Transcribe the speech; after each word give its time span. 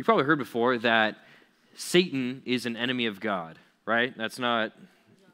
You've 0.00 0.06
probably 0.06 0.24
heard 0.24 0.38
before 0.38 0.78
that 0.78 1.16
Satan 1.74 2.40
is 2.46 2.64
an 2.64 2.74
enemy 2.74 3.04
of 3.04 3.20
God, 3.20 3.58
right? 3.84 4.16
That's 4.16 4.38
not 4.38 4.72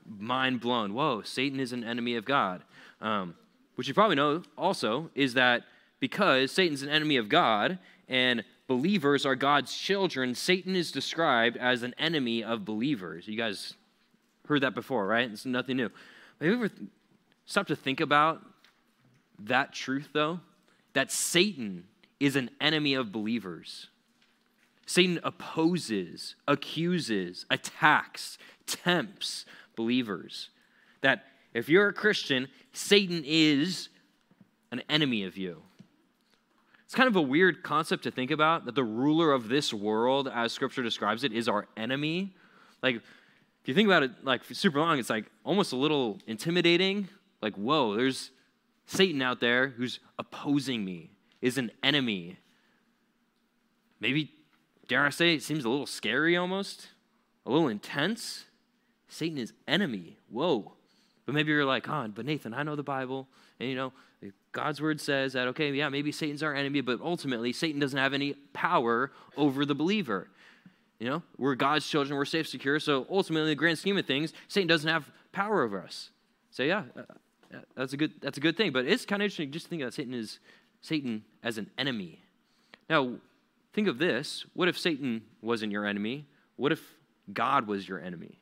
mind 0.05 0.59
blown. 0.59 0.93
Whoa, 0.93 1.23
Satan 1.23 1.61
is 1.61 1.73
an 1.73 1.85
enemy 1.85 2.17
of 2.17 2.25
God. 2.25 2.63
Um, 3.01 3.37
what 3.77 3.87
you 3.87 3.95
probably 3.95 4.17
know 4.17 4.43
also 4.59 5.09
is 5.15 5.35
that 5.35 5.63
because 6.01 6.51
Satan's 6.51 6.83
an 6.83 6.89
enemy 6.89 7.17
of 7.17 7.29
God 7.29 7.79
and 8.09 8.43
believers 8.67 9.25
are 9.25 9.37
God's 9.37 9.73
children, 9.73 10.35
Satan 10.35 10.75
is 10.75 10.91
described 10.91 11.57
as 11.57 11.85
an 11.85 11.95
enemy 11.97 12.43
of 12.43 12.65
believers. 12.65 13.29
You 13.29 13.37
guys 13.37 13.75
heard 14.49 14.63
that 14.63 14.75
before, 14.75 15.07
right? 15.07 15.31
It's 15.31 15.47
nothing 15.47 15.77
new. 15.77 15.91
Have 16.41 16.49
you 16.49 16.55
ever 16.55 16.71
stopped 17.45 17.69
to 17.69 17.77
think 17.77 18.01
about 18.01 18.43
that 19.39 19.73
truth, 19.73 20.09
though? 20.13 20.41
That 20.95 21.13
Satan 21.13 21.85
is 22.19 22.35
an 22.35 22.51
enemy 22.61 22.95
of 22.95 23.13
believers. 23.13 23.91
Satan 24.87 25.21
opposes, 25.25 26.37
accuses, 26.47 27.45
attacks, 27.51 28.39
tempts 28.67 29.45
believers. 29.75 30.51
That 31.03 31.25
if 31.53 31.69
you're 31.69 31.89
a 31.89 31.93
Christian, 31.93 32.49
Satan 32.73 33.23
is 33.27 33.89
an 34.71 34.83
enemy 34.89 35.25
of 35.25 35.37
you. 35.37 35.63
It's 36.85 36.95
kind 36.95 37.09
of 37.09 37.17
a 37.17 37.23
weird 37.23 37.65
concept 37.65 38.05
to 38.05 38.13
think 38.13 38.31
about 38.31 38.65
that 38.67 38.77
the 38.77 38.85
ruler 38.85 39.33
of 39.33 39.49
this 39.49 39.75
world, 39.75 40.29
as 40.33 40.53
scripture 40.53 40.85
describes 40.85 41.25
it, 41.25 41.33
is 41.33 41.49
our 41.49 41.67
enemy. 41.77 42.33
Like, 42.81 42.97
if 42.97 43.03
you 43.65 43.75
think 43.75 43.89
about 43.89 44.05
it 44.05 44.13
like 44.23 44.43
super 44.45 44.79
long, 44.79 45.01
it's 45.01 45.11
like 45.11 45.25
almost 45.43 45.73
a 45.73 45.77
little 45.77 46.21
intimidating. 46.29 47.09
Like, 47.43 47.55
whoa, 47.57 47.97
there's 47.97 48.31
Satan 48.87 49.21
out 49.21 49.41
there 49.41 49.69
who's 49.69 49.99
opposing 50.17 50.85
me, 50.85 51.11
is 51.43 51.59
an 51.59 51.73
enemy. 51.83 52.39
Maybe, 53.99 54.31
dare 54.89 55.05
I 55.05 55.11
say, 55.11 55.35
it 55.35 55.43
seems 55.43 55.65
a 55.65 55.69
little 55.69 55.87
scary 55.87 56.37
almost, 56.37 56.89
a 57.45 57.51
little 57.51 57.69
intense. 57.69 58.45
Satan 59.09 59.39
is 59.39 59.53
enemy. 59.67 60.19
Whoa. 60.31 60.73
But 61.25 61.35
maybe 61.35 61.53
you're 61.53 61.65
like, 61.65 61.89
oh, 61.89 62.09
but 62.15 62.25
Nathan, 62.25 62.55
I 62.55 62.63
know 62.63 62.77
the 62.77 62.83
Bible, 62.83 63.29
and 63.59 63.69
you 63.69 63.75
know, 63.75 63.93
God's 64.53 64.81
word 64.81 65.01
says 65.01 65.35
that, 65.35 65.49
okay, 65.49 65.71
yeah, 65.73 65.89
maybe 65.89 66.13
Satan's 66.13 66.43
our 66.43 66.55
enemy, 66.55 66.81
but 66.81 67.01
ultimately, 67.01 67.53
Satan 67.53 67.81
doesn't 67.81 67.99
have 67.99 68.15
any 68.15 68.35
power 68.53 69.13
over 69.37 69.67
the 69.67 69.75
believer. 69.75 70.29
You 70.99 71.11
know, 71.11 71.23
we're 71.37 71.55
God's 71.57 71.87
children, 71.87 72.17
we're 72.17 72.25
safe, 72.25 72.49
secure. 72.49 72.81
So 72.81 73.07
ultimately, 73.11 73.51
in 73.51 73.53
the 73.53 73.55
grand 73.57 73.79
scheme 73.79 73.99
of 73.99 74.07
things, 74.07 74.33
Satan 74.49 74.67
doesn't 74.67 74.89
have 74.89 75.11
power 75.33 75.63
over 75.63 75.83
us. 75.83 76.11
So 76.51 76.63
yeah, 76.63 76.85
uh, 76.97 77.03
uh, 77.53 77.59
that's 77.77 77.93
a 77.93 77.99
good 77.99 78.15
that's 78.23 78.39
a 78.39 78.41
good 78.41 78.57
thing. 78.57 78.73
But 78.73 78.87
it's 78.87 79.05
kind 79.05 79.21
of 79.21 79.27
interesting 79.27 79.53
just 79.53 79.67
to 79.67 79.71
think 79.71 79.83
that 79.83 79.93
Satan 79.93 80.15
is 80.15 80.39
Satan 80.81 81.25
as 81.43 81.59
an 81.59 81.71
enemy. 81.77 82.23
Now, 82.89 83.17
think 83.77 83.89
of 83.89 83.99
this: 83.99 84.47
What 84.55 84.69
if 84.69 84.79
Satan 84.79 85.23
wasn't 85.43 85.71
your 85.71 85.85
enemy? 85.87 86.27
What 86.57 86.73
if 86.73 86.81
God 87.33 87.67
was 87.67 87.87
your 87.87 88.01
enemy? 88.01 88.41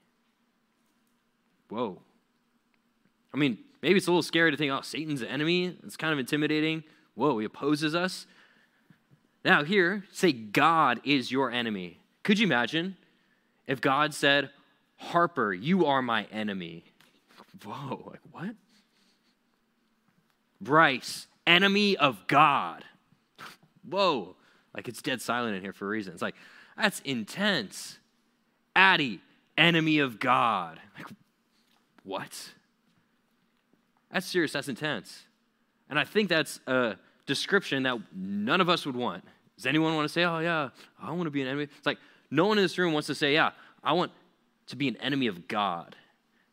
Whoa. 1.69 2.01
I 3.33 3.37
mean, 3.37 3.59
maybe 3.83 3.97
it's 3.97 4.07
a 4.07 4.11
little 4.11 4.23
scary 4.23 4.53
to 4.53 4.57
think, 4.57 4.71
oh, 4.71 4.81
Satan's 4.83 5.23
an 5.23 5.29
enemy. 5.29 5.77
It's 5.83 5.97
kind 5.97 6.13
of 6.13 6.21
intimidating. 6.21 6.85
Whoa, 7.17 7.37
he 7.39 7.47
opposes 7.47 7.97
us. 7.97 8.27
Now, 9.45 9.65
here, 9.65 10.05
say 10.13 10.31
God 10.31 11.01
is 11.05 11.33
your 11.33 11.51
enemy. 11.51 11.99
Could 12.23 12.39
you 12.39 12.47
imagine 12.47 12.97
if 13.67 13.81
God 13.81 14.15
said, 14.15 14.51
Harper, 14.97 15.53
you 15.53 15.85
are 15.87 16.01
my 16.01 16.25
enemy? 16.31 16.85
Whoa, 17.65 18.05
like 18.07 18.21
what? 18.31 18.55
Bryce, 20.61 21.27
enemy 21.45 21.97
of 21.97 22.27
God. 22.29 22.85
Whoa, 23.89 24.37
like 24.75 24.89
it's 24.89 25.01
dead 25.03 25.21
silent 25.23 25.57
in 25.57 25.63
here 25.63 25.73
for 25.73 25.87
a 25.87 25.89
reason. 25.89 26.13
It's 26.13 26.23
like, 26.23 26.35
that's 26.77 27.01
intense. 27.01 27.99
Addie, 28.75 29.21
enemy 29.57 29.99
of 29.99 30.19
God. 30.19 30.81
Like, 30.99 31.07
what? 32.03 32.53
That's 34.11 34.27
serious, 34.27 34.53
that's 34.53 34.69
intense. 34.69 35.25
And 35.89 35.99
I 35.99 36.05
think 36.05 36.29
that's 36.29 36.61
a 36.67 36.97
description 37.27 37.85
that 37.85 37.99
none 38.15 38.61
of 38.61 38.69
us 38.69 38.87
would 38.87 38.97
want. 38.97 39.25
Does 39.57 39.67
anyone 39.67 39.95
want 39.95 40.09
to 40.09 40.13
say, 40.13 40.25
oh, 40.25 40.41
yeah, 40.41 40.71
I 41.01 41.13
want 41.13 41.25
to 41.25 41.31
be 41.31 41.43
an 41.43 41.49
enemy? 41.49 41.65
It's 41.65 41.87
like 41.87 41.99
no 42.31 42.47
one 42.47 42.59
in 42.59 42.65
this 42.65 42.77
room 42.77 42.93
wants 42.93 43.07
to 43.07 43.15
say, 43.15 43.35
yeah, 43.35 43.51
I 43.83 43.93
want 43.93 44.11
to 44.67 44.77
be 44.77 44.89
an 44.89 44.97
enemy 44.97 45.27
of 45.27 45.47
God. 45.47 45.95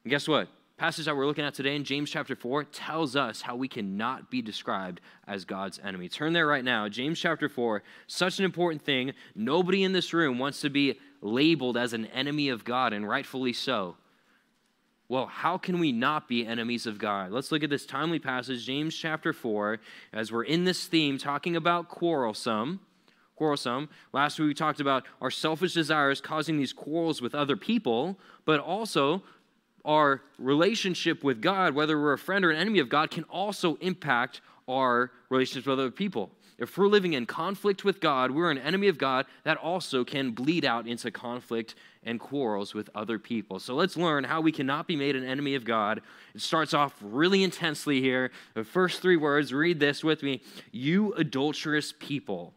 And 0.04 0.12
guess 0.12 0.28
what? 0.28 0.48
Passage 0.82 1.06
that 1.06 1.16
we're 1.16 1.28
looking 1.28 1.46
at 1.46 1.54
today 1.54 1.76
in 1.76 1.84
James 1.84 2.10
chapter 2.10 2.36
4 2.36 2.64
tells 2.64 3.16
us 3.16 3.44
how 3.44 3.56
we 3.56 3.68
cannot 3.68 4.32
be 4.32 4.42
described 4.42 5.00
as 5.28 5.46
God's 5.46 5.80
enemy. 5.84 6.10
Turn 6.10 6.34
there 6.34 6.48
right 6.48 6.64
now. 6.64 6.90
James 6.90 7.20
chapter 7.20 7.48
4, 7.48 7.84
such 8.08 8.40
an 8.40 8.46
important 8.46 8.82
thing. 8.82 9.14
Nobody 9.36 9.84
in 9.84 9.94
this 9.94 10.12
room 10.12 10.40
wants 10.40 10.60
to 10.62 10.72
be 10.72 11.00
labeled 11.22 11.78
as 11.78 11.94
an 11.94 12.08
enemy 12.08 12.50
of 12.50 12.66
God, 12.66 12.94
and 12.94 13.08
rightfully 13.08 13.54
so. 13.54 13.96
Well, 15.08 15.28
how 15.28 15.60
can 15.60 15.78
we 15.78 15.92
not 15.92 16.28
be 16.28 16.48
enemies 16.48 16.88
of 16.88 16.98
God? 16.98 17.32
Let's 17.32 17.52
look 17.52 17.62
at 17.62 17.70
this 17.70 17.86
timely 17.86 18.18
passage, 18.18 18.66
James 18.66 18.96
chapter 18.96 19.34
4, 19.34 19.80
as 20.12 20.32
we're 20.32 20.46
in 20.46 20.64
this 20.64 20.88
theme 20.88 21.20
talking 21.20 21.56
about 21.56 21.90
quarrelsome. 21.90 22.80
Quarrelsome. 23.36 23.88
Last 24.14 24.40
week 24.40 24.48
we 24.48 24.54
talked 24.56 24.80
about 24.80 25.06
our 25.22 25.30
selfish 25.30 25.76
desires 25.76 26.22
causing 26.22 26.58
these 26.58 26.74
quarrels 26.74 27.22
with 27.22 27.36
other 27.36 27.56
people, 27.56 28.18
but 28.46 28.60
also 28.60 29.22
our 29.84 30.22
relationship 30.38 31.24
with 31.24 31.42
God, 31.42 31.74
whether 31.74 32.00
we're 32.00 32.14
a 32.14 32.18
friend 32.18 32.46
or 32.46 32.52
an 32.52 32.58
enemy 32.58 32.80
of 32.80 32.90
God, 32.90 33.12
can 33.12 33.24
also 33.26 33.76
impact 33.76 34.42
our 34.68 35.12
relationships 35.30 35.68
with 35.68 35.80
other 35.80 35.92
people. 35.92 36.32
If 36.58 36.78
we're 36.78 36.88
living 36.88 37.14
in 37.14 37.26
conflict 37.26 37.84
with 37.84 38.00
God, 38.00 38.30
we're 38.30 38.52
an 38.52 38.60
enemy 38.60 38.88
of 38.88 39.00
God, 39.00 39.26
that 39.46 39.58
also 39.58 40.04
can 40.04 40.30
bleed 40.32 40.64
out 40.64 40.88
into 40.88 41.10
conflict 41.10 41.74
and 42.04 42.20
quarrels 42.20 42.76
with 42.76 42.88
other 42.94 43.18
people. 43.18 43.58
So 43.58 43.74
let's 43.74 43.98
learn 43.98 44.24
how 44.24 44.42
we 44.42 44.52
cannot 44.52 44.86
be 44.86 44.96
made 44.96 45.16
an 45.16 45.24
enemy 45.24 45.56
of 45.56 45.66
God. 45.66 46.02
It 46.36 46.42
starts 46.42 46.76
off 46.76 46.96
really 47.02 47.44
intensely 47.44 48.00
here. 48.00 48.30
The 48.54 48.64
first 48.64 49.02
three 49.02 49.18
words, 49.18 49.52
read 49.52 49.80
this 49.80 50.04
with 50.04 50.22
me 50.22 50.42
You 50.72 51.14
adulterous 51.14 51.96
people. 51.98 52.54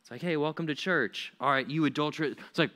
It's 0.00 0.10
like, 0.10 0.22
hey, 0.22 0.36
welcome 0.36 0.66
to 0.66 0.74
church. 0.74 1.32
All 1.40 1.50
right, 1.50 1.68
you 1.70 1.84
adulterous. 1.84 2.34
It's 2.50 2.58
like, 2.58 2.72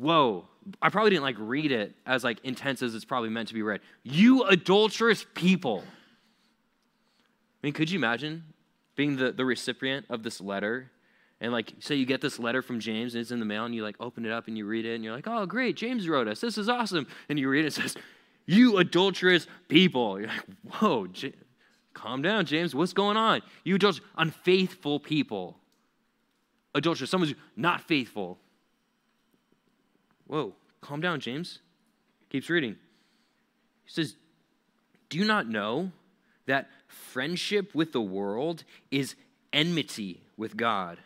whoa. 0.00 0.48
I 0.80 0.88
probably 0.88 1.10
didn't 1.10 1.22
like 1.22 1.36
read 1.38 1.72
it 1.72 1.94
as 2.06 2.24
like 2.24 2.38
intense 2.44 2.82
as 2.82 2.94
it's 2.94 3.04
probably 3.04 3.28
meant 3.28 3.48
to 3.48 3.54
be 3.54 3.62
read. 3.62 3.80
You 4.02 4.44
adulterous 4.44 5.26
people. 5.34 5.82
I 5.86 7.66
mean, 7.66 7.72
could 7.72 7.90
you 7.90 7.98
imagine 7.98 8.44
being 8.96 9.16
the, 9.16 9.32
the 9.32 9.44
recipient 9.44 10.06
of 10.08 10.22
this 10.22 10.40
letter? 10.40 10.90
And 11.40 11.52
like, 11.52 11.72
say 11.80 11.94
you 11.94 12.06
get 12.06 12.20
this 12.20 12.38
letter 12.38 12.62
from 12.62 12.80
James 12.80 13.14
and 13.14 13.20
it's 13.20 13.30
in 13.30 13.38
the 13.38 13.46
mail 13.46 13.64
and 13.64 13.74
you 13.74 13.82
like 13.82 13.96
open 14.00 14.24
it 14.24 14.32
up 14.32 14.48
and 14.48 14.56
you 14.56 14.66
read 14.66 14.86
it 14.86 14.94
and 14.94 15.04
you're 15.04 15.14
like, 15.14 15.26
oh, 15.26 15.46
great, 15.46 15.76
James 15.76 16.08
wrote 16.08 16.28
us. 16.28 16.40
This 16.40 16.58
is 16.58 16.68
awesome. 16.68 17.06
And 17.28 17.38
you 17.38 17.48
read 17.48 17.64
it, 17.64 17.68
it 17.68 17.72
says, 17.74 17.96
you 18.46 18.78
adulterous 18.78 19.46
people. 19.68 20.18
You're 20.20 20.28
like, 20.28 20.44
whoa, 20.74 21.06
J- 21.08 21.34
calm 21.94 22.22
down, 22.22 22.46
James. 22.46 22.74
What's 22.74 22.92
going 22.92 23.16
on? 23.16 23.42
You 23.64 23.76
adulterous, 23.76 24.06
unfaithful 24.16 25.00
people. 25.00 25.58
Adulterous, 26.74 27.10
someone's 27.10 27.34
not 27.56 27.82
faithful. 27.82 28.38
Whoa, 30.30 30.54
calm 30.80 31.00
down, 31.00 31.18
James. 31.18 31.58
Keeps 32.28 32.48
reading. 32.48 32.76
He 33.82 33.90
says, 33.90 34.14
Do 35.08 35.18
you 35.18 35.24
not 35.24 35.48
know 35.48 35.90
that 36.46 36.70
friendship 36.86 37.74
with 37.74 37.90
the 37.90 38.00
world 38.00 38.62
is 38.92 39.16
enmity 39.52 40.20
with 40.36 40.56
God. 40.56 40.98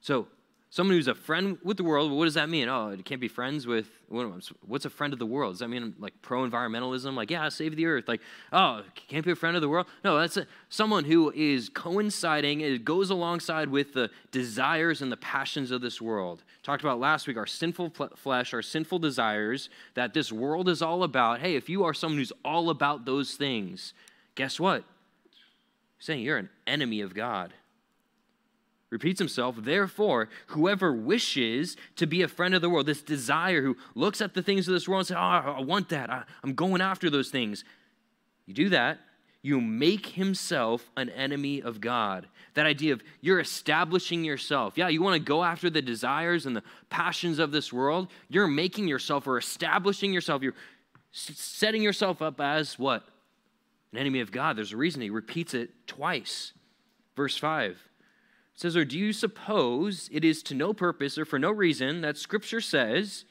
So, 0.00 0.28
someone 0.74 0.96
who's 0.96 1.06
a 1.06 1.14
friend 1.14 1.56
with 1.62 1.76
the 1.76 1.84
world, 1.84 2.10
what 2.10 2.24
does 2.24 2.34
that 2.34 2.48
mean? 2.48 2.68
Oh, 2.68 2.88
it 2.88 3.04
can't 3.04 3.20
be 3.20 3.28
friends 3.28 3.64
with, 3.64 3.86
what's 4.08 4.84
a 4.84 4.90
friend 4.90 5.12
of 5.12 5.20
the 5.20 5.26
world? 5.26 5.52
Does 5.52 5.60
that 5.60 5.68
mean 5.68 5.94
like 6.00 6.20
pro 6.20 6.42
environmentalism? 6.42 7.14
Like, 7.14 7.30
yeah, 7.30 7.48
save 7.48 7.76
the 7.76 7.86
earth. 7.86 8.08
Like, 8.08 8.20
oh, 8.52 8.82
can't 9.06 9.24
be 9.24 9.30
a 9.30 9.36
friend 9.36 9.54
of 9.54 9.62
the 9.62 9.68
world? 9.68 9.86
No, 10.02 10.18
that's 10.18 10.36
a, 10.36 10.48
someone 10.70 11.04
who 11.04 11.30
is 11.30 11.68
coinciding, 11.68 12.60
it 12.60 12.84
goes 12.84 13.10
alongside 13.10 13.68
with 13.68 13.92
the 13.92 14.10
desires 14.32 15.00
and 15.00 15.12
the 15.12 15.16
passions 15.16 15.70
of 15.70 15.80
this 15.80 16.02
world. 16.02 16.42
Talked 16.64 16.82
about 16.82 16.98
last 16.98 17.28
week 17.28 17.36
our 17.36 17.46
sinful 17.46 17.92
flesh, 18.16 18.52
our 18.52 18.60
sinful 18.60 18.98
desires 18.98 19.70
that 19.94 20.12
this 20.12 20.32
world 20.32 20.68
is 20.68 20.82
all 20.82 21.04
about. 21.04 21.38
Hey, 21.38 21.54
if 21.54 21.68
you 21.68 21.84
are 21.84 21.94
someone 21.94 22.18
who's 22.18 22.32
all 22.44 22.68
about 22.68 23.04
those 23.04 23.36
things, 23.36 23.94
guess 24.34 24.58
what? 24.58 24.82
Saying 26.00 26.22
you're 26.22 26.38
an 26.38 26.50
enemy 26.66 27.00
of 27.00 27.14
God. 27.14 27.52
Repeats 28.90 29.18
himself, 29.18 29.56
therefore, 29.58 30.28
whoever 30.48 30.92
wishes 30.92 31.76
to 31.96 32.06
be 32.06 32.22
a 32.22 32.28
friend 32.28 32.54
of 32.54 32.62
the 32.62 32.70
world, 32.70 32.86
this 32.86 33.02
desire 33.02 33.60
who 33.62 33.76
looks 33.94 34.20
at 34.20 34.34
the 34.34 34.42
things 34.42 34.68
of 34.68 34.74
this 34.74 34.88
world 34.88 35.00
and 35.00 35.06
says, 35.08 35.16
Oh, 35.16 35.54
I 35.58 35.60
want 35.62 35.88
that. 35.88 36.10
I, 36.10 36.24
I'm 36.44 36.54
going 36.54 36.80
after 36.80 37.10
those 37.10 37.30
things. 37.30 37.64
You 38.46 38.54
do 38.54 38.68
that, 38.68 39.00
you 39.42 39.60
make 39.60 40.06
himself 40.06 40.90
an 40.96 41.08
enemy 41.10 41.60
of 41.60 41.80
God. 41.80 42.28
That 42.54 42.66
idea 42.66 42.92
of 42.92 43.02
you're 43.20 43.40
establishing 43.40 44.22
yourself. 44.22 44.74
Yeah, 44.76 44.88
you 44.88 45.02
want 45.02 45.14
to 45.14 45.18
go 45.18 45.42
after 45.42 45.68
the 45.70 45.82
desires 45.82 46.46
and 46.46 46.54
the 46.54 46.62
passions 46.88 47.38
of 47.38 47.50
this 47.50 47.72
world. 47.72 48.08
You're 48.28 48.46
making 48.46 48.86
yourself 48.86 49.26
or 49.26 49.38
establishing 49.38 50.12
yourself. 50.12 50.42
You're 50.42 50.54
setting 51.10 51.82
yourself 51.82 52.22
up 52.22 52.40
as 52.40 52.78
what? 52.78 53.04
an 53.94 54.00
enemy 54.00 54.18
of 54.20 54.32
God. 54.32 54.56
There's 54.56 54.72
a 54.72 54.76
reason 54.76 55.02
he 55.02 55.10
repeats 55.10 55.54
it 55.54 55.70
twice. 55.86 56.52
Verse 57.14 57.36
5 57.36 57.70
It 57.70 57.78
says, 58.54 58.76
Or 58.76 58.84
do 58.84 58.98
you 58.98 59.12
suppose 59.12 60.08
it 60.12 60.24
is 60.24 60.42
to 60.44 60.54
no 60.54 60.72
purpose 60.72 61.18
or 61.18 61.24
for 61.24 61.38
no 61.38 61.50
reason 61.50 62.00
that 62.02 62.16
Scripture 62.16 62.60
says 62.60 63.24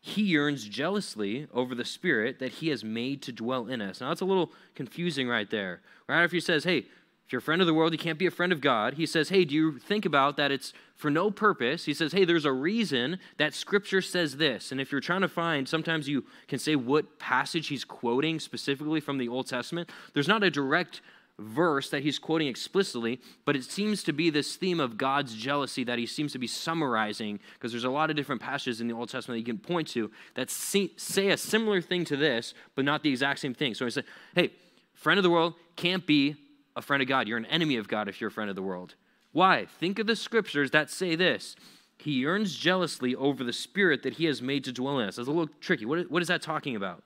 he 0.00 0.22
yearns 0.22 0.66
jealously 0.66 1.46
over 1.52 1.74
the 1.74 1.84
Spirit 1.84 2.38
that 2.38 2.52
he 2.52 2.68
has 2.68 2.82
made 2.82 3.22
to 3.22 3.32
dwell 3.32 3.66
in 3.66 3.80
us? 3.80 4.00
Now, 4.00 4.08
that's 4.08 4.22
a 4.22 4.26
little 4.26 4.52
confusing 4.74 5.28
right 5.28 5.50
there. 5.50 5.80
Right 6.08 6.22
after 6.22 6.36
he 6.36 6.40
says, 6.40 6.64
Hey, 6.64 6.86
if 7.26 7.32
you're 7.32 7.38
a 7.38 7.42
friend 7.42 7.60
of 7.60 7.68
the 7.68 7.74
world, 7.74 7.92
you 7.92 7.98
can't 7.98 8.18
be 8.18 8.26
a 8.26 8.30
friend 8.30 8.50
of 8.50 8.60
God. 8.60 8.94
He 8.94 9.06
says, 9.06 9.28
Hey, 9.28 9.44
do 9.44 9.54
you 9.54 9.78
think 9.78 10.04
about 10.04 10.36
that 10.36 10.50
it's 10.50 10.72
for 10.96 11.10
no 11.10 11.30
purpose? 11.30 11.84
He 11.84 11.94
says, 11.94 12.12
Hey, 12.12 12.24
there's 12.24 12.44
a 12.44 12.52
reason 12.52 13.20
that 13.36 13.54
Scripture 13.54 14.02
says 14.02 14.38
this. 14.38 14.72
And 14.72 14.80
if 14.80 14.90
you're 14.90 15.00
trying 15.00 15.20
to 15.20 15.28
find, 15.28 15.68
sometimes 15.68 16.08
you 16.08 16.24
can 16.48 16.58
say 16.58 16.74
what 16.74 17.20
passage 17.20 17.68
he's 17.68 17.84
quoting 17.84 18.40
specifically 18.40 18.98
from 18.98 19.18
the 19.18 19.28
Old 19.28 19.46
Testament. 19.46 19.90
There's 20.12 20.26
not 20.26 20.42
a 20.42 20.50
direct 20.50 21.02
verse 21.40 21.90
that 21.90 22.02
he's 22.02 22.18
quoting 22.18 22.46
explicitly, 22.46 23.20
but 23.44 23.56
it 23.56 23.64
seems 23.64 24.02
to 24.04 24.12
be 24.12 24.30
this 24.30 24.56
theme 24.56 24.78
of 24.78 24.98
God's 24.98 25.34
jealousy 25.34 25.84
that 25.84 25.98
he 25.98 26.06
seems 26.06 26.32
to 26.32 26.38
be 26.38 26.46
summarizing 26.46 27.40
because 27.54 27.72
there's 27.72 27.84
a 27.84 27.90
lot 27.90 28.10
of 28.10 28.16
different 28.16 28.40
passages 28.40 28.80
in 28.80 28.88
the 28.88 28.94
Old 28.94 29.08
Testament 29.08 29.36
that 29.36 29.40
you 29.40 29.54
can 29.54 29.58
point 29.58 29.88
to 29.88 30.10
that 30.34 30.50
say 30.50 31.28
a 31.28 31.36
similar 31.36 31.80
thing 31.80 32.04
to 32.04 32.16
this, 32.16 32.54
but 32.74 32.84
not 32.84 33.02
the 33.02 33.10
exact 33.10 33.40
same 33.40 33.54
thing. 33.54 33.74
So 33.74 33.84
he 33.84 33.90
said, 33.90 34.04
hey, 34.34 34.50
friend 34.94 35.18
of 35.18 35.24
the 35.24 35.30
world 35.30 35.54
can't 35.76 36.06
be 36.06 36.36
a 36.76 36.82
friend 36.82 37.02
of 37.02 37.08
God. 37.08 37.26
You're 37.26 37.38
an 37.38 37.46
enemy 37.46 37.76
of 37.76 37.88
God 37.88 38.08
if 38.08 38.20
you're 38.20 38.28
a 38.28 38.32
friend 38.32 38.50
of 38.50 38.56
the 38.56 38.62
world. 38.62 38.94
Why? 39.32 39.66
Think 39.66 39.98
of 39.98 40.06
the 40.06 40.16
scriptures 40.16 40.70
that 40.72 40.90
say 40.90 41.16
this. 41.16 41.56
He 41.98 42.12
yearns 42.12 42.54
jealously 42.54 43.14
over 43.14 43.44
the 43.44 43.52
spirit 43.52 44.02
that 44.02 44.14
he 44.14 44.24
has 44.24 44.40
made 44.40 44.64
to 44.64 44.72
dwell 44.72 44.98
in 45.00 45.08
us. 45.08 45.16
That's 45.16 45.28
a 45.28 45.32
little 45.32 45.52
tricky. 45.60 45.84
What, 45.84 46.10
what 46.10 46.22
is 46.22 46.28
that 46.28 46.42
talking 46.42 46.74
about? 46.76 47.02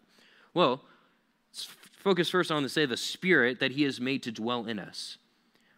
Well, 0.55 0.83
focus 2.05 2.31
first 2.31 2.53
on 2.53 2.63
the 2.63 2.69
say 2.69 2.87
the 2.87 2.97
spirit 2.97 3.59
that 3.59 3.73
he 3.73 3.83
has 3.83 4.01
made 4.01 4.23
to 4.23 4.31
dwell 4.31 4.67
in 4.67 4.79
us. 4.79 5.17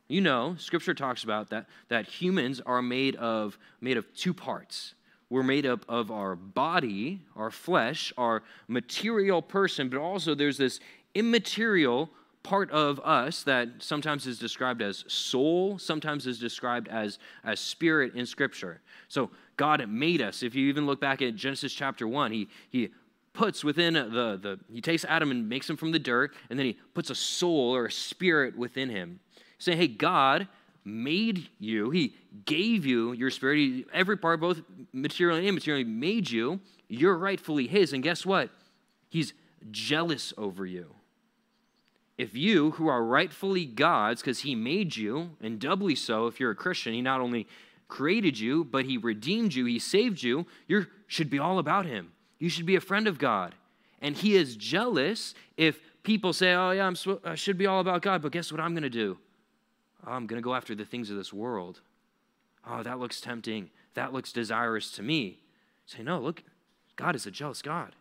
You 0.08 0.20
know, 0.20 0.56
scripture 0.58 0.94
talks 0.94 1.24
about 1.24 1.50
that 1.50 1.66
that 1.88 2.06
humans 2.06 2.60
are 2.66 2.82
made 2.82 3.16
of 3.16 3.56
made 3.80 3.96
of 3.96 4.12
two 4.14 4.34
parts. 4.34 4.94
We're 5.30 5.42
made 5.42 5.66
up 5.66 5.84
of 5.88 6.10
our 6.10 6.36
body, 6.36 7.22
our 7.34 7.50
flesh, 7.50 8.12
our 8.16 8.42
material 8.68 9.42
person, 9.42 9.88
but 9.88 9.98
also 9.98 10.34
there's 10.34 10.58
this 10.58 10.78
immaterial 11.14 12.10
part 12.44 12.70
of 12.70 13.00
us 13.00 13.42
that 13.42 13.68
sometimes 13.80 14.24
is 14.24 14.38
described 14.38 14.80
as 14.80 15.04
soul, 15.08 15.80
sometimes 15.80 16.28
is 16.28 16.38
described 16.38 16.86
as, 16.86 17.18
as 17.42 17.58
spirit 17.58 18.14
in 18.14 18.24
Scripture. 18.24 18.80
So 19.08 19.30
God 19.56 19.84
made 19.88 20.22
us. 20.22 20.44
If 20.44 20.54
you 20.54 20.68
even 20.68 20.86
look 20.86 21.00
back 21.00 21.20
at 21.22 21.34
Genesis 21.34 21.72
chapter 21.72 22.06
1, 22.06 22.30
he, 22.30 22.48
he 22.70 22.90
puts 23.36 23.62
within 23.62 23.94
the, 23.94 24.38
the, 24.40 24.58
he 24.72 24.80
takes 24.80 25.04
Adam 25.04 25.30
and 25.30 25.48
makes 25.48 25.68
him 25.68 25.76
from 25.76 25.92
the 25.92 25.98
dirt, 25.98 26.34
and 26.50 26.58
then 26.58 26.66
he 26.66 26.72
puts 26.94 27.10
a 27.10 27.14
soul 27.14 27.74
or 27.74 27.86
a 27.86 27.92
spirit 27.92 28.56
within 28.56 28.88
him. 28.88 29.20
Saying, 29.58 29.78
hey, 29.78 29.88
God 29.88 30.48
made 30.84 31.48
you, 31.58 31.90
he 31.90 32.14
gave 32.44 32.86
you 32.86 33.12
your 33.12 33.30
spirit, 33.30 33.56
he, 33.56 33.84
every 33.92 34.16
part, 34.16 34.40
both 34.40 34.60
material 34.92 35.36
and 35.36 35.46
immaterial, 35.46 35.86
made 35.86 36.30
you. 36.30 36.60
You're 36.88 37.16
rightfully 37.16 37.66
his. 37.66 37.92
And 37.92 38.02
guess 38.02 38.24
what? 38.24 38.50
He's 39.08 39.32
jealous 39.70 40.32
over 40.38 40.64
you. 40.64 40.94
If 42.16 42.34
you, 42.34 42.70
who 42.72 42.88
are 42.88 43.04
rightfully 43.04 43.66
God's, 43.66 44.22
because 44.22 44.40
he 44.40 44.54
made 44.54 44.96
you, 44.96 45.30
and 45.40 45.58
doubly 45.58 45.94
so 45.94 46.26
if 46.26 46.40
you're 46.40 46.52
a 46.52 46.56
Christian, 46.56 46.94
he 46.94 47.02
not 47.02 47.20
only 47.20 47.46
created 47.88 48.38
you, 48.38 48.64
but 48.64 48.84
he 48.86 48.96
redeemed 48.96 49.54
you, 49.54 49.64
he 49.64 49.78
saved 49.78 50.22
you, 50.22 50.46
you 50.66 50.86
should 51.06 51.28
be 51.28 51.38
all 51.38 51.58
about 51.58 51.86
him. 51.86 52.12
You 52.38 52.48
should 52.48 52.66
be 52.66 52.76
a 52.76 52.80
friend 52.80 53.06
of 53.06 53.18
God. 53.18 53.54
And 54.00 54.14
he 54.14 54.36
is 54.36 54.56
jealous 54.56 55.34
if 55.56 55.80
people 56.02 56.32
say, 56.32 56.52
oh, 56.54 56.70
yeah, 56.70 56.86
I'm, 56.86 56.96
I 57.24 57.34
should 57.34 57.58
be 57.58 57.66
all 57.66 57.80
about 57.80 58.02
God, 58.02 58.22
but 58.22 58.32
guess 58.32 58.52
what 58.52 58.60
I'm 58.60 58.72
going 58.72 58.82
to 58.82 58.90
do? 58.90 59.18
Oh, 60.06 60.12
I'm 60.12 60.26
going 60.26 60.40
to 60.40 60.44
go 60.44 60.54
after 60.54 60.74
the 60.74 60.84
things 60.84 61.10
of 61.10 61.16
this 61.16 61.32
world. 61.32 61.80
Oh, 62.68 62.82
that 62.82 62.98
looks 62.98 63.20
tempting. 63.20 63.70
That 63.94 64.12
looks 64.12 64.32
desirous 64.32 64.90
to 64.92 65.02
me. 65.02 65.38
Say, 65.86 66.02
no, 66.02 66.20
look, 66.20 66.42
God 66.96 67.14
is 67.14 67.26
a 67.26 67.30
jealous 67.30 67.62
God. 67.62 67.94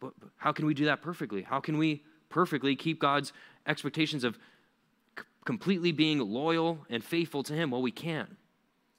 But, 0.00 0.12
but 0.18 0.30
how 0.36 0.52
can 0.52 0.66
we 0.66 0.74
do 0.74 0.84
that 0.86 1.02
perfectly? 1.02 1.42
How 1.42 1.60
can 1.60 1.78
we 1.78 2.04
perfectly 2.28 2.76
keep 2.76 3.00
God's 3.00 3.32
expectations 3.66 4.24
of 4.24 4.38
c- 5.18 5.24
completely 5.44 5.92
being 5.92 6.18
loyal 6.18 6.86
and 6.88 7.02
faithful 7.02 7.42
to 7.44 7.54
Him? 7.54 7.70
Well, 7.70 7.82
we 7.82 7.90
can't. 7.90 8.36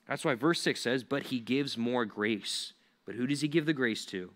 That's 0.07 0.25
why 0.25 0.35
verse 0.35 0.61
6 0.61 0.79
says, 0.79 1.03
But 1.03 1.23
He 1.23 1.39
gives 1.39 1.77
more 1.77 2.05
grace. 2.05 2.73
But 3.11 3.17
who 3.17 3.27
does 3.27 3.41
he 3.41 3.49
give 3.49 3.65
the 3.65 3.73
grace 3.73 4.05
to? 4.05 4.31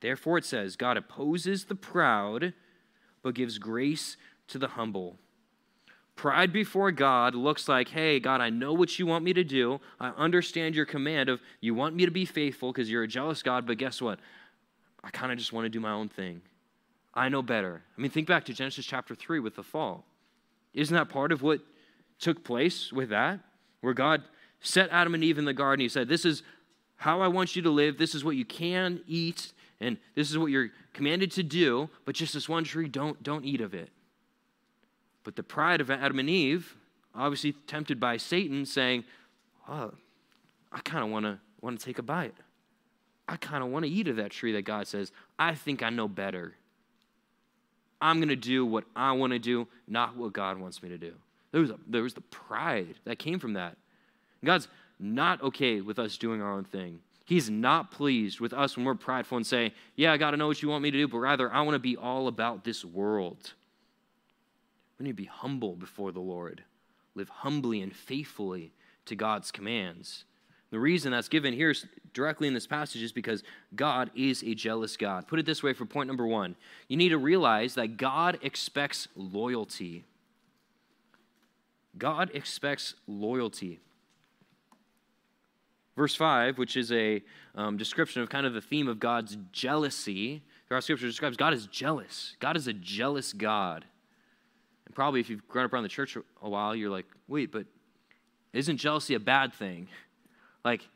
Therefore, 0.00 0.38
it 0.38 0.44
says, 0.44 0.74
God 0.74 0.96
opposes 0.96 1.66
the 1.66 1.76
proud, 1.76 2.52
but 3.22 3.36
gives 3.36 3.58
grace 3.58 4.16
to 4.48 4.58
the 4.58 4.66
humble. 4.66 5.20
Pride 6.16 6.52
before 6.52 6.90
God 6.90 7.36
looks 7.36 7.68
like, 7.68 7.90
hey, 7.90 8.18
God, 8.18 8.40
I 8.40 8.50
know 8.50 8.72
what 8.72 8.98
you 8.98 9.06
want 9.06 9.22
me 9.22 9.32
to 9.34 9.44
do. 9.44 9.80
I 10.00 10.08
understand 10.08 10.74
your 10.74 10.84
command 10.84 11.28
of 11.28 11.40
you 11.60 11.76
want 11.76 11.94
me 11.94 12.06
to 12.06 12.10
be 12.10 12.24
faithful 12.24 12.72
because 12.72 12.90
you're 12.90 13.04
a 13.04 13.06
jealous 13.08 13.40
God, 13.40 13.68
but 13.68 13.78
guess 13.78 14.02
what? 14.02 14.18
I 15.04 15.10
kind 15.10 15.30
of 15.30 15.38
just 15.38 15.52
want 15.52 15.66
to 15.66 15.68
do 15.68 15.78
my 15.78 15.92
own 15.92 16.08
thing. 16.08 16.42
I 17.14 17.28
know 17.28 17.40
better. 17.40 17.84
I 17.96 18.00
mean, 18.00 18.10
think 18.10 18.26
back 18.26 18.46
to 18.46 18.52
Genesis 18.52 18.84
chapter 18.84 19.14
3 19.14 19.38
with 19.38 19.54
the 19.54 19.62
fall. 19.62 20.04
Isn't 20.74 20.96
that 20.96 21.08
part 21.08 21.30
of 21.30 21.42
what 21.42 21.60
took 22.18 22.42
place 22.42 22.92
with 22.92 23.10
that? 23.10 23.38
Where 23.80 23.94
God 23.94 24.24
set 24.60 24.88
Adam 24.90 25.14
and 25.14 25.22
Eve 25.22 25.38
in 25.38 25.44
the 25.44 25.52
garden. 25.52 25.80
He 25.80 25.88
said, 25.88 26.08
This 26.08 26.24
is 26.24 26.42
how 26.98 27.20
I 27.20 27.28
want 27.28 27.56
you 27.56 27.62
to 27.62 27.70
live. 27.70 27.96
This 27.96 28.14
is 28.14 28.24
what 28.24 28.36
you 28.36 28.44
can 28.44 29.00
eat, 29.08 29.52
and 29.80 29.96
this 30.14 30.30
is 30.30 30.36
what 30.36 30.50
you're 30.50 30.70
commanded 30.92 31.30
to 31.32 31.42
do. 31.42 31.88
But 32.04 32.14
just 32.14 32.34
this 32.34 32.48
one 32.48 32.64
tree, 32.64 32.88
don't, 32.88 33.22
don't 33.22 33.44
eat 33.44 33.60
of 33.60 33.72
it. 33.72 33.88
But 35.24 35.36
the 35.36 35.42
pride 35.42 35.80
of 35.80 35.90
Adam 35.90 36.18
and 36.18 36.28
Eve, 36.28 36.76
obviously 37.14 37.52
tempted 37.66 37.98
by 37.98 38.16
Satan, 38.16 38.66
saying, 38.66 39.04
Oh, 39.68 39.92
I 40.72 40.80
kind 40.80 41.04
of 41.04 41.10
want 41.10 41.24
to 41.24 41.38
want 41.60 41.78
to 41.78 41.84
take 41.84 41.98
a 41.98 42.02
bite. 42.02 42.34
I 43.28 43.36
kind 43.36 43.62
of 43.62 43.70
want 43.70 43.84
to 43.84 43.90
eat 43.90 44.08
of 44.08 44.16
that 44.16 44.30
tree 44.30 44.52
that 44.52 44.62
God 44.62 44.86
says, 44.86 45.12
I 45.38 45.54
think 45.54 45.82
I 45.82 45.90
know 45.90 46.08
better. 46.08 46.54
I'm 48.00 48.18
going 48.18 48.28
to 48.28 48.36
do 48.36 48.64
what 48.64 48.84
I 48.96 49.12
want 49.12 49.32
to 49.32 49.38
do, 49.38 49.66
not 49.86 50.16
what 50.16 50.32
God 50.32 50.58
wants 50.58 50.82
me 50.82 50.88
to 50.88 50.98
do. 50.98 51.12
There 51.52 51.60
was, 51.60 51.70
a, 51.70 51.78
there 51.86 52.02
was 52.02 52.14
the 52.14 52.20
pride 52.22 52.94
that 53.04 53.18
came 53.18 53.38
from 53.38 53.54
that. 53.54 53.76
God's 54.44 54.68
not 54.98 55.42
okay 55.42 55.80
with 55.80 55.98
us 55.98 56.18
doing 56.18 56.42
our 56.42 56.52
own 56.52 56.64
thing. 56.64 57.00
He's 57.24 57.50
not 57.50 57.90
pleased 57.90 58.40
with 58.40 58.52
us 58.52 58.76
when 58.76 58.86
we're 58.86 58.94
prideful 58.94 59.36
and 59.36 59.46
say, 59.46 59.74
Yeah, 59.96 60.12
I 60.12 60.16
got 60.16 60.30
to 60.30 60.36
know 60.36 60.46
what 60.46 60.62
you 60.62 60.68
want 60.68 60.82
me 60.82 60.90
to 60.90 60.96
do, 60.96 61.08
but 61.08 61.18
rather, 61.18 61.52
I 61.52 61.60
want 61.60 61.74
to 61.74 61.78
be 61.78 61.96
all 61.96 62.26
about 62.26 62.64
this 62.64 62.84
world. 62.84 63.52
We 64.98 65.04
need 65.04 65.10
to 65.10 65.14
be 65.14 65.26
humble 65.26 65.76
before 65.76 66.10
the 66.10 66.20
Lord, 66.20 66.64
live 67.14 67.28
humbly 67.28 67.82
and 67.82 67.94
faithfully 67.94 68.72
to 69.04 69.14
God's 69.14 69.52
commands. 69.52 70.24
The 70.70 70.78
reason 70.78 71.12
that's 71.12 71.28
given 71.28 71.54
here 71.54 71.74
directly 72.12 72.48
in 72.48 72.54
this 72.54 72.66
passage 72.66 73.02
is 73.02 73.12
because 73.12 73.42
God 73.74 74.10
is 74.14 74.42
a 74.42 74.54
jealous 74.54 74.96
God. 74.96 75.26
Put 75.26 75.38
it 75.38 75.46
this 75.46 75.62
way 75.62 75.72
for 75.72 75.86
point 75.86 76.08
number 76.08 76.26
one 76.26 76.56
you 76.88 76.96
need 76.96 77.10
to 77.10 77.18
realize 77.18 77.74
that 77.74 77.96
God 77.96 78.38
expects 78.42 79.08
loyalty. 79.14 80.04
God 81.96 82.30
expects 82.34 82.94
loyalty. 83.06 83.80
Verse 85.98 86.14
5, 86.14 86.58
which 86.58 86.76
is 86.76 86.92
a 86.92 87.20
um, 87.56 87.76
description 87.76 88.22
of 88.22 88.28
kind 88.28 88.46
of 88.46 88.54
the 88.54 88.60
theme 88.60 88.86
of 88.86 89.00
God's 89.00 89.36
jealousy, 89.50 90.44
our 90.70 90.80
Scripture 90.80 91.08
describes 91.08 91.36
God 91.36 91.52
is 91.52 91.66
jealous. 91.66 92.36
God 92.38 92.56
is 92.56 92.68
a 92.68 92.72
jealous 92.72 93.32
God. 93.32 93.84
And 94.86 94.94
probably 94.94 95.18
if 95.18 95.28
you've 95.28 95.46
grown 95.48 95.64
up 95.64 95.72
around 95.72 95.82
the 95.82 95.88
church 95.88 96.16
a 96.16 96.48
while, 96.48 96.76
you're 96.76 96.88
like, 96.88 97.06
wait, 97.26 97.50
but 97.50 97.66
isn't 98.52 98.76
jealousy 98.76 99.14
a 99.14 99.20
bad 99.20 99.52
thing? 99.52 99.88
Like, 100.64 100.86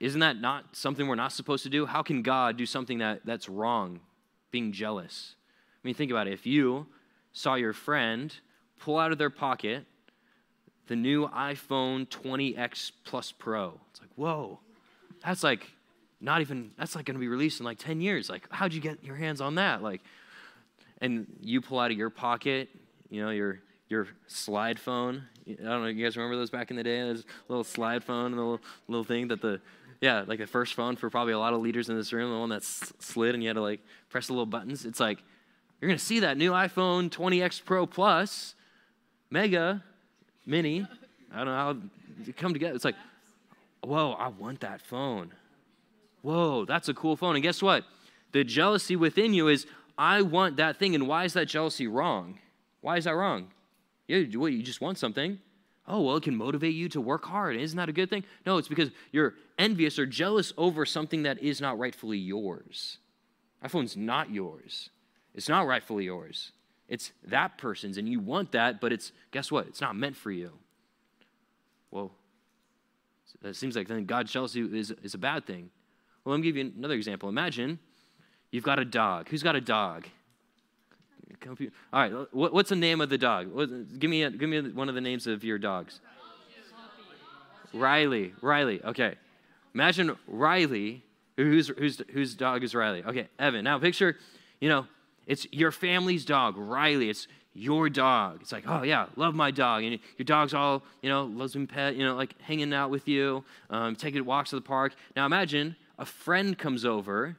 isn't 0.00 0.20
that 0.20 0.40
not 0.40 0.76
something 0.76 1.06
we're 1.08 1.16
not 1.16 1.32
supposed 1.32 1.64
to 1.64 1.68
do? 1.68 1.86
How 1.86 2.02
can 2.02 2.22
God 2.22 2.56
do 2.56 2.64
something 2.66 2.98
that, 2.98 3.26
that's 3.26 3.48
wrong, 3.48 4.00
being 4.52 4.72
jealous? 4.72 5.34
I 5.74 5.80
mean, 5.86 5.94
think 5.94 6.10
about 6.10 6.28
it. 6.28 6.32
If 6.32 6.46
you 6.46 6.86
saw 7.32 7.56
your 7.56 7.72
friend 7.72 8.34
pull 8.78 8.96
out 8.96 9.12
of 9.12 9.18
their 9.18 9.28
pocket 9.28 9.86
the 10.86 10.96
new 10.96 11.28
iPhone 11.28 12.08
20X 12.08 12.92
Plus 13.04 13.32
Pro. 13.32 13.80
It's 13.90 14.00
like, 14.00 14.10
whoa, 14.16 14.60
that's 15.24 15.42
like 15.42 15.70
not 16.20 16.40
even, 16.40 16.70
that's 16.78 16.94
like 16.94 17.06
to 17.06 17.14
be 17.14 17.28
released 17.28 17.60
in 17.60 17.66
like 17.66 17.78
10 17.78 18.00
years. 18.00 18.28
Like, 18.28 18.46
how'd 18.50 18.72
you 18.72 18.80
get 18.80 19.02
your 19.04 19.16
hands 19.16 19.40
on 19.40 19.56
that? 19.56 19.82
Like, 19.82 20.02
and 21.00 21.26
you 21.40 21.60
pull 21.60 21.78
out 21.78 21.90
of 21.90 21.96
your 21.96 22.10
pocket, 22.10 22.68
you 23.10 23.22
know, 23.22 23.30
your, 23.30 23.60
your 23.88 24.08
slide 24.26 24.78
phone. 24.78 25.24
I 25.46 25.52
don't 25.52 25.82
know, 25.82 25.86
you 25.86 26.04
guys 26.04 26.16
remember 26.16 26.36
those 26.36 26.50
back 26.50 26.70
in 26.70 26.76
the 26.76 26.82
day? 26.82 27.02
There's 27.02 27.20
a 27.20 27.24
little 27.48 27.64
slide 27.64 28.02
phone 28.02 28.26
and 28.26 28.36
little, 28.36 28.60
little 28.88 29.04
thing 29.04 29.28
that 29.28 29.42
the, 29.42 29.60
yeah, 30.00 30.24
like 30.26 30.38
the 30.38 30.46
first 30.46 30.74
phone 30.74 30.96
for 30.96 31.10
probably 31.10 31.32
a 31.32 31.38
lot 31.38 31.52
of 31.52 31.60
leaders 31.60 31.88
in 31.88 31.96
this 31.96 32.12
room, 32.12 32.30
the 32.30 32.38
one 32.38 32.48
that 32.50 32.64
slid 32.64 33.34
and 33.34 33.42
you 33.42 33.48
had 33.48 33.56
to 33.56 33.62
like 33.62 33.80
press 34.08 34.26
the 34.26 34.32
little 34.32 34.46
buttons. 34.46 34.84
It's 34.84 35.00
like, 35.00 35.22
you're 35.80 35.90
to 35.90 35.98
see 35.98 36.20
that 36.20 36.38
new 36.38 36.52
iPhone 36.52 37.10
20X 37.10 37.62
Pro 37.62 37.86
Plus, 37.86 38.54
mega, 39.30 39.82
mini. 40.46 40.86
I 41.32 41.38
don't 41.38 41.46
know 41.46 41.54
how 41.54 41.76
they 42.24 42.32
come 42.32 42.52
together. 42.52 42.74
It's 42.74 42.84
like, 42.84 42.96
whoa, 43.82 44.12
I 44.12 44.28
want 44.28 44.60
that 44.60 44.80
phone. 44.80 45.32
Whoa, 46.22 46.64
that's 46.64 46.88
a 46.88 46.94
cool 46.94 47.16
phone. 47.16 47.34
And 47.36 47.42
guess 47.42 47.62
what? 47.62 47.84
The 48.32 48.44
jealousy 48.44 48.96
within 48.96 49.34
you 49.34 49.48
is, 49.48 49.66
I 49.96 50.22
want 50.22 50.56
that 50.56 50.78
thing. 50.78 50.94
And 50.94 51.06
why 51.06 51.24
is 51.24 51.34
that 51.34 51.46
jealousy 51.46 51.86
wrong? 51.86 52.38
Why 52.80 52.96
is 52.96 53.04
that 53.04 53.14
wrong? 53.14 53.48
Yeah, 54.08 54.22
what, 54.38 54.52
you 54.52 54.62
just 54.62 54.80
want 54.80 54.98
something. 54.98 55.38
Oh, 55.86 56.00
well, 56.00 56.16
it 56.16 56.22
can 56.22 56.36
motivate 56.36 56.74
you 56.74 56.88
to 56.90 57.00
work 57.00 57.24
hard. 57.26 57.56
Isn't 57.56 57.76
that 57.76 57.88
a 57.88 57.92
good 57.92 58.08
thing? 58.08 58.24
No, 58.46 58.56
it's 58.56 58.68
because 58.68 58.90
you're 59.12 59.34
envious 59.58 59.98
or 59.98 60.06
jealous 60.06 60.52
over 60.56 60.86
something 60.86 61.24
that 61.24 61.42
is 61.42 61.60
not 61.60 61.78
rightfully 61.78 62.18
yours. 62.18 62.98
iPhone's 63.62 63.96
not 63.96 64.30
yours. 64.30 64.88
It's 65.34 65.48
not 65.48 65.66
rightfully 65.66 66.04
yours. 66.04 66.52
It's 66.88 67.12
that 67.26 67.56
person's, 67.58 67.96
and 67.96 68.08
you 68.08 68.20
want 68.20 68.52
that, 68.52 68.80
but 68.80 68.92
it's, 68.92 69.12
guess 69.30 69.50
what? 69.50 69.66
It's 69.66 69.80
not 69.80 69.96
meant 69.96 70.16
for 70.16 70.30
you. 70.30 70.52
Well, 71.90 72.12
it 73.42 73.56
seems 73.56 73.74
like 73.74 73.88
then 73.88 74.04
God's 74.04 74.32
jealousy 74.32 74.60
is, 74.60 74.90
is 75.02 75.14
a 75.14 75.18
bad 75.18 75.46
thing. 75.46 75.70
Well, 76.24 76.34
let 76.34 76.40
me 76.40 76.46
give 76.46 76.56
you 76.56 76.72
another 76.76 76.94
example. 76.94 77.28
Imagine 77.28 77.78
you've 78.50 78.64
got 78.64 78.78
a 78.78 78.84
dog. 78.84 79.28
Who's 79.28 79.42
got 79.42 79.56
a 79.56 79.60
dog? 79.60 80.06
All 81.46 81.56
right, 81.92 82.12
what's 82.32 82.70
the 82.70 82.76
name 82.76 83.00
of 83.00 83.10
the 83.10 83.18
dog? 83.18 83.50
Give 83.98 84.08
me, 84.08 84.22
a, 84.22 84.30
give 84.30 84.48
me 84.48 84.70
one 84.70 84.88
of 84.88 84.94
the 84.94 85.00
names 85.00 85.26
of 85.26 85.44
your 85.44 85.58
dogs. 85.58 86.00
Riley. 87.72 88.32
Riley. 88.40 88.82
Okay. 88.82 89.16
Imagine 89.74 90.16
Riley. 90.26 91.02
who's, 91.36 91.68
who's, 91.68 92.00
whose 92.12 92.34
dog 92.34 92.62
is 92.62 92.74
Riley? 92.74 93.02
Okay, 93.04 93.28
Evan. 93.38 93.64
Now 93.64 93.78
picture, 93.78 94.16
you 94.60 94.68
know, 94.68 94.86
it's 95.26 95.46
your 95.52 95.72
family's 95.72 96.24
dog, 96.24 96.56
Riley. 96.56 97.10
It's 97.10 97.26
your 97.54 97.88
dog. 97.88 98.38
It's 98.42 98.52
like, 98.52 98.64
oh 98.66 98.82
yeah, 98.82 99.06
love 99.16 99.34
my 99.34 99.50
dog. 99.50 99.84
And 99.84 99.98
your 100.18 100.24
dog's 100.24 100.54
all, 100.54 100.82
you 101.02 101.08
know, 101.08 101.24
loves 101.24 101.54
me 101.56 101.66
pet, 101.66 101.94
you 101.94 102.04
know, 102.04 102.14
like 102.14 102.40
hanging 102.42 102.74
out 102.74 102.90
with 102.90 103.06
you, 103.08 103.44
um, 103.70 103.94
taking 103.96 104.24
walks 104.24 104.50
to 104.50 104.56
the 104.56 104.62
park. 104.62 104.94
Now 105.14 105.24
imagine 105.24 105.76
a 105.98 106.04
friend 106.04 106.58
comes 106.58 106.84
over 106.84 107.36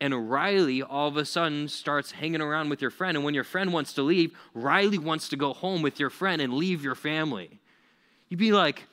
and 0.00 0.30
Riley 0.30 0.82
all 0.82 1.08
of 1.08 1.16
a 1.16 1.24
sudden 1.24 1.68
starts 1.68 2.12
hanging 2.12 2.40
around 2.40 2.70
with 2.70 2.80
your 2.80 2.90
friend. 2.90 3.16
And 3.16 3.24
when 3.24 3.34
your 3.34 3.44
friend 3.44 3.72
wants 3.72 3.92
to 3.94 4.02
leave, 4.02 4.32
Riley 4.54 4.98
wants 4.98 5.28
to 5.30 5.36
go 5.36 5.52
home 5.52 5.82
with 5.82 6.00
your 6.00 6.10
friend 6.10 6.40
and 6.40 6.54
leave 6.54 6.82
your 6.82 6.94
family. 6.94 7.60
You'd 8.28 8.38
be 8.38 8.52
like, 8.52 8.84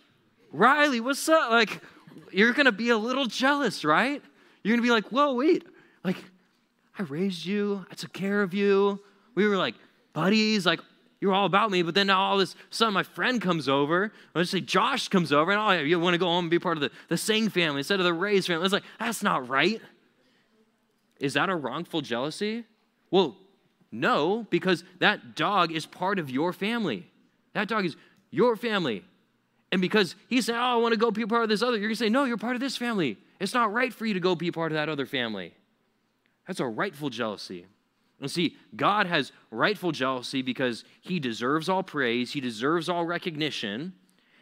Riley, 0.51 0.99
what's 0.99 1.27
up? 1.29 1.51
Like, 1.51 1.81
you're 2.31 2.53
gonna 2.53 2.71
be 2.71 2.89
a 2.89 2.97
little 2.97 3.25
jealous, 3.25 3.85
right? 3.85 4.21
You're 4.63 4.75
gonna 4.75 4.85
be 4.85 4.91
like, 4.91 5.09
whoa, 5.09 5.33
wait, 5.35 5.63
like, 6.03 6.17
I 6.97 7.03
raised 7.03 7.45
you, 7.45 7.85
I 7.91 7.95
took 7.95 8.13
care 8.13 8.41
of 8.41 8.53
you. 8.53 9.01
We 9.35 9.47
were 9.47 9.57
like 9.57 9.75
buddies, 10.13 10.65
like, 10.65 10.79
you 11.19 11.29
were 11.29 11.33
all 11.33 11.45
about 11.45 11.71
me, 11.71 11.81
but 11.81 11.95
then 11.95 12.07
now 12.07 12.21
all 12.21 12.33
of 12.33 12.39
this 12.39 12.55
sudden 12.69 12.93
my 12.93 13.03
friend 13.03 13.41
comes 13.41 13.67
over. 13.67 14.11
Let's 14.33 14.49
say 14.49 14.61
Josh 14.61 15.07
comes 15.07 15.31
over, 15.31 15.51
and 15.51 15.59
oh, 15.59 15.83
you 15.83 15.99
want 15.99 16.13
to 16.13 16.17
go 16.17 16.27
home 16.27 16.45
and 16.45 16.51
be 16.51 16.59
part 16.59 16.77
of 16.77 16.81
the, 16.81 16.91
the 17.07 17.17
Sing 17.17 17.49
family 17.49 17.79
instead 17.79 17.99
of 17.99 18.05
the 18.05 18.13
Rays 18.13 18.47
family. 18.47 18.63
It's 18.63 18.73
like, 18.73 18.83
that's 18.99 19.23
not 19.23 19.47
right. 19.49 19.81
Is 21.19 21.33
that 21.33 21.49
a 21.49 21.55
wrongful 21.55 22.01
jealousy? 22.01 22.65
Well, 23.11 23.37
no, 23.91 24.45
because 24.49 24.83
that 24.99 25.35
dog 25.35 25.71
is 25.71 25.85
part 25.85 26.19
of 26.19 26.29
your 26.29 26.53
family. 26.53 27.09
That 27.53 27.67
dog 27.69 27.85
is 27.85 27.95
your 28.29 28.55
family. 28.55 29.03
And 29.71 29.81
because 29.81 30.15
he 30.27 30.41
said, 30.41 30.55
Oh, 30.55 30.59
I 30.59 30.75
want 30.75 30.93
to 30.93 30.99
go 30.99 31.11
be 31.11 31.25
part 31.25 31.43
of 31.43 31.49
this 31.49 31.61
other, 31.61 31.77
you're 31.77 31.87
going 31.87 31.95
to 31.95 32.03
say, 32.03 32.09
No, 32.09 32.25
you're 32.25 32.37
part 32.37 32.55
of 32.55 32.61
this 32.61 32.77
family. 32.77 33.17
It's 33.39 33.53
not 33.53 33.73
right 33.73 33.93
for 33.93 34.05
you 34.05 34.13
to 34.13 34.19
go 34.19 34.35
be 34.35 34.51
part 34.51 34.71
of 34.71 34.75
that 34.75 34.89
other 34.89 35.05
family. 35.05 35.53
That's 36.47 36.59
a 36.59 36.65
rightful 36.65 37.09
jealousy. 37.09 37.65
And 38.21 38.31
see, 38.31 38.55
God 38.75 39.07
has 39.07 39.31
rightful 39.51 39.91
jealousy 39.91 40.41
because 40.41 40.83
he 41.01 41.19
deserves 41.19 41.67
all 41.67 41.83
praise, 41.83 42.31
he 42.31 42.39
deserves 42.39 42.87
all 42.87 43.05
recognition. 43.05 43.93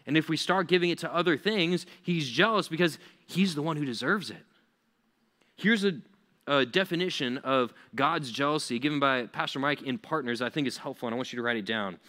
And 0.06 0.18
if 0.18 0.28
we 0.28 0.36
start 0.36 0.68
giving 0.68 0.90
it 0.90 1.00
to 1.00 1.14
other 1.14 1.38
things, 1.38 1.86
he's 2.02 2.30
jealous 2.30 2.68
because 2.68 3.00
he's 3.26 3.56
the 3.56 3.62
one 3.62 3.78
who 3.78 3.86
deserves 3.86 4.30
it. 4.30 4.44
Here's 5.56 5.86
a 5.86 5.94
a 6.48 6.66
definition 6.66 7.38
of 7.40 7.74
God's 7.96 8.32
jealousy 8.32 8.80
given 8.80 9.00
by 9.00 9.28
Pastor 9.28 9.60
Mike 9.60 9.82
in 9.82 9.98
Partners 9.98 10.42
I 10.42 10.50
think 10.50 10.68
is 10.68 10.78
helpful, 10.78 11.08
and 11.08 11.14
I 11.14 11.18
want 11.18 11.32
you 11.32 11.38
to 11.38 11.44
write 11.44 11.58
it 11.58 11.66
down. 11.66 12.00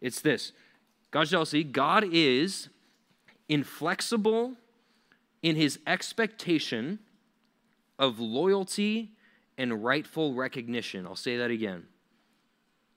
It's 0.00 0.20
this 0.20 0.52
God's 1.10 1.30
jealousy, 1.30 1.64
God 1.64 2.04
is 2.10 2.68
inflexible 3.48 4.54
in 5.42 5.56
his 5.56 5.78
expectation 5.86 6.98
of 7.98 8.18
loyalty 8.18 9.12
and 9.58 9.84
rightful 9.84 10.34
recognition. 10.34 11.06
I'll 11.06 11.16
say 11.16 11.36
that 11.36 11.50
again. 11.50 11.84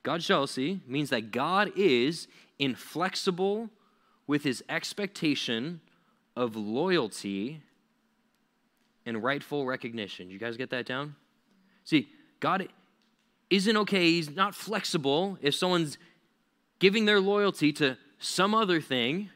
God's 0.03 0.25
jealousy 0.25 0.79
means 0.87 1.09
that 1.09 1.31
God 1.31 1.71
is 1.75 2.27
inflexible 2.59 3.69
with 4.27 4.43
his 4.43 4.63
expectation 4.69 5.81
of 6.35 6.55
loyalty 6.55 7.61
and 9.05 9.21
rightful 9.21 9.65
recognition. 9.65 10.29
You 10.29 10.39
guys 10.39 10.57
get 10.57 10.69
that 10.69 10.85
down? 10.85 11.15
See, 11.83 12.09
God 12.39 12.67
isn't 13.49 13.77
okay. 13.77 14.11
He's 14.11 14.29
not 14.29 14.55
flexible 14.55 15.37
if 15.41 15.55
someone's 15.55 15.97
giving 16.79 17.05
their 17.05 17.19
loyalty 17.19 17.73
to 17.73 17.97
some 18.19 18.53
other 18.55 18.79
thing 18.79 19.29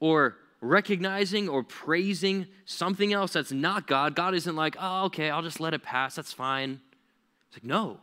or 0.00 0.36
recognizing 0.60 1.48
or 1.48 1.62
praising 1.62 2.46
something 2.64 3.12
else 3.12 3.32
that's 3.32 3.52
not 3.52 3.86
God. 3.86 4.14
God 4.14 4.34
isn't 4.34 4.56
like, 4.56 4.76
oh, 4.80 5.04
okay, 5.06 5.30
I'll 5.30 5.42
just 5.42 5.60
let 5.60 5.74
it 5.74 5.82
pass. 5.82 6.16
That's 6.16 6.32
fine. 6.32 6.80
It's 7.48 7.56
like, 7.56 7.64
no, 7.64 8.00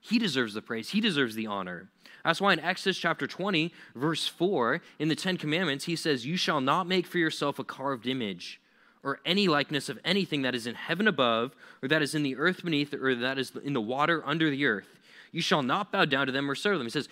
he 0.00 0.18
deserves 0.18 0.54
the 0.54 0.62
praise, 0.62 0.90
he 0.90 1.00
deserves 1.00 1.34
the 1.34 1.46
honor. 1.46 1.88
That's 2.24 2.40
why 2.40 2.54
in 2.54 2.60
Exodus 2.60 2.96
chapter 2.96 3.26
20, 3.26 3.70
verse 3.94 4.26
4, 4.26 4.80
in 4.98 5.08
the 5.08 5.14
Ten 5.14 5.36
Commandments, 5.36 5.84
he 5.84 5.94
says, 5.94 6.24
You 6.24 6.38
shall 6.38 6.60
not 6.60 6.86
make 6.86 7.06
for 7.06 7.18
yourself 7.18 7.58
a 7.58 7.64
carved 7.64 8.06
image 8.06 8.60
or 9.02 9.20
any 9.26 9.46
likeness 9.46 9.90
of 9.90 9.98
anything 10.04 10.42
that 10.42 10.54
is 10.54 10.66
in 10.66 10.74
heaven 10.74 11.06
above, 11.06 11.54
or 11.82 11.88
that 11.88 12.00
is 12.00 12.14
in 12.14 12.22
the 12.22 12.36
earth 12.36 12.64
beneath, 12.64 12.94
or 12.94 13.14
that 13.14 13.38
is 13.38 13.52
in 13.62 13.74
the 13.74 13.80
water 13.80 14.22
under 14.24 14.48
the 14.48 14.64
earth. 14.64 14.88
You 15.30 15.42
shall 15.42 15.62
not 15.62 15.92
bow 15.92 16.06
down 16.06 16.26
to 16.26 16.32
them 16.32 16.50
or 16.50 16.54
serve 16.54 16.78
them. 16.78 16.86
He 16.86 16.90
says, 16.90 17.08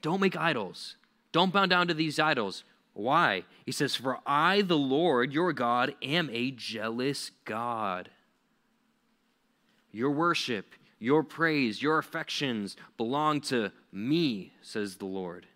Don't 0.00 0.20
make 0.20 0.36
idols. 0.36 0.96
Don't 1.30 1.52
bow 1.52 1.66
down 1.66 1.86
to 1.86 1.94
these 1.94 2.18
idols. 2.18 2.64
Why? 2.94 3.44
He 3.64 3.72
says, 3.72 3.94
For 3.94 4.18
I, 4.26 4.62
the 4.62 4.76
Lord, 4.76 5.32
your 5.32 5.52
God, 5.52 5.94
am 6.02 6.28
a 6.32 6.50
jealous 6.50 7.30
God. 7.44 8.10
Your 9.90 10.10
worship, 10.10 10.74
your 10.98 11.22
praise, 11.22 11.82
your 11.82 11.98
affections 11.98 12.76
belong 12.96 13.40
to 13.42 13.72
me, 13.92 14.52
says 14.62 14.96
the 14.96 15.06
Lord. 15.06 15.46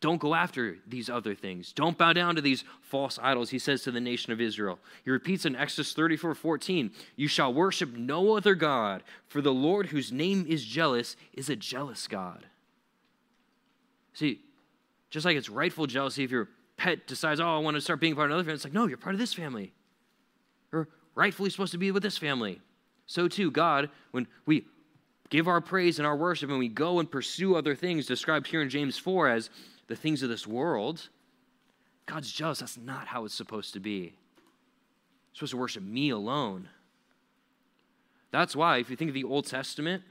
Don't 0.00 0.20
go 0.20 0.34
after 0.34 0.78
these 0.86 1.10
other 1.10 1.34
things. 1.34 1.72
Don't 1.72 1.98
bow 1.98 2.14
down 2.14 2.34
to 2.36 2.40
these 2.40 2.64
false 2.80 3.18
idols, 3.22 3.50
he 3.50 3.58
says 3.58 3.82
to 3.82 3.90
the 3.90 4.00
nation 4.00 4.32
of 4.32 4.40
Israel. 4.40 4.78
He 5.04 5.10
repeats 5.10 5.44
in 5.44 5.54
Exodus 5.54 5.92
34 5.92 6.34
14, 6.34 6.90
You 7.16 7.28
shall 7.28 7.52
worship 7.52 7.92
no 7.92 8.36
other 8.36 8.54
God, 8.54 9.02
for 9.26 9.42
the 9.42 9.52
Lord 9.52 9.88
whose 9.88 10.10
name 10.10 10.46
is 10.48 10.64
jealous 10.64 11.16
is 11.34 11.50
a 11.50 11.56
jealous 11.56 12.08
God. 12.08 12.46
See, 14.14 14.40
just 15.10 15.26
like 15.26 15.36
it's 15.36 15.48
rightful 15.48 15.86
jealousy 15.86 16.24
if 16.24 16.30
your 16.30 16.48
pet 16.76 17.06
decides, 17.06 17.40
Oh, 17.40 17.56
I 17.56 17.58
want 17.58 17.76
to 17.76 17.80
start 17.80 18.00
being 18.00 18.14
part 18.14 18.30
of 18.30 18.30
another 18.30 18.44
family, 18.44 18.54
it's 18.54 18.64
like, 18.64 18.72
No, 18.72 18.86
you're 18.86 18.96
part 18.96 19.14
of 19.14 19.18
this 19.18 19.34
family. 19.34 19.72
You're 20.72 20.88
rightfully 21.14 21.50
supposed 21.50 21.72
to 21.72 21.78
be 21.78 21.90
with 21.90 22.02
this 22.02 22.16
family. 22.16 22.60
So 23.06 23.28
too, 23.28 23.50
God, 23.50 23.90
when 24.12 24.26
we 24.46 24.64
give 25.28 25.48
our 25.48 25.60
praise 25.60 25.98
and 25.98 26.06
our 26.06 26.16
worship 26.16 26.48
and 26.48 26.58
we 26.58 26.68
go 26.68 27.00
and 27.00 27.10
pursue 27.10 27.56
other 27.56 27.74
things 27.74 28.06
described 28.06 28.46
here 28.46 28.62
in 28.62 28.70
James 28.70 28.98
4 28.98 29.28
as 29.28 29.50
the 29.88 29.96
things 29.96 30.22
of 30.22 30.28
this 30.28 30.46
world, 30.46 31.08
God's 32.06 32.30
jealous. 32.30 32.60
That's 32.60 32.78
not 32.78 33.08
how 33.08 33.24
it's 33.24 33.34
supposed 33.34 33.72
to 33.74 33.80
be. 33.80 33.98
You're 34.00 34.12
supposed 35.34 35.52
to 35.52 35.56
worship 35.56 35.82
me 35.82 36.10
alone. 36.10 36.68
That's 38.30 38.54
why, 38.54 38.78
if 38.78 38.90
you 38.90 38.96
think 38.96 39.08
of 39.08 39.14
the 39.14 39.24
Old 39.24 39.46
Testament, 39.46 40.02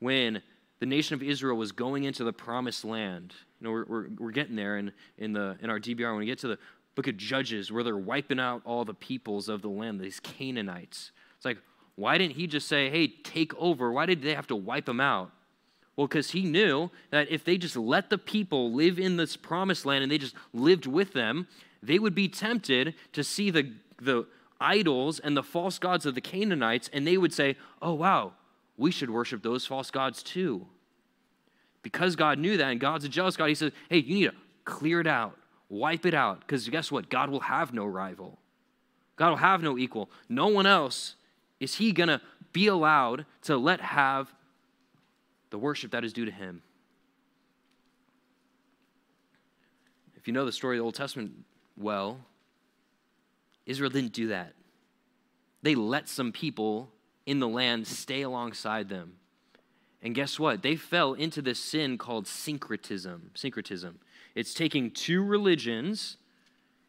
when 0.00 0.42
the 0.80 0.86
nation 0.86 1.14
of 1.14 1.22
Israel 1.22 1.56
was 1.56 1.72
going 1.72 2.04
into 2.04 2.24
the 2.24 2.32
promised 2.32 2.84
land, 2.84 3.34
you 3.60 3.66
know, 3.66 3.72
we're, 3.72 3.84
we're, 3.84 4.06
we're 4.18 4.30
getting 4.30 4.56
there 4.56 4.78
in, 4.78 4.92
in, 5.18 5.32
the, 5.32 5.56
in 5.60 5.70
our 5.70 5.78
DBR. 5.78 6.10
When 6.10 6.18
we 6.18 6.26
get 6.26 6.38
to 6.40 6.48
the 6.48 6.58
book 6.94 7.06
of 7.06 7.16
Judges, 7.16 7.70
where 7.70 7.84
they're 7.84 7.96
wiping 7.96 8.40
out 8.40 8.62
all 8.64 8.84
the 8.84 8.94
peoples 8.94 9.48
of 9.48 9.62
the 9.62 9.68
land, 9.68 10.00
these 10.00 10.20
Canaanites. 10.20 11.12
It's 11.36 11.44
like, 11.44 11.58
why 11.96 12.18
didn't 12.18 12.34
he 12.34 12.46
just 12.46 12.68
say, 12.68 12.90
hey, 12.90 13.08
take 13.08 13.54
over? 13.56 13.92
Why 13.92 14.06
did 14.06 14.22
they 14.22 14.34
have 14.34 14.46
to 14.48 14.56
wipe 14.56 14.86
them 14.86 15.00
out? 15.00 15.30
Well, 15.96 16.06
because 16.06 16.30
he 16.30 16.42
knew 16.44 16.90
that 17.10 17.30
if 17.30 17.44
they 17.44 17.58
just 17.58 17.76
let 17.76 18.08
the 18.08 18.18
people 18.18 18.72
live 18.72 18.98
in 18.98 19.16
this 19.16 19.36
promised 19.36 19.84
land 19.84 20.02
and 20.02 20.10
they 20.10 20.18
just 20.18 20.34
lived 20.52 20.86
with 20.86 21.12
them, 21.12 21.46
they 21.82 21.98
would 21.98 22.14
be 22.14 22.28
tempted 22.28 22.94
to 23.12 23.22
see 23.22 23.50
the, 23.50 23.72
the 24.00 24.26
idols 24.60 25.18
and 25.18 25.36
the 25.36 25.42
false 25.42 25.78
gods 25.78 26.06
of 26.06 26.14
the 26.14 26.20
Canaanites, 26.20 26.88
and 26.92 27.06
they 27.06 27.16
would 27.16 27.32
say, 27.32 27.56
oh, 27.82 27.94
wow, 27.94 28.32
we 28.76 28.90
should 28.90 29.10
worship 29.10 29.42
those 29.42 29.66
false 29.66 29.90
gods 29.90 30.22
too. 30.22 30.66
Because 31.82 32.16
God 32.16 32.38
knew 32.38 32.56
that, 32.56 32.70
and 32.70 32.80
God's 32.80 33.04
a 33.04 33.08
jealous 33.08 33.36
God, 33.36 33.46
he 33.46 33.54
says, 33.54 33.72
hey, 33.88 33.98
you 33.98 34.14
need 34.14 34.24
to 34.26 34.34
clear 34.64 35.00
it 35.00 35.06
out, 35.06 35.36
wipe 35.68 36.04
it 36.04 36.14
out, 36.14 36.40
because 36.40 36.68
guess 36.68 36.92
what? 36.92 37.08
God 37.08 37.30
will 37.30 37.40
have 37.40 37.72
no 37.72 37.86
rival. 37.86 38.38
God 39.16 39.30
will 39.30 39.36
have 39.36 39.62
no 39.62 39.78
equal. 39.78 40.10
No 40.28 40.48
one 40.48 40.66
else 40.66 41.14
is 41.58 41.76
he 41.76 41.92
going 41.92 42.08
to 42.08 42.20
be 42.52 42.66
allowed 42.66 43.26
to 43.42 43.56
let 43.56 43.80
have 43.80 44.32
the 45.50 45.58
worship 45.58 45.90
that 45.92 46.04
is 46.04 46.12
due 46.12 46.24
to 46.24 46.30
him. 46.30 46.62
If 50.16 50.26
you 50.26 50.34
know 50.34 50.44
the 50.44 50.52
story 50.52 50.76
of 50.76 50.80
the 50.80 50.84
Old 50.84 50.94
Testament 50.94 51.32
well, 51.78 52.20
Israel 53.64 53.90
didn't 53.90 54.12
do 54.12 54.28
that. 54.28 54.52
They 55.62 55.74
let 55.74 56.08
some 56.08 56.32
people 56.32 56.90
in 57.26 57.38
the 57.38 57.48
land 57.48 57.86
stay 57.86 58.22
alongside 58.22 58.88
them. 58.88 59.14
And 60.02 60.14
guess 60.14 60.38
what? 60.38 60.62
They 60.62 60.76
fell 60.76 61.12
into 61.12 61.42
this 61.42 61.58
sin 61.58 61.98
called 61.98 62.26
syncretism. 62.26 63.32
Syncretism. 63.34 63.98
It's 64.34 64.54
taking 64.54 64.90
two 64.90 65.22
religions 65.22 66.16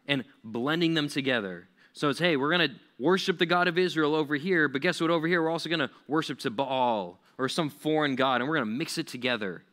and 0.08 0.24
blending 0.44 0.94
them 0.94 1.10
together. 1.10 1.68
So 1.94 2.10
it's, 2.10 2.20
hey, 2.20 2.38
we're 2.38 2.56
going 2.56 2.70
to 2.70 2.75
worship 2.98 3.38
the 3.38 3.46
God 3.46 3.68
of 3.68 3.77
Israel 3.77 4.15
over 4.15 4.36
here, 4.36 4.68
but 4.68 4.82
guess 4.82 5.01
what? 5.01 5.10
Over 5.10 5.27
here, 5.27 5.41
we're 5.41 5.50
also 5.50 5.70
going 5.70 5.80
to 5.80 5.89
worship 6.08 6.39
to 6.39 6.50
Baal 6.50 7.20
or 7.38 7.50
some 7.50 7.70
foreign 7.70 8.15
God, 8.15 8.41
and 8.41 8.50
we're 8.50 8.56
going 8.56 8.68
to 8.68 8.77
mix 8.77 8.98
it 8.98 9.08
together 9.08 9.63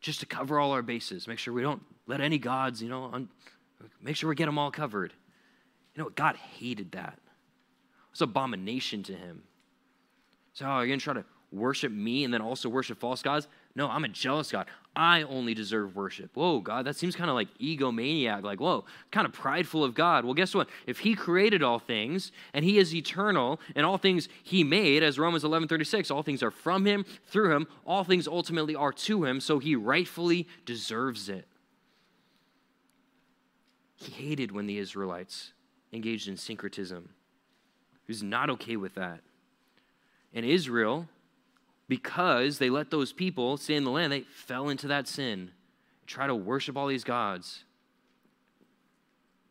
just 0.00 0.20
to 0.20 0.26
cover 0.26 0.58
all 0.58 0.72
our 0.72 0.82
bases. 0.82 1.28
Make 1.28 1.38
sure 1.38 1.52
we 1.52 1.62
don't 1.62 1.82
let 2.06 2.20
any 2.20 2.38
gods, 2.38 2.82
you 2.82 2.88
know, 2.88 3.10
un- 3.12 3.28
make 4.00 4.16
sure 4.16 4.28
we 4.28 4.34
get 4.34 4.46
them 4.46 4.58
all 4.58 4.70
covered. 4.70 5.12
You 5.94 6.04
know, 6.04 6.10
God 6.10 6.36
hated 6.36 6.92
that. 6.92 7.14
It 7.14 8.10
was 8.12 8.22
abomination 8.22 9.02
to 9.04 9.12
him. 9.12 9.42
So, 10.54 10.66
oh, 10.66 10.78
you're 10.78 10.86
going 10.86 10.98
to 10.98 11.04
try 11.04 11.14
to 11.14 11.24
worship 11.52 11.92
me 11.92 12.24
and 12.24 12.32
then 12.32 12.40
also 12.40 12.68
worship 12.68 12.98
false 12.98 13.22
gods? 13.22 13.48
No, 13.74 13.88
I'm 13.88 14.04
a 14.04 14.08
jealous 14.08 14.50
God. 14.50 14.66
I 14.94 15.22
only 15.22 15.54
deserve 15.54 15.96
worship. 15.96 16.30
Whoa, 16.34 16.60
God, 16.60 16.84
that 16.84 16.96
seems 16.96 17.16
kind 17.16 17.30
of 17.30 17.34
like 17.34 17.48
egomaniac. 17.58 18.42
Like, 18.42 18.60
whoa, 18.60 18.84
kind 19.10 19.26
of 19.26 19.32
prideful 19.32 19.82
of 19.82 19.94
God. 19.94 20.24
Well, 20.24 20.34
guess 20.34 20.54
what? 20.54 20.68
If 20.86 21.00
He 21.00 21.14
created 21.14 21.62
all 21.62 21.78
things 21.78 22.32
and 22.52 22.64
He 22.64 22.78
is 22.78 22.94
eternal 22.94 23.60
and 23.74 23.86
all 23.86 23.96
things 23.96 24.28
He 24.42 24.62
made, 24.64 25.02
as 25.02 25.18
Romans 25.18 25.44
11 25.44 25.68
36, 25.68 26.10
all 26.10 26.22
things 26.22 26.42
are 26.42 26.50
from 26.50 26.84
Him, 26.84 27.06
through 27.26 27.54
Him, 27.54 27.66
all 27.86 28.04
things 28.04 28.28
ultimately 28.28 28.74
are 28.74 28.92
to 28.92 29.24
Him, 29.24 29.40
so 29.40 29.58
He 29.58 29.74
rightfully 29.74 30.46
deserves 30.66 31.28
it. 31.30 31.46
He 33.96 34.12
hated 34.12 34.52
when 34.52 34.66
the 34.66 34.78
Israelites 34.78 35.52
engaged 35.92 36.28
in 36.28 36.36
syncretism. 36.36 37.08
He 38.06 38.10
was 38.10 38.22
not 38.22 38.50
okay 38.50 38.76
with 38.76 38.94
that. 38.96 39.20
And 40.34 40.44
Israel 40.44 41.08
because 41.92 42.56
they 42.56 42.70
let 42.70 42.90
those 42.90 43.12
people 43.12 43.58
stay 43.58 43.74
in 43.74 43.84
the 43.84 43.90
land, 43.90 44.10
they 44.10 44.22
fell 44.22 44.70
into 44.70 44.86
that 44.88 45.06
sin, 45.06 45.50
try 46.06 46.26
to 46.26 46.34
worship 46.34 46.74
all 46.74 46.86
these 46.86 47.04
gods. 47.04 47.64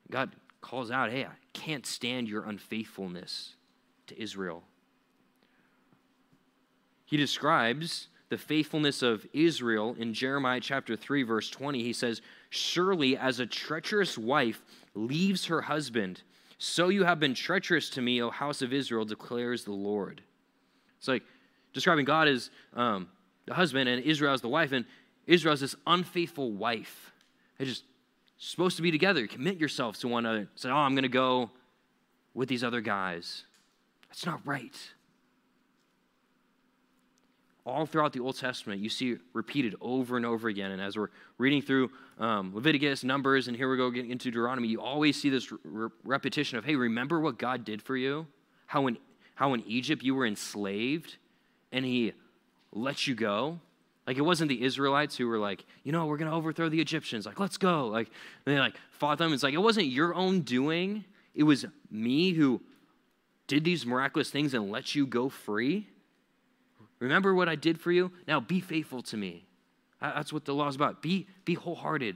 God 0.09 0.31
calls 0.59 0.89
out, 0.89 1.11
hey, 1.11 1.23
I 1.23 1.35
can't 1.53 1.85
stand 1.85 2.27
your 2.27 2.45
unfaithfulness 2.45 3.53
to 4.07 4.19
Israel. 4.19 4.63
He 7.05 7.15
describes 7.15 8.07
the 8.29 8.39
faithfulness 8.39 9.03
of 9.03 9.27
Israel 9.33 9.95
in 9.99 10.11
Jeremiah 10.11 10.61
chapter 10.61 10.95
3, 10.95 11.21
verse 11.21 11.47
20. 11.47 11.83
He 11.83 11.93
says, 11.93 12.23
Surely 12.49 13.15
as 13.15 13.39
a 13.39 13.45
treacherous 13.45 14.17
wife 14.17 14.63
leaves 14.95 15.45
her 15.45 15.61
husband, 15.61 16.23
so 16.57 16.89
you 16.89 17.03
have 17.03 17.19
been 17.19 17.35
treacherous 17.35 17.91
to 17.91 18.01
me, 18.01 18.19
O 18.19 18.31
house 18.31 18.63
of 18.63 18.73
Israel, 18.73 19.05
declares 19.05 19.63
the 19.63 19.73
Lord. 19.73 20.23
It's 20.97 21.07
like 21.07 21.23
describing 21.73 22.05
God 22.05 22.27
as 22.27 22.49
um, 22.75 23.07
the 23.45 23.53
husband 23.53 23.89
and 23.89 24.03
Israel 24.03 24.33
as 24.33 24.41
the 24.41 24.49
wife. 24.49 24.71
And 24.71 24.85
Israel 25.27 25.53
is 25.53 25.59
this 25.59 25.75
unfaithful 25.87 26.51
wife. 26.51 27.11
They're 27.57 27.67
just 27.67 27.83
supposed 28.37 28.75
to 28.77 28.81
be 28.81 28.91
together. 28.91 29.27
Commit 29.27 29.57
yourselves 29.57 29.99
to 29.99 30.07
one 30.07 30.25
another. 30.25 30.47
Say, 30.55 30.69
oh, 30.69 30.75
I'm 30.75 30.93
going 30.93 31.03
to 31.03 31.09
go 31.09 31.51
with 32.33 32.49
these 32.49 32.63
other 32.63 32.81
guys. 32.81 33.45
That's 34.09 34.25
not 34.25 34.41
right. 34.45 34.75
All 37.63 37.85
throughout 37.85 38.13
the 38.13 38.19
Old 38.19 38.37
Testament, 38.37 38.81
you 38.81 38.89
see 38.89 39.17
repeated 39.33 39.75
over 39.79 40.17
and 40.17 40.25
over 40.25 40.49
again. 40.49 40.71
And 40.71 40.81
as 40.81 40.97
we're 40.97 41.09
reading 41.37 41.61
through 41.61 41.91
um, 42.17 42.55
Leviticus, 42.55 43.03
Numbers, 43.03 43.47
and 43.47 43.55
here 43.55 43.69
we 43.69 43.77
go 43.77 43.91
getting 43.91 44.09
into 44.09 44.31
Deuteronomy, 44.31 44.67
you 44.67 44.81
always 44.81 45.21
see 45.21 45.29
this 45.29 45.51
re- 45.63 45.89
repetition 46.03 46.57
of, 46.57 46.65
hey, 46.65 46.75
remember 46.75 47.19
what 47.19 47.37
God 47.37 47.63
did 47.63 47.81
for 47.81 47.95
you? 47.95 48.25
How 48.65 48.87
in, 48.87 48.97
how 49.35 49.53
in 49.53 49.61
Egypt 49.67 50.01
you 50.01 50.15
were 50.15 50.25
enslaved? 50.25 51.17
And 51.71 51.85
he 51.85 52.13
lets 52.71 53.07
you 53.07 53.15
go. 53.15 53.59
Like 54.07 54.17
it 54.17 54.21
wasn't 54.21 54.49
the 54.49 54.63
Israelites 54.63 55.15
who 55.15 55.27
were 55.27 55.37
like, 55.37 55.63
you 55.83 55.91
know, 55.91 56.05
we're 56.05 56.17
gonna 56.17 56.35
overthrow 56.35 56.69
the 56.69 56.81
Egyptians. 56.81 57.25
Like, 57.25 57.39
let's 57.39 57.57
go. 57.57 57.87
Like 57.87 58.09
they 58.45 58.57
like 58.59 58.75
fought 58.91 59.17
them. 59.17 59.33
It's 59.33 59.43
like 59.43 59.53
it 59.53 59.59
wasn't 59.59 59.87
your 59.87 60.13
own 60.15 60.41
doing. 60.41 61.05
It 61.33 61.43
was 61.43 61.65
me 61.89 62.31
who 62.33 62.61
did 63.47 63.63
these 63.63 63.85
miraculous 63.85 64.29
things 64.29 64.53
and 64.53 64.71
let 64.71 64.95
you 64.95 65.05
go 65.05 65.29
free. 65.29 65.87
Remember 66.99 67.33
what 67.33 67.49
I 67.49 67.55
did 67.55 67.79
for 67.79 67.91
you? 67.91 68.11
Now 68.27 68.39
be 68.39 68.59
faithful 68.59 69.01
to 69.03 69.17
me. 69.17 69.45
That's 70.01 70.33
what 70.33 70.45
the 70.45 70.53
law 70.53 70.67
is 70.67 70.75
about. 70.75 71.01
Be, 71.01 71.27
be 71.45 71.53
wholehearted, 71.53 72.15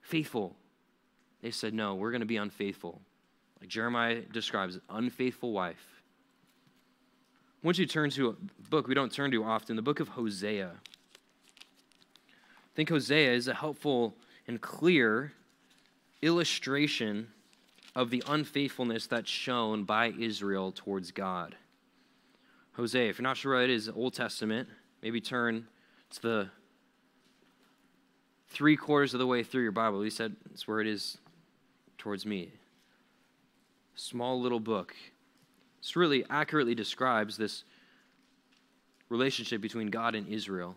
faithful. 0.00 0.56
They 1.42 1.50
said, 1.50 1.74
no, 1.74 1.94
we're 1.94 2.12
to 2.20 2.26
be 2.26 2.36
unfaithful. 2.36 3.00
Like 3.60 3.68
Jeremiah 3.68 4.20
describes, 4.20 4.78
unfaithful 4.88 5.52
wife. 5.52 5.97
Once 7.62 7.78
you 7.78 7.86
turn 7.86 8.10
to 8.10 8.30
a 8.30 8.34
book 8.70 8.86
we 8.86 8.94
don't 8.94 9.12
turn 9.12 9.30
to 9.32 9.42
often, 9.42 9.74
the 9.74 9.82
book 9.82 10.00
of 10.00 10.08
Hosea. 10.08 10.70
I 10.70 10.74
think 12.74 12.88
Hosea 12.88 13.32
is 13.32 13.48
a 13.48 13.54
helpful 13.54 14.14
and 14.46 14.60
clear 14.60 15.32
illustration 16.22 17.28
of 17.96 18.10
the 18.10 18.22
unfaithfulness 18.28 19.08
that's 19.08 19.28
shown 19.28 19.82
by 19.82 20.14
Israel 20.18 20.72
towards 20.72 21.10
God. 21.10 21.56
Hosea, 22.74 23.10
if 23.10 23.18
you're 23.18 23.24
not 23.24 23.36
sure 23.36 23.54
what 23.54 23.64
it 23.64 23.70
is, 23.70 23.88
Old 23.88 24.14
Testament, 24.14 24.68
maybe 25.02 25.20
turn 25.20 25.66
to 26.10 26.22
the 26.22 26.50
three 28.50 28.76
quarters 28.76 29.14
of 29.14 29.18
the 29.18 29.26
way 29.26 29.42
through 29.42 29.62
your 29.62 29.72
Bible. 29.72 30.00
He 30.02 30.10
said 30.10 30.36
it's 30.52 30.68
where 30.68 30.80
it 30.80 30.86
is 30.86 31.18
towards 31.98 32.24
me. 32.24 32.52
Small 33.96 34.40
little 34.40 34.60
book. 34.60 34.94
This 35.80 35.96
really 35.96 36.24
accurately 36.28 36.74
describes 36.74 37.36
this 37.36 37.64
relationship 39.08 39.60
between 39.60 39.88
God 39.88 40.14
and 40.14 40.28
Israel. 40.28 40.76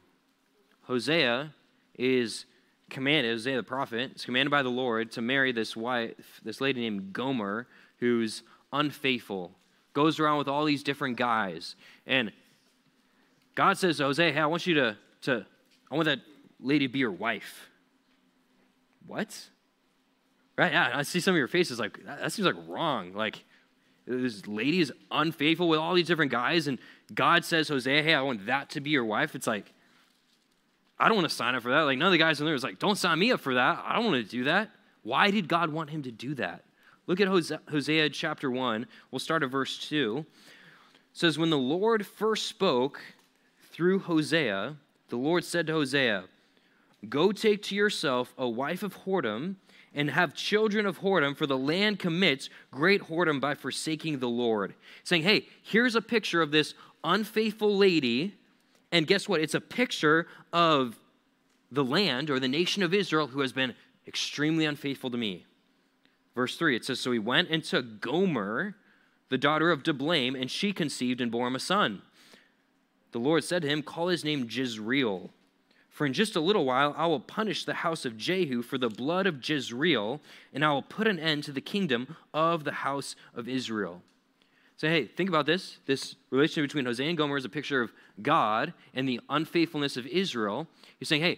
Hosea 0.84 1.54
is 1.98 2.46
commanded, 2.90 3.32
Hosea 3.32 3.56
the 3.58 3.64
prophet, 3.64 4.12
is 4.16 4.26
commanded 4.26 4.52
by 4.52 4.64
the 4.64 4.70
Lord 4.70 5.12
to 5.14 5.22
marry 5.22 5.52
this 5.52 5.76
wife, 5.76 6.42
this 6.44 6.62
lady 6.62 6.82
named 6.82 7.14
Gomer, 7.14 7.68
who's 7.98 8.44
unfaithful, 8.74 9.52
goes 9.94 10.20
around 10.20 10.38
with 10.38 10.48
all 10.48 10.66
these 10.66 10.84
different 10.84 11.18
guys. 11.18 11.76
And 12.06 12.32
God 13.56 13.78
says 13.78 13.98
to 13.98 14.04
Hosea, 14.04 14.32
hey, 14.32 14.40
I 14.40 14.46
want 14.46 14.66
you 14.66 14.76
to, 14.76 14.98
to 15.24 15.46
I 15.90 15.96
want 15.96 16.06
that 16.06 16.20
lady 16.60 16.88
to 16.88 16.94
be 16.94 17.00
your 17.00 17.12
wife. 17.12 17.70
What? 19.08 19.50
Right? 20.58 20.72
Yeah, 20.72 20.92
I 20.94 21.04
see 21.04 21.20
some 21.20 21.34
of 21.34 21.38
your 21.38 21.48
faces 21.48 21.80
like, 21.80 22.00
that 22.06 22.32
seems 22.32 22.46
like 22.46 22.56
wrong. 22.68 23.14
Like, 23.14 23.44
this 24.06 24.48
lady 24.48 24.80
is 24.80 24.92
unfaithful 25.12 25.70
with 25.70 25.80
all 25.80 25.94
these 25.94 26.08
different 26.08 26.32
guys, 26.32 26.68
and 26.68 26.80
God 27.14 27.46
says, 27.46 27.68
Hosea, 27.68 28.04
hey, 28.04 28.14
I 28.14 28.22
want 28.22 28.46
that 28.48 28.70
to 28.72 28.82
be 28.82 28.90
your 28.90 29.06
wife. 29.06 29.36
It's 29.36 29.48
like, 29.48 29.74
I 31.00 31.08
don't 31.08 31.18
want 31.18 31.30
to 31.30 31.36
sign 31.36 31.56
up 31.56 31.64
for 31.64 31.72
that. 31.72 31.82
Like, 31.82 31.98
none 31.98 32.08
of 32.08 32.12
the 32.12 32.18
guys 32.18 32.40
in 32.40 32.46
there 32.46 32.56
is 32.56 32.64
like, 32.64 32.80
don't 32.80 32.98
sign 32.98 33.20
me 33.20 33.32
up 33.32 33.40
for 33.40 33.56
that. 33.56 33.84
I 33.86 33.96
don't 33.96 34.06
want 34.06 34.24
to 34.24 34.30
do 34.30 34.44
that. 34.46 34.72
Why 35.04 35.32
did 35.32 35.48
God 35.48 35.72
want 35.72 35.90
him 35.90 36.04
to 36.04 36.12
do 36.12 36.36
that? 36.36 36.64
Look 37.08 37.20
at 37.20 37.28
Hosea, 37.28 37.60
Hosea 37.70 38.10
chapter 38.12 38.52
1. 38.52 38.86
We'll 39.10 39.20
start 39.20 39.44
at 39.44 39.50
verse 39.50 39.78
2. 39.90 40.20
It 40.20 40.26
says, 41.12 41.40
When 41.40 41.50
the 41.50 41.58
Lord 41.58 42.06
first 42.06 42.48
spoke 42.48 43.02
through 43.72 44.00
Hosea, 44.00 44.76
the 45.10 45.18
Lord 45.18 45.44
said 45.44 45.68
to 45.68 45.74
Hosea, 45.74 46.26
Go 47.10 47.32
take 47.32 47.64
to 47.64 47.76
yourself 47.76 48.34
a 48.38 48.48
wife 48.48 48.84
of 48.84 49.04
whoredom 49.04 49.56
and 49.94 50.10
have 50.10 50.34
children 50.34 50.86
of 50.86 51.00
whoredom, 51.00 51.36
for 51.36 51.46
the 51.46 51.58
land 51.58 52.00
commits 52.00 52.50
great 52.72 53.04
whoredom 53.04 53.42
by 53.42 53.56
forsaking 53.56 54.20
the 54.20 54.30
Lord. 54.30 54.74
Saying, 55.04 55.24
hey, 55.24 55.48
here's 55.62 55.96
a 55.96 56.02
picture 56.02 56.42
of 56.42 56.52
this 56.52 56.74
unfaithful 57.04 57.76
lady, 57.76 58.36
and 58.92 59.06
guess 59.06 59.28
what? 59.28 59.42
It's 59.42 59.54
a 59.54 59.62
picture 59.62 60.28
of 60.54 60.98
the 61.72 61.84
land 61.84 62.30
or 62.30 62.40
the 62.40 62.48
nation 62.48 62.84
of 62.84 62.94
Israel 62.94 63.28
who 63.28 63.42
has 63.42 63.52
been 63.52 63.74
extremely 64.08 64.66
unfaithful 64.66 65.12
to 65.12 65.18
me. 65.18 65.46
Verse 66.36 66.56
3, 66.56 66.78
it 66.78 66.86
says, 66.86 67.00
So 67.00 67.12
he 67.12 67.20
went 67.20 67.50
and 67.50 67.64
took 67.64 68.00
Gomer, 68.00 68.76
the 69.30 69.38
daughter 69.38 69.72
of 69.72 69.84
Diblaim, 69.84 70.36
and 70.40 70.50
she 70.50 70.72
conceived 70.72 71.20
and 71.20 71.32
bore 71.32 71.48
him 71.48 71.56
a 71.56 71.60
son. 71.60 72.02
The 73.12 73.20
Lord 73.20 73.44
said 73.44 73.64
to 73.64 73.68
him, 73.68 73.84
Call 73.84 74.08
his 74.08 74.24
name 74.24 74.48
Jezreel 74.50 75.32
for 75.92 76.06
in 76.06 76.14
just 76.14 76.36
a 76.36 76.42
little 76.42 76.66
while 76.66 76.96
I 76.98 77.06
will 77.06 77.20
punish 77.20 77.66
the 77.66 77.76
house 77.76 78.06
of 78.06 78.18
Jehu 78.18 78.62
for 78.62 78.78
the 78.78 78.90
blood 78.90 79.28
of 79.28 79.48
Jezreel, 79.48 80.22
and 80.54 80.66
I 80.66 80.72
will 80.72 80.82
put 80.82 81.06
an 81.06 81.20
end 81.20 81.44
to 81.44 81.52
the 81.52 81.62
kingdom 81.62 82.16
of 82.34 82.64
the 82.64 82.72
house 82.72 83.16
of 83.36 83.48
Israel. 83.48 84.02
So, 84.78 84.88
hey, 84.88 85.06
think 85.06 85.30
about 85.30 85.46
this. 85.46 85.78
This 85.86 86.16
relationship 86.32 86.70
between 86.70 86.86
Hosea 86.86 87.08
and 87.08 87.18
Gomer 87.18 87.38
is 87.38 87.46
a 87.46 87.50
picture 87.50 87.84
of 87.84 87.92
God 88.24 88.74
and 88.96 89.08
the 89.08 89.20
unfaithfulness 89.30 89.96
of 89.96 90.08
Israel. 90.08 90.66
He's 90.98 91.08
saying, 91.08 91.22
hey, 91.22 91.34
I 91.34 91.38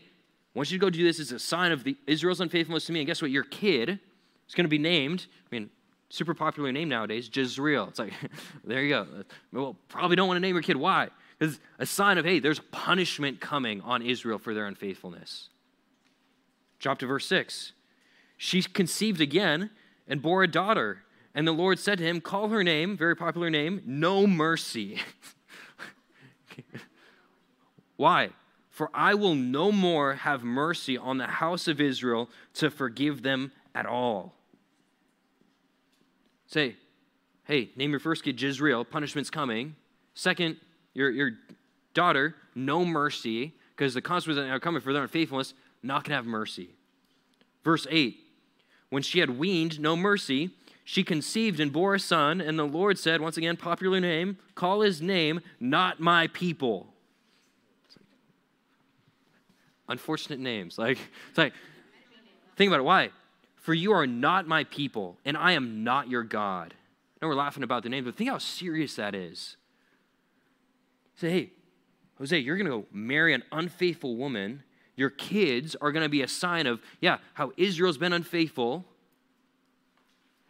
want 0.60 0.72
you 0.72 0.78
to 0.78 0.82
go 0.82 0.90
do 0.90 1.04
this 1.04 1.20
as 1.20 1.32
a 1.34 1.40
sign 1.40 1.74
of 1.74 1.84
the 1.84 1.98
Israel's 2.08 2.40
unfaithfulness 2.40 2.86
to 2.86 2.94
me. 2.94 3.02
And 3.02 3.08
guess 3.08 3.22
what? 3.22 3.32
Your 3.32 3.44
kid 3.44 4.00
is 4.48 4.56
going 4.56 4.64
to 4.64 4.70
be 4.70 4.78
named, 4.78 5.26
I 5.52 5.56
mean, 5.56 5.70
super 6.10 6.34
popular 6.34 6.72
name 6.72 6.88
nowadays, 6.88 7.30
Jezreel. 7.34 7.88
It's 7.90 8.00
like, 8.00 8.14
there 8.64 8.84
you 8.84 8.90
go. 8.90 9.08
Well, 9.52 9.76
probably 9.90 10.16
don't 10.16 10.28
want 10.28 10.38
to 10.38 10.42
name 10.42 10.56
your 10.56 10.62
kid. 10.62 10.78
Why? 10.78 11.10
It's 11.44 11.60
a 11.78 11.86
sign 11.86 12.18
of, 12.18 12.26
hey, 12.26 12.40
there's 12.40 12.60
punishment 12.72 13.42
coming 13.42 13.82
on 13.82 14.02
Israel 14.02 14.40
for 14.40 14.54
their 14.54 14.66
unfaithfulness. 14.66 15.50
Drop 16.80 17.00
to 17.00 17.06
verse 17.06 17.26
6. 17.26 17.74
She 18.38 18.62
conceived 18.62 19.20
again 19.20 19.70
and 20.08 20.22
bore 20.22 20.44
a 20.44 20.48
daughter. 20.48 21.04
And 21.36 21.46
the 21.46 21.52
Lord 21.52 21.80
said 21.80 21.98
to 21.98 22.04
him, 22.06 22.22
Call 22.22 22.48
her 22.50 22.64
name, 22.64 22.96
very 22.96 23.16
popular 23.16 23.50
name, 23.50 23.82
No 23.86 24.26
Mercy. 24.26 25.02
Why? 27.98 28.30
For 28.70 28.90
I 28.94 29.14
will 29.14 29.36
no 29.36 29.72
more 29.72 30.14
have 30.16 30.44
mercy 30.44 30.98
on 30.98 31.18
the 31.18 31.28
house 31.28 31.68
of 31.68 31.82
Israel 31.82 32.30
to 32.56 32.70
forgive 32.70 33.22
them 33.22 33.52
at 33.76 33.86
all. 33.86 34.34
Say, 36.48 36.78
hey, 37.44 37.70
name 37.76 37.92
your 37.92 38.00
first 38.00 38.24
kid 38.24 38.42
Jezreel, 38.42 38.86
punishment's 38.86 39.30
coming. 39.30 39.76
Second, 40.16 40.58
your, 40.94 41.10
your 41.10 41.32
daughter, 41.94 42.36
no 42.56 42.86
mercy, 42.86 43.54
because 43.76 43.94
the 43.94 44.02
consequences 44.02 44.50
are 44.50 44.60
coming 44.60 44.82
for 44.82 44.94
their 44.94 45.04
unfaithfulness, 45.04 45.54
not 45.82 46.04
going 46.04 46.12
to 46.12 46.16
have 46.16 46.26
mercy. 46.26 46.70
Verse 47.64 47.88
8 47.90 48.18
When 48.90 49.04
she 49.04 49.20
had 49.20 49.38
weaned, 49.38 49.80
no 49.80 49.96
mercy, 49.96 50.52
she 50.84 51.04
conceived 51.04 51.60
and 51.60 51.72
bore 51.72 51.96
a 51.96 52.00
son, 52.00 52.42
and 52.42 52.60
the 52.60 52.66
Lord 52.66 53.00
said, 53.00 53.22
once 53.22 53.38
again, 53.38 53.56
popular 53.56 54.00
name, 54.00 54.38
call 54.54 54.82
his 54.82 55.02
name, 55.02 55.40
not 55.60 56.00
my 56.00 56.28
people. 56.28 56.88
Unfortunate 59.88 60.40
names. 60.40 60.78
Like, 60.78 60.98
it's 61.30 61.38
like, 61.38 61.54
think 62.58 62.70
about 62.70 62.80
it. 62.80 62.84
Why? 62.84 63.10
For 63.58 63.74
you 63.74 63.94
are 63.94 64.08
not 64.08 64.48
my 64.48 64.66
people, 64.66 65.18
and 65.24 65.38
I 65.38 65.54
am 65.54 65.84
not 65.84 66.10
your 66.10 66.24
God. 66.24 66.74
I 66.74 67.26
know 67.26 67.30
we're 67.30 67.36
laughing 67.36 67.64
about 67.64 67.84
the 67.84 67.90
name, 67.90 68.04
but 68.04 68.18
think 68.18 68.30
how 68.30 68.38
serious 68.38 68.96
that 68.96 69.16
is. 69.16 69.56
Say, 71.16 71.30
hey, 71.30 71.52
Hosea, 72.18 72.40
you're 72.40 72.58
going 72.58 72.70
to 72.70 72.82
go 72.82 72.86
marry 72.92 73.34
an 73.34 73.44
unfaithful 73.52 74.16
woman. 74.16 74.64
Your 74.96 75.10
kids 75.10 75.76
are 75.82 75.92
going 75.92 76.04
to 76.04 76.10
be 76.10 76.22
a 76.22 76.28
sign 76.28 76.68
of, 76.68 76.82
yeah, 77.02 77.18
how 77.34 77.52
Israel's 77.58 77.98
been 77.98 78.14
unfaithful. 78.14 78.86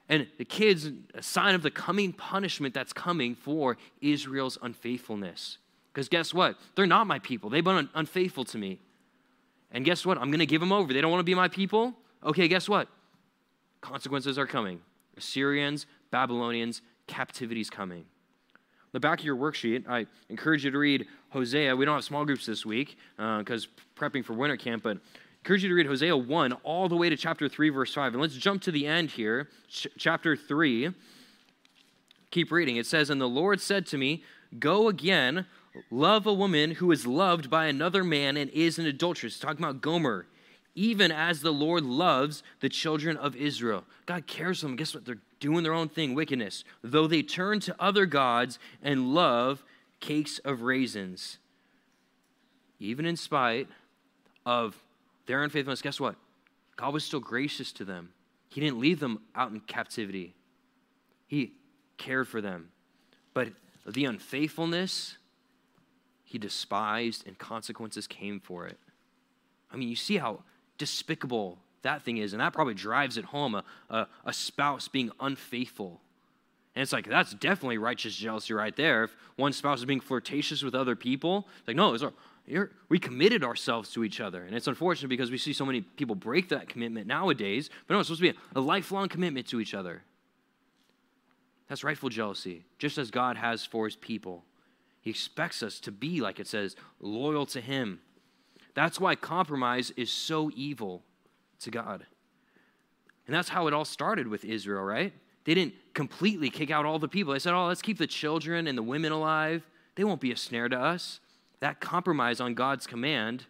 And 0.09 0.27
the 0.37 0.45
kids, 0.45 0.91
a 1.13 1.23
sign 1.23 1.55
of 1.55 1.63
the 1.63 1.71
coming 1.71 2.11
punishment 2.13 2.73
that's 2.73 2.93
coming 2.93 3.35
for 3.35 3.77
Israel's 4.01 4.57
unfaithfulness. 4.61 5.57
Because 5.91 6.09
guess 6.09 6.33
what? 6.33 6.57
They're 6.75 6.85
not 6.85 7.07
my 7.07 7.19
people. 7.19 7.49
They've 7.49 7.63
been 7.63 7.89
unfaithful 7.93 8.45
to 8.45 8.57
me. 8.57 8.79
And 9.71 9.85
guess 9.85 10.05
what? 10.05 10.17
I'm 10.17 10.29
going 10.29 10.39
to 10.39 10.45
give 10.45 10.61
them 10.61 10.71
over. 10.71 10.93
They 10.93 11.01
don't 11.01 11.11
want 11.11 11.21
to 11.21 11.25
be 11.25 11.35
my 11.35 11.47
people. 11.47 11.93
Okay, 12.23 12.47
guess 12.47 12.67
what? 12.67 12.87
Consequences 13.81 14.37
are 14.37 14.45
coming. 14.45 14.81
Assyrians, 15.17 15.85
Babylonians, 16.11 16.81
captivity's 17.07 17.69
coming 17.69 18.05
the 18.93 18.99
back 18.99 19.19
of 19.19 19.25
your 19.25 19.35
worksheet, 19.35 19.89
I 19.89 20.05
encourage 20.29 20.63
you 20.63 20.71
to 20.71 20.77
read 20.77 21.07
Hosea. 21.29 21.75
We 21.75 21.83
don't 21.83 21.95
have 21.95 22.03
small 22.03 22.23
groups 22.25 22.45
this 22.45 22.65
week 22.65 22.95
because 23.17 23.65
uh, 23.65 23.99
prepping 23.99 24.23
for 24.23 24.33
winter 24.33 24.55
camp, 24.55 24.83
but 24.83 24.99
encourage 25.39 25.63
you 25.63 25.69
to 25.69 25.75
read 25.75 25.87
Hosea 25.87 26.15
1 26.15 26.53
all 26.63 26.87
the 26.87 26.95
way 26.95 27.09
to 27.09 27.17
chapter 27.17 27.49
3, 27.49 27.69
verse 27.69 27.93
5. 27.93 28.13
And 28.13 28.21
let's 28.21 28.35
jump 28.35 28.61
to 28.61 28.71
the 28.71 28.85
end 28.85 29.09
here, 29.09 29.49
ch- 29.67 29.87
chapter 29.97 30.37
3. 30.37 30.91
Keep 32.29 32.51
reading. 32.51 32.77
It 32.77 32.85
says, 32.85 33.09
And 33.09 33.19
the 33.19 33.27
Lord 33.27 33.59
said 33.59 33.87
to 33.87 33.97
me, 33.97 34.23
Go 34.59 34.87
again, 34.87 35.47
love 35.89 36.27
a 36.27 36.33
woman 36.33 36.71
who 36.71 36.91
is 36.91 37.07
loved 37.07 37.49
by 37.49 37.65
another 37.65 38.03
man 38.03 38.37
and 38.37 38.51
is 38.51 38.77
an 38.77 38.85
adulteress. 38.85 39.39
Talking 39.39 39.65
about 39.65 39.81
Gomer 39.81 40.27
even 40.75 41.11
as 41.11 41.41
the 41.41 41.53
Lord 41.53 41.83
loves 41.83 42.43
the 42.59 42.69
children 42.69 43.17
of 43.17 43.35
Israel. 43.35 43.83
God 44.05 44.25
cares 44.27 44.59
for 44.59 44.67
them. 44.67 44.75
Guess 44.75 44.95
what? 44.95 45.05
They're 45.05 45.19
doing 45.39 45.63
their 45.63 45.73
own 45.73 45.89
thing, 45.89 46.15
wickedness, 46.15 46.63
though 46.83 47.07
they 47.07 47.21
turn 47.21 47.59
to 47.61 47.75
other 47.79 48.05
gods 48.05 48.59
and 48.81 49.13
love 49.13 49.63
cakes 49.99 50.39
of 50.39 50.61
raisins. 50.61 51.37
Even 52.79 53.05
in 53.05 53.15
spite 53.15 53.67
of 54.45 54.81
their 55.25 55.43
unfaithfulness, 55.43 55.81
guess 55.81 55.99
what? 55.99 56.15
God 56.75 56.93
was 56.93 57.03
still 57.03 57.19
gracious 57.19 57.71
to 57.73 57.85
them. 57.85 58.09
He 58.49 58.61
didn't 58.61 58.79
leave 58.79 58.99
them 58.99 59.19
out 59.35 59.51
in 59.51 59.59
captivity, 59.61 60.33
He 61.27 61.53
cared 61.97 62.27
for 62.27 62.41
them. 62.41 62.69
But 63.33 63.49
the 63.85 64.05
unfaithfulness, 64.05 65.17
He 66.23 66.37
despised, 66.37 67.27
and 67.27 67.37
consequences 67.37 68.07
came 68.07 68.39
for 68.39 68.65
it. 68.65 68.77
I 69.71 69.77
mean, 69.77 69.89
you 69.89 69.95
see 69.95 70.17
how 70.17 70.39
despicable 70.77 71.59
that 71.83 72.01
thing 72.01 72.17
is. 72.17 72.33
And 72.33 72.41
that 72.41 72.53
probably 72.53 72.73
drives 72.73 73.17
it 73.17 73.25
home 73.25 73.55
a, 73.55 73.63
a, 73.89 74.07
a 74.25 74.33
spouse 74.33 74.87
being 74.87 75.11
unfaithful. 75.19 76.01
And 76.75 76.81
it's 76.81 76.91
like, 76.91 77.07
that's 77.07 77.33
definitely 77.35 77.77
righteous 77.77 78.15
jealousy 78.15 78.53
right 78.53 78.75
there. 78.75 79.03
If 79.03 79.15
one 79.35 79.53
spouse 79.53 79.79
is 79.79 79.85
being 79.85 79.99
flirtatious 79.99 80.63
with 80.63 80.73
other 80.73 80.95
people, 80.95 81.47
it's 81.59 81.67
like, 81.67 81.77
no, 81.77 81.93
it's 81.93 82.03
we 82.89 82.99
committed 82.99 83.43
ourselves 83.43 83.91
to 83.91 84.03
each 84.03 84.19
other. 84.19 84.43
And 84.43 84.55
it's 84.55 84.67
unfortunate 84.67 85.07
because 85.07 85.29
we 85.29 85.37
see 85.37 85.53
so 85.53 85.65
many 85.65 85.81
people 85.81 86.15
break 86.15 86.49
that 86.49 86.67
commitment 86.67 87.05
nowadays. 87.05 87.69
But 87.87 87.93
no, 87.93 87.99
it's 87.99 88.07
supposed 88.07 88.21
to 88.21 88.33
be 88.33 88.37
a, 88.55 88.59
a 88.59 88.61
lifelong 88.61 89.07
commitment 89.07 89.47
to 89.47 89.61
each 89.61 89.73
other. 89.73 90.01
That's 91.69 91.83
rightful 91.83 92.09
jealousy, 92.09 92.65
just 92.79 92.97
as 92.97 93.11
God 93.11 93.37
has 93.37 93.65
for 93.65 93.85
his 93.85 93.95
people. 93.95 94.43
He 95.01 95.09
expects 95.09 95.63
us 95.63 95.79
to 95.81 95.91
be, 95.91 96.21
like 96.21 96.39
it 96.39 96.47
says, 96.47 96.75
loyal 96.99 97.45
to 97.47 97.61
him. 97.61 97.99
That's 98.73 98.99
why 98.99 99.15
compromise 99.15 99.91
is 99.91 100.11
so 100.11 100.49
evil 100.55 101.03
to 101.59 101.71
God. 101.71 102.05
And 103.27 103.35
that's 103.35 103.49
how 103.49 103.67
it 103.67 103.73
all 103.73 103.85
started 103.85 104.27
with 104.27 104.43
Israel, 104.43 104.83
right? 104.83 105.13
They 105.45 105.53
didn't 105.53 105.75
completely 105.93 106.49
kick 106.49 106.71
out 106.71 106.85
all 106.85 106.99
the 106.99 107.07
people. 107.07 107.33
They 107.33 107.39
said, 107.39 107.53
oh, 107.53 107.67
let's 107.67 107.81
keep 107.81 107.97
the 107.97 108.07
children 108.07 108.67
and 108.67 108.77
the 108.77 108.83
women 108.83 109.11
alive. 109.11 109.63
They 109.95 110.03
won't 110.03 110.21
be 110.21 110.31
a 110.31 110.37
snare 110.37 110.69
to 110.69 110.79
us. 110.79 111.19
That 111.59 111.79
compromise 111.79 112.39
on 112.41 112.53
God's 112.55 112.87
command 112.87 113.45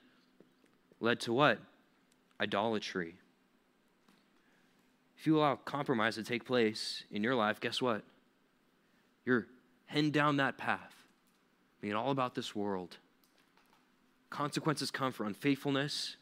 led 1.00 1.20
to 1.22 1.34
what? 1.34 1.60
Idolatry. 2.40 3.16
If 5.18 5.26
you 5.26 5.38
allow 5.38 5.56
compromise 5.56 6.16
to 6.16 6.24
take 6.24 6.46
place 6.46 7.04
in 7.10 7.24
your 7.24 7.36
life, 7.36 7.60
guess 7.60 7.82
what? 7.82 8.04
You're 9.26 9.48
heading 9.86 10.12
down 10.12 10.38
that 10.38 10.58
path, 10.58 10.94
being 11.80 11.94
all 11.94 12.12
about 12.12 12.36
this 12.36 12.54
world. 12.54 12.98
Consequences 14.34 14.90
come 14.90 15.12
for 15.12 15.28
unfaithfulness, 15.28 16.18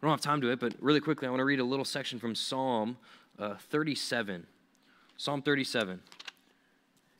I 0.00 0.06
don't 0.06 0.12
have 0.12 0.22
time 0.22 0.40
to 0.40 0.50
it, 0.50 0.58
but 0.58 0.72
really 0.80 0.98
quickly, 0.98 1.28
I 1.28 1.30
want 1.30 1.40
to 1.40 1.44
read 1.44 1.60
a 1.60 1.64
little 1.64 1.84
section 1.84 2.18
from 2.18 2.34
Psalm 2.34 2.96
uh, 3.38 3.56
37. 3.68 4.46
Psalm 5.18 5.42
37. 5.42 6.00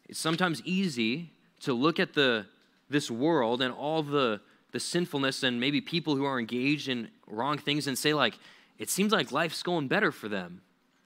It's 0.09 0.19
sometimes 0.19 0.63
easy 0.65 1.31
to 1.61 1.75
look 1.75 2.01
at 2.01 2.15
the 2.15 2.47
this 2.89 3.11
world 3.11 3.61
and 3.61 3.75
all 3.75 4.03
the 4.03 4.41
the 4.73 4.81
sinfulness 4.81 5.43
and 5.43 5.61
maybe 5.61 5.83
people 5.83 6.17
who 6.17 6.25
are 6.25 6.41
engaged 6.41 6.89
in 6.89 7.09
wrong 7.27 7.59
things 7.59 7.87
and 7.87 7.99
say 7.99 8.15
like 8.15 8.39
it 8.79 8.89
seems 8.89 9.13
like 9.13 9.31
life's 9.31 9.63
going 9.63 9.89
better 9.89 10.11
for 10.11 10.29
them 10.29 10.61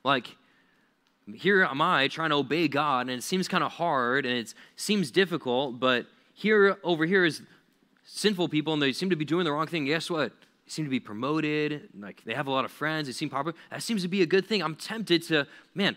like 0.04 0.36
here 1.34 1.64
am 1.64 1.80
i 1.80 2.08
trying 2.08 2.30
to 2.30 2.36
obey 2.36 2.66
god 2.66 3.02
and 3.02 3.10
it 3.10 3.22
seems 3.22 3.46
kind 3.46 3.62
of 3.62 3.72
hard 3.72 4.26
and 4.26 4.36
it 4.36 4.52
seems 4.74 5.10
difficult 5.12 5.78
but 5.78 6.06
here 6.38 6.76
over 6.84 7.04
here 7.04 7.24
is 7.24 7.42
sinful 8.04 8.48
people 8.48 8.72
and 8.72 8.80
they 8.80 8.92
seem 8.92 9.10
to 9.10 9.16
be 9.16 9.24
doing 9.24 9.44
the 9.44 9.50
wrong 9.50 9.66
thing 9.66 9.84
guess 9.86 10.08
what 10.08 10.30
They 10.64 10.70
seem 10.70 10.84
to 10.84 10.90
be 10.90 11.00
promoted, 11.00 11.88
like 11.98 12.22
they 12.24 12.32
have 12.32 12.46
a 12.46 12.50
lot 12.50 12.64
of 12.64 12.70
friends, 12.70 13.08
they 13.08 13.12
seem 13.12 13.28
popular. 13.28 13.58
That 13.70 13.82
seems 13.82 14.02
to 14.02 14.08
be 14.08 14.22
a 14.22 14.26
good 14.26 14.46
thing. 14.46 14.62
I'm 14.62 14.76
tempted 14.76 15.24
to, 15.24 15.48
man, 15.74 15.96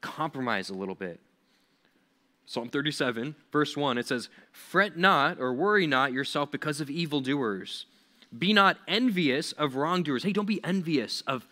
compromise 0.00 0.70
a 0.70 0.74
little 0.74 0.96
bit. 0.96 1.20
Psalm 2.46 2.68
37, 2.68 3.36
verse 3.52 3.76
1, 3.76 3.96
it 3.98 4.08
says, 4.08 4.28
Fret 4.50 4.96
not 4.96 5.38
or 5.38 5.52
worry 5.52 5.86
not 5.86 6.12
yourself 6.12 6.50
because 6.50 6.80
of 6.80 6.90
evildoers. 6.90 7.86
Be 8.36 8.52
not 8.52 8.78
envious 8.88 9.52
of 9.52 9.76
wrongdoers. 9.76 10.24
Hey, 10.24 10.32
don't 10.32 10.46
be 10.46 10.62
envious 10.64 11.22
of 11.28 11.46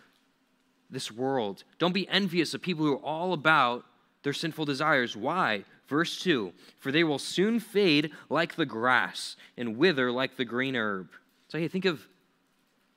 this 0.90 1.10
world. 1.10 1.62
Don't 1.78 1.94
be 1.94 2.08
envious 2.08 2.52
of 2.52 2.62
people 2.62 2.84
who 2.84 2.94
are 2.94 3.04
all 3.04 3.32
about 3.32 3.84
their 4.24 4.32
sinful 4.32 4.64
desires. 4.64 5.16
Why? 5.16 5.64
Verse 5.86 6.20
2 6.22 6.52
For 6.78 6.92
they 6.92 7.04
will 7.04 7.18
soon 7.18 7.60
fade 7.60 8.10
like 8.28 8.56
the 8.56 8.66
grass 8.66 9.36
and 9.56 9.76
wither 9.76 10.10
like 10.10 10.36
the 10.36 10.44
green 10.44 10.76
herb. 10.76 11.08
So, 11.48 11.58
hey, 11.58 11.68
think 11.68 11.84
of 11.84 12.08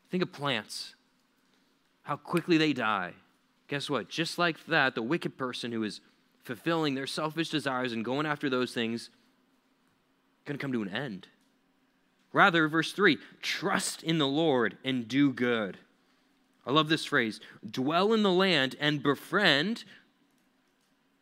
Think 0.10 0.24
of 0.24 0.32
plants, 0.32 0.96
how 2.04 2.16
quickly 2.16 2.58
they 2.58 2.74
die. 2.74 3.14
Guess 3.68 3.90
what? 3.90 4.08
Just 4.08 4.38
like 4.38 4.66
that, 4.68 4.96
the 4.96 5.02
wicked 5.02 5.38
person 5.38 5.72
who 5.72 5.84
is 5.84 6.00
fulfilling 6.44 6.96
their 6.96 7.08
selfish 7.08 7.50
desires 7.50 7.92
and 7.92 8.06
going 8.06 8.26
after 8.26 8.50
those 8.50 8.74
things 8.74 9.10
going 10.46 10.58
to 10.58 10.62
come 10.62 10.72
to 10.72 10.82
an 10.82 10.90
end. 10.90 11.28
Rather, 12.32 12.70
verse 12.70 12.94
3 12.94 13.18
trust 13.42 14.02
in 14.04 14.18
the 14.18 14.28
Lord 14.28 14.78
and 14.86 15.08
do 15.08 15.34
good. 15.34 15.78
I 16.66 16.72
love 16.72 16.88
this 16.88 17.06
phrase 17.06 17.42
dwell 17.70 18.14
in 18.14 18.24
the 18.24 18.32
land 18.32 18.78
and 18.80 19.04
befriend 19.04 19.84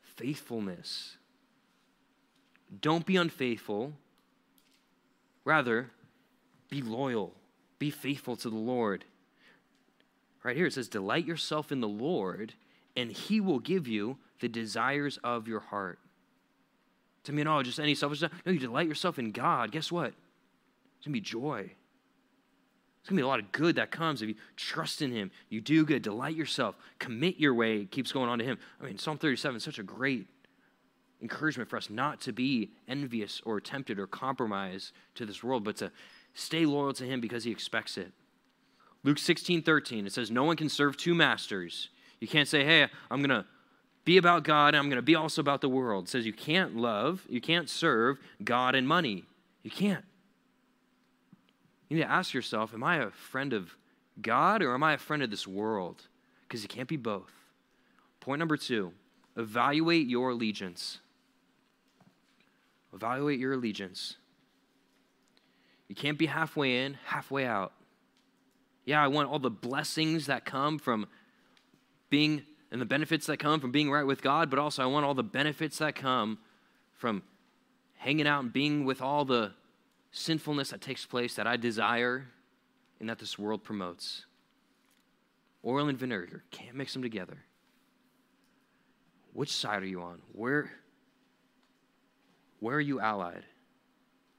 faithfulness. 0.01 1.17
Don't 2.81 3.05
be 3.05 3.15
unfaithful. 3.15 3.93
Rather, 5.43 5.91
be 6.69 6.81
loyal. 6.81 7.33
Be 7.79 7.89
faithful 7.89 8.35
to 8.37 8.49
the 8.49 8.55
Lord. 8.55 9.05
Right 10.43 10.55
here 10.55 10.67
it 10.67 10.73
says, 10.73 10.87
Delight 10.87 11.25
yourself 11.25 11.71
in 11.71 11.81
the 11.81 11.87
Lord, 11.87 12.53
and 12.95 13.11
he 13.11 13.39
will 13.39 13.59
give 13.59 13.87
you 13.87 14.17
the 14.39 14.49
desires 14.49 15.17
of 15.23 15.47
your 15.47 15.59
heart. 15.59 15.99
To 17.23 17.33
me, 17.33 17.43
no, 17.43 17.61
just 17.63 17.79
any 17.79 17.95
selfish 17.95 18.19
stuff. 18.19 18.31
No, 18.45 18.51
you 18.51 18.59
delight 18.59 18.87
yourself 18.87 19.17
in 19.17 19.31
God. 19.31 19.71
Guess 19.71 19.91
what? 19.91 20.13
It's 20.97 21.07
going 21.07 21.11
to 21.13 21.19
be 21.19 21.21
joy. 21.21 21.71
It's 23.05 23.09
going 23.09 23.17
to 23.17 23.21
be 23.21 23.25
a 23.25 23.27
lot 23.27 23.39
of 23.39 23.51
good 23.51 23.75
that 23.75 23.91
comes 23.91 24.21
if 24.21 24.29
you 24.29 24.35
trust 24.55 25.01
in 25.01 25.11
Him. 25.11 25.31
You 25.49 25.61
do 25.61 25.85
good, 25.85 26.01
delight 26.01 26.35
yourself, 26.35 26.75
commit 26.99 27.37
your 27.37 27.53
way, 27.53 27.85
keeps 27.85 28.11
going 28.11 28.29
on 28.29 28.39
to 28.39 28.45
Him. 28.45 28.57
I 28.81 28.85
mean, 28.85 28.97
Psalm 28.97 29.17
37 29.17 29.57
is 29.57 29.63
such 29.63 29.79
a 29.79 29.83
great 29.83 30.27
encouragement 31.25 31.67
for 31.67 31.77
us 31.77 31.89
not 31.89 32.21
to 32.21 32.31
be 32.31 32.69
envious 32.87 33.41
or 33.45 33.59
tempted 33.59 33.97
or 33.97 34.05
compromised 34.05 34.91
to 35.15 35.25
this 35.25 35.43
world, 35.43 35.63
but 35.63 35.75
to 35.77 35.91
stay 36.35 36.67
loyal 36.67 36.93
to 36.93 37.03
Him 37.03 37.19
because 37.19 37.43
He 37.43 37.51
expects 37.51 37.97
it. 37.97 38.11
Luke 39.03 39.17
16, 39.17 39.63
13, 39.63 40.05
it 40.05 40.13
says, 40.13 40.29
No 40.29 40.43
one 40.43 40.55
can 40.55 40.69
serve 40.69 40.97
two 40.97 41.15
masters. 41.15 41.89
You 42.19 42.27
can't 42.27 42.47
say, 42.47 42.63
Hey, 42.63 42.87
I'm 43.09 43.21
going 43.23 43.29
to 43.29 43.45
be 44.03 44.17
about 44.17 44.43
God 44.43 44.69
and 44.69 44.77
I'm 44.77 44.85
going 44.85 44.97
to 44.97 45.01
be 45.01 45.15
also 45.15 45.41
about 45.41 45.61
the 45.61 45.69
world. 45.69 46.05
It 46.05 46.09
says 46.09 46.25
you 46.27 46.33
can't 46.33 46.77
love, 46.77 47.25
you 47.27 47.41
can't 47.41 47.67
serve 47.67 48.19
God 48.43 48.75
and 48.75 48.87
money. 48.87 49.25
You 49.63 49.71
can't. 49.71 50.05
You 51.89 51.97
need 51.97 52.03
to 52.03 52.11
ask 52.11 52.33
yourself, 52.33 52.73
Am 52.73 52.83
I 52.83 52.97
a 52.97 53.09
friend 53.09 53.51
of 53.51 53.75
God 54.21 54.61
or 54.61 54.75
am 54.75 54.83
I 54.83 54.93
a 54.93 54.99
friend 54.99 55.23
of 55.23 55.31
this 55.31 55.47
world? 55.47 56.03
Because 56.47 56.61
you 56.61 56.69
can't 56.69 56.87
be 56.87 56.97
both. 56.97 57.33
Point 58.19 58.39
number 58.39 58.57
two 58.57 58.93
evaluate 59.35 60.07
your 60.07 60.29
allegiance. 60.29 60.99
Evaluate 62.95 63.39
your 63.39 63.53
allegiance. 63.53 64.15
You 65.87 65.95
can't 65.95 66.17
be 66.17 66.25
halfway 66.25 66.85
in, 66.85 66.97
halfway 67.05 67.45
out. 67.45 67.73
Yeah, 68.85 69.03
I 69.03 69.07
want 69.07 69.29
all 69.29 69.39
the 69.39 69.51
blessings 69.51 70.27
that 70.27 70.45
come 70.45 70.79
from 70.79 71.07
being 72.09 72.43
and 72.71 72.81
the 72.81 72.85
benefits 72.85 73.27
that 73.27 73.37
come 73.37 73.59
from 73.59 73.71
being 73.71 73.91
right 73.91 74.05
with 74.05 74.21
God, 74.21 74.49
but 74.49 74.59
also 74.59 74.81
I 74.81 74.87
want 74.87 75.05
all 75.05 75.13
the 75.13 75.23
benefits 75.23 75.77
that 75.77 75.95
come 75.95 76.39
from 76.93 77.21
hanging 77.97 78.27
out 78.27 78.43
and 78.43 78.51
being 78.51 78.85
with 78.85 79.01
all 79.01 79.25
the 79.25 79.51
sinfulness 80.11 80.69
that 80.69 80.81
takes 80.81 81.05
place 81.05 81.35
that 81.35 81.47
I 81.47 81.57
desire 81.57 82.27
and 82.99 83.09
that 83.09 83.19
this 83.19 83.37
world 83.37 83.63
promotes. 83.63 84.25
Oil 85.65 85.89
and 85.89 85.97
vinegar, 85.97 86.43
can't 86.51 86.75
mix 86.75 86.93
them 86.93 87.01
together. 87.01 87.37
Which 89.33 89.51
side 89.51 89.83
are 89.83 89.87
you 89.87 90.01
on? 90.01 90.21
Where, 90.31 90.71
where 92.59 92.75
are 92.75 92.81
you 92.81 92.99
allied? 92.99 93.43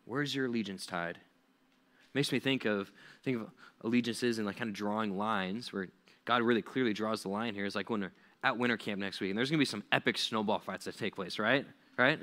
Where's 0.04 0.34
your 0.34 0.46
allegiance 0.46 0.86
tied? 0.86 1.18
Makes 2.14 2.32
me 2.32 2.38
think 2.38 2.64
of 2.64 2.90
think 3.22 3.40
of 3.40 3.48
allegiances 3.82 4.38
and 4.38 4.46
like 4.46 4.56
kind 4.56 4.68
of 4.68 4.74
drawing 4.74 5.18
lines 5.18 5.72
where 5.72 5.88
God 6.24 6.42
really 6.42 6.62
clearly 6.62 6.92
draws 6.92 7.22
the 7.22 7.28
line 7.28 7.54
here. 7.54 7.66
It's 7.66 7.76
like 7.76 7.90
when 7.90 8.00
we're 8.00 8.12
at 8.42 8.56
winter 8.56 8.76
camp 8.76 9.00
next 9.00 9.20
week, 9.20 9.30
and 9.30 9.38
there's 9.38 9.50
gonna 9.50 9.58
be 9.58 9.64
some 9.64 9.84
epic 9.92 10.16
snowball 10.16 10.58
fights 10.58 10.84
that 10.86 10.96
take 10.96 11.14
place, 11.14 11.38
right? 11.38 11.66
Right? 11.98 12.18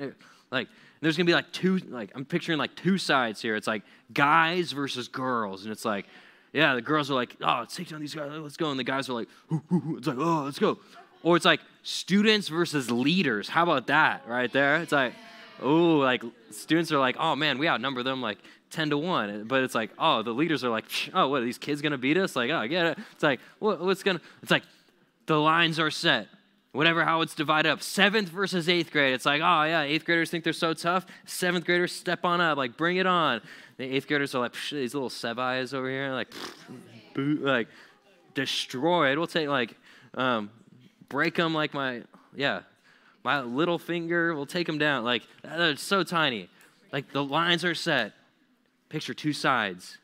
Like 0.51 0.67
there's 1.01 1.17
gonna 1.17 1.27
be 1.27 1.33
like 1.33 1.51
two 1.51 1.77
like 1.77 2.11
I'm 2.15 2.25
picturing 2.25 2.57
like 2.57 2.75
two 2.75 2.97
sides 2.97 3.41
here. 3.41 3.55
It's 3.55 3.67
like 3.67 3.83
guys 4.13 4.71
versus 4.71 5.07
girls, 5.07 5.63
and 5.63 5.71
it's 5.71 5.85
like, 5.85 6.05
yeah, 6.53 6.75
the 6.75 6.81
girls 6.81 7.11
are 7.11 7.15
like, 7.15 7.35
oh, 7.41 7.57
let's 7.59 7.75
take 7.75 7.89
down 7.89 7.99
these 7.99 8.13
guys, 8.13 8.31
oh, 8.33 8.39
let's 8.39 8.57
go, 8.57 8.69
and 8.71 8.79
the 8.79 8.83
guys 8.83 9.09
are 9.09 9.13
like, 9.13 9.27
hoo, 9.47 9.61
hoo, 9.69 9.79
hoo. 9.79 9.97
it's 9.97 10.07
like, 10.07 10.17
oh, 10.19 10.43
let's 10.43 10.59
go. 10.59 10.79
Or 11.23 11.35
it's 11.35 11.45
like 11.45 11.61
students 11.81 12.47
versus 12.47 12.91
leaders. 12.91 13.49
How 13.49 13.63
about 13.63 13.87
that 13.87 14.27
right 14.27 14.51
there? 14.51 14.77
It's 14.77 14.91
like, 14.91 15.13
oh, 15.63 15.97
like 15.97 16.23
students 16.51 16.91
are 16.91 16.99
like, 16.99 17.15
oh 17.19 17.35
man, 17.35 17.57
we 17.57 17.67
outnumber 17.67 18.03
them 18.03 18.21
like 18.21 18.37
10 18.73 18.89
to 18.89 18.97
1. 18.97 19.45
But 19.45 19.63
it's 19.63 19.75
like, 19.75 19.91
oh, 19.97 20.21
the 20.23 20.31
leaders 20.31 20.63
are 20.63 20.69
like, 20.69 20.85
oh, 21.13 21.29
what, 21.29 21.41
are 21.41 21.45
these 21.45 21.57
kids 21.57 21.81
going 21.81 21.91
to 21.91 21.97
beat 21.97 22.17
us? 22.17 22.35
Like, 22.35 22.51
oh, 22.51 22.57
I 22.57 22.67
get 22.67 22.85
it. 22.85 22.97
It's 23.13 23.23
like, 23.23 23.39
what, 23.59 23.79
what's 23.79 24.03
going 24.03 24.17
to, 24.17 24.23
it's 24.41 24.51
like, 24.51 24.63
the 25.25 25.39
lines 25.39 25.79
are 25.79 25.91
set. 25.91 26.27
Whatever, 26.73 27.05
how 27.05 27.21
it's 27.21 27.35
divided 27.35 27.69
up. 27.71 27.83
Seventh 27.83 28.29
versus 28.29 28.67
eighth 28.67 28.91
grade. 28.91 29.13
It's 29.13 29.27
like, 29.27 29.41
oh, 29.41 29.63
yeah, 29.63 29.83
eighth 29.83 30.05
graders 30.05 30.31
think 30.31 30.43
they're 30.43 30.53
so 30.53 30.73
tough. 30.73 31.05
Seventh 31.25 31.65
graders 31.65 31.91
step 31.91 32.25
on 32.25 32.41
up, 32.41 32.57
like, 32.57 32.75
bring 32.75 32.97
it 32.97 33.05
on. 33.05 33.41
The 33.77 33.85
eighth 33.85 34.07
graders 34.07 34.33
are 34.33 34.39
like, 34.39 34.55
these 34.71 34.95
little 34.95 35.09
Sevais 35.09 35.73
over 35.73 35.87
here, 35.87 36.11
like, 36.11 36.33
boot, 37.13 37.43
like, 37.43 37.67
destroyed. 38.33 39.19
We'll 39.19 39.27
take, 39.27 39.47
like, 39.47 39.75
um, 40.15 40.49
break 41.09 41.35
them 41.35 41.53
like 41.53 41.75
my, 41.75 42.01
yeah, 42.35 42.61
my 43.23 43.41
little 43.41 43.79
finger, 43.79 44.35
we'll 44.35 44.45
take 44.45 44.67
them 44.67 44.77
down. 44.77 45.03
Like, 45.03 45.23
it's 45.43 45.81
so 45.81 46.03
tiny. 46.03 46.49
Like, 46.91 47.11
the 47.11 47.23
lines 47.23 47.63
are 47.65 47.75
set. 47.75 48.13
Picture 48.89 49.13
two 49.13 49.33
sides. 49.33 49.97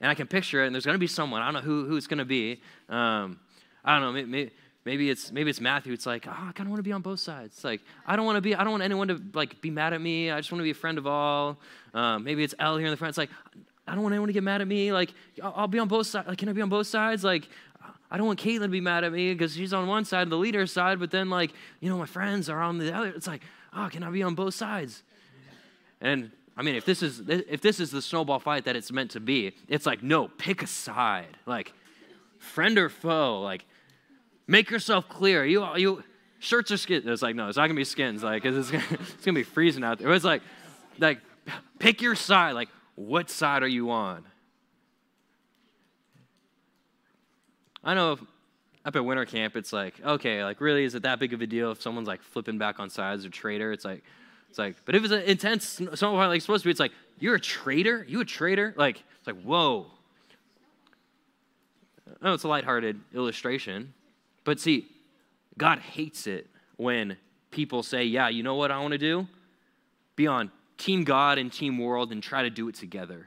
And 0.00 0.10
I 0.10 0.14
can 0.14 0.26
picture 0.26 0.62
it, 0.62 0.66
and 0.66 0.74
there's 0.74 0.84
going 0.84 0.94
to 0.94 1.00
be 1.00 1.06
someone. 1.06 1.42
I 1.42 1.46
don't 1.46 1.54
know 1.54 1.60
who, 1.60 1.86
who 1.86 1.96
it's 1.96 2.06
going 2.06 2.18
to 2.18 2.24
be. 2.24 2.60
Um, 2.88 3.38
I 3.84 3.98
don't 3.98 4.02
know. 4.02 4.24
Maybe, 4.26 4.50
maybe 4.84 5.10
it's 5.10 5.32
maybe 5.32 5.50
it's 5.50 5.60
Matthew. 5.60 5.92
It's 5.92 6.06
like, 6.06 6.26
oh, 6.26 6.30
I 6.30 6.52
kind 6.52 6.66
of 6.66 6.68
want 6.68 6.78
to 6.78 6.82
be 6.82 6.92
on 6.92 7.02
both 7.02 7.20
sides. 7.20 7.54
It's 7.54 7.64
like 7.64 7.80
I 8.06 8.16
don't 8.16 8.26
want 8.26 8.36
to 8.36 8.40
be. 8.40 8.54
I 8.54 8.62
don't 8.64 8.72
want 8.72 8.82
anyone 8.82 9.08
to 9.08 9.20
like 9.34 9.60
be 9.60 9.70
mad 9.70 9.92
at 9.92 10.00
me. 10.00 10.30
I 10.30 10.38
just 10.38 10.50
want 10.52 10.60
to 10.60 10.64
be 10.64 10.70
a 10.70 10.74
friend 10.74 10.98
of 10.98 11.06
all. 11.06 11.58
Um, 11.94 12.24
maybe 12.24 12.42
it's 12.42 12.54
L 12.58 12.76
here 12.76 12.86
in 12.86 12.90
the 12.90 12.96
front. 12.96 13.10
It's 13.10 13.18
like 13.18 13.30
I 13.86 13.94
don't 13.94 14.02
want 14.02 14.12
anyone 14.12 14.28
to 14.28 14.32
get 14.32 14.42
mad 14.42 14.60
at 14.60 14.68
me. 14.68 14.92
Like 14.92 15.12
I'll, 15.42 15.54
I'll 15.56 15.68
be 15.68 15.78
on 15.78 15.88
both 15.88 16.06
sides. 16.06 16.28
Like 16.28 16.38
can 16.38 16.48
I 16.48 16.52
be 16.52 16.62
on 16.62 16.68
both 16.68 16.86
sides? 16.86 17.24
Like 17.24 17.48
I 18.12 18.18
don't 18.18 18.26
want 18.26 18.38
Caitlin 18.38 18.60
to 18.60 18.68
be 18.68 18.82
mad 18.82 19.04
at 19.04 19.12
me 19.12 19.32
because 19.32 19.56
she's 19.56 19.72
on 19.72 19.86
one 19.86 20.04
side, 20.04 20.28
the 20.28 20.36
leader's 20.36 20.70
side, 20.70 21.00
but 21.00 21.10
then 21.10 21.30
like, 21.30 21.50
you 21.80 21.88
know, 21.88 21.96
my 21.96 22.04
friends 22.04 22.50
are 22.50 22.60
on 22.60 22.76
the 22.76 22.94
other. 22.94 23.08
It's 23.08 23.26
like, 23.26 23.40
oh, 23.74 23.88
can 23.90 24.02
I 24.02 24.10
be 24.10 24.22
on 24.22 24.34
both 24.34 24.52
sides? 24.52 25.02
And 25.98 26.30
I 26.54 26.62
mean, 26.62 26.74
if 26.74 26.84
this 26.84 27.02
is 27.02 27.22
if 27.26 27.62
this 27.62 27.80
is 27.80 27.90
the 27.90 28.02
snowball 28.02 28.38
fight 28.38 28.66
that 28.66 28.76
it's 28.76 28.92
meant 28.92 29.12
to 29.12 29.20
be, 29.20 29.54
it's 29.66 29.86
like, 29.86 30.02
no, 30.02 30.28
pick 30.28 30.62
a 30.62 30.66
side. 30.66 31.38
Like, 31.46 31.72
friend 32.36 32.76
or 32.76 32.90
foe, 32.90 33.40
like, 33.40 33.64
make 34.46 34.70
yourself 34.70 35.08
clear. 35.08 35.46
You 35.46 35.66
you 35.76 36.04
shirts 36.38 36.70
or 36.70 36.76
skins? 36.76 37.06
It's 37.06 37.22
like, 37.22 37.34
no, 37.34 37.48
it's 37.48 37.56
not 37.56 37.66
gonna 37.66 37.74
be 37.74 37.84
skins, 37.84 38.22
like, 38.22 38.44
it's 38.44 38.70
gonna, 38.70 38.84
it's 38.90 39.24
gonna 39.24 39.36
be 39.36 39.42
freezing 39.42 39.84
out 39.84 39.98
there. 39.98 40.08
It 40.08 40.10
was 40.10 40.24
like, 40.24 40.42
like, 40.98 41.20
pick 41.78 42.02
your 42.02 42.14
side. 42.14 42.52
Like, 42.52 42.68
what 42.94 43.30
side 43.30 43.62
are 43.62 43.68
you 43.68 43.90
on? 43.90 44.22
I 47.84 47.94
know 47.94 48.18
up 48.84 48.96
at 48.96 49.04
winter 49.04 49.24
camp, 49.24 49.56
it's 49.56 49.72
like, 49.72 49.94
okay, 50.04 50.44
like 50.44 50.60
really, 50.60 50.84
is 50.84 50.94
it 50.94 51.02
that 51.02 51.18
big 51.18 51.32
of 51.32 51.40
a 51.40 51.46
deal 51.46 51.70
if 51.70 51.80
someone's 51.80 52.08
like 52.08 52.22
flipping 52.22 52.58
back 52.58 52.80
on 52.80 52.90
sides 52.90 53.24
or 53.24 53.30
traitor? 53.30 53.72
It's 53.72 53.84
like, 53.84 54.02
it's 54.50 54.58
like, 54.58 54.76
but 54.84 54.94
if 54.94 55.04
it's 55.04 55.12
an 55.12 55.22
intense, 55.22 55.80
someone 55.94 56.28
like 56.28 56.40
supposed 56.42 56.62
to 56.62 56.66
be, 56.66 56.70
it's 56.70 56.80
like, 56.80 56.92
you're 57.18 57.36
a 57.36 57.40
traitor? 57.40 58.04
You 58.08 58.20
a 58.20 58.24
traitor? 58.24 58.74
Like, 58.76 59.02
it's 59.18 59.26
like, 59.26 59.40
whoa. 59.42 59.86
Oh, 62.20 62.34
it's 62.34 62.44
a 62.44 62.48
lighthearted 62.48 63.00
illustration, 63.14 63.94
but 64.44 64.60
see, 64.60 64.88
God 65.58 65.78
hates 65.78 66.26
it 66.26 66.48
when 66.76 67.16
people 67.50 67.82
say, 67.82 68.04
yeah, 68.04 68.28
you 68.28 68.42
know 68.42 68.54
what 68.54 68.70
I 68.70 68.78
want 68.80 68.92
to 68.92 68.98
do? 68.98 69.26
Be 70.16 70.26
on 70.26 70.50
Team 70.78 71.04
God 71.04 71.38
and 71.38 71.52
Team 71.52 71.78
World 71.78 72.12
and 72.12 72.22
try 72.22 72.42
to 72.42 72.50
do 72.50 72.68
it 72.68 72.74
together. 72.74 73.26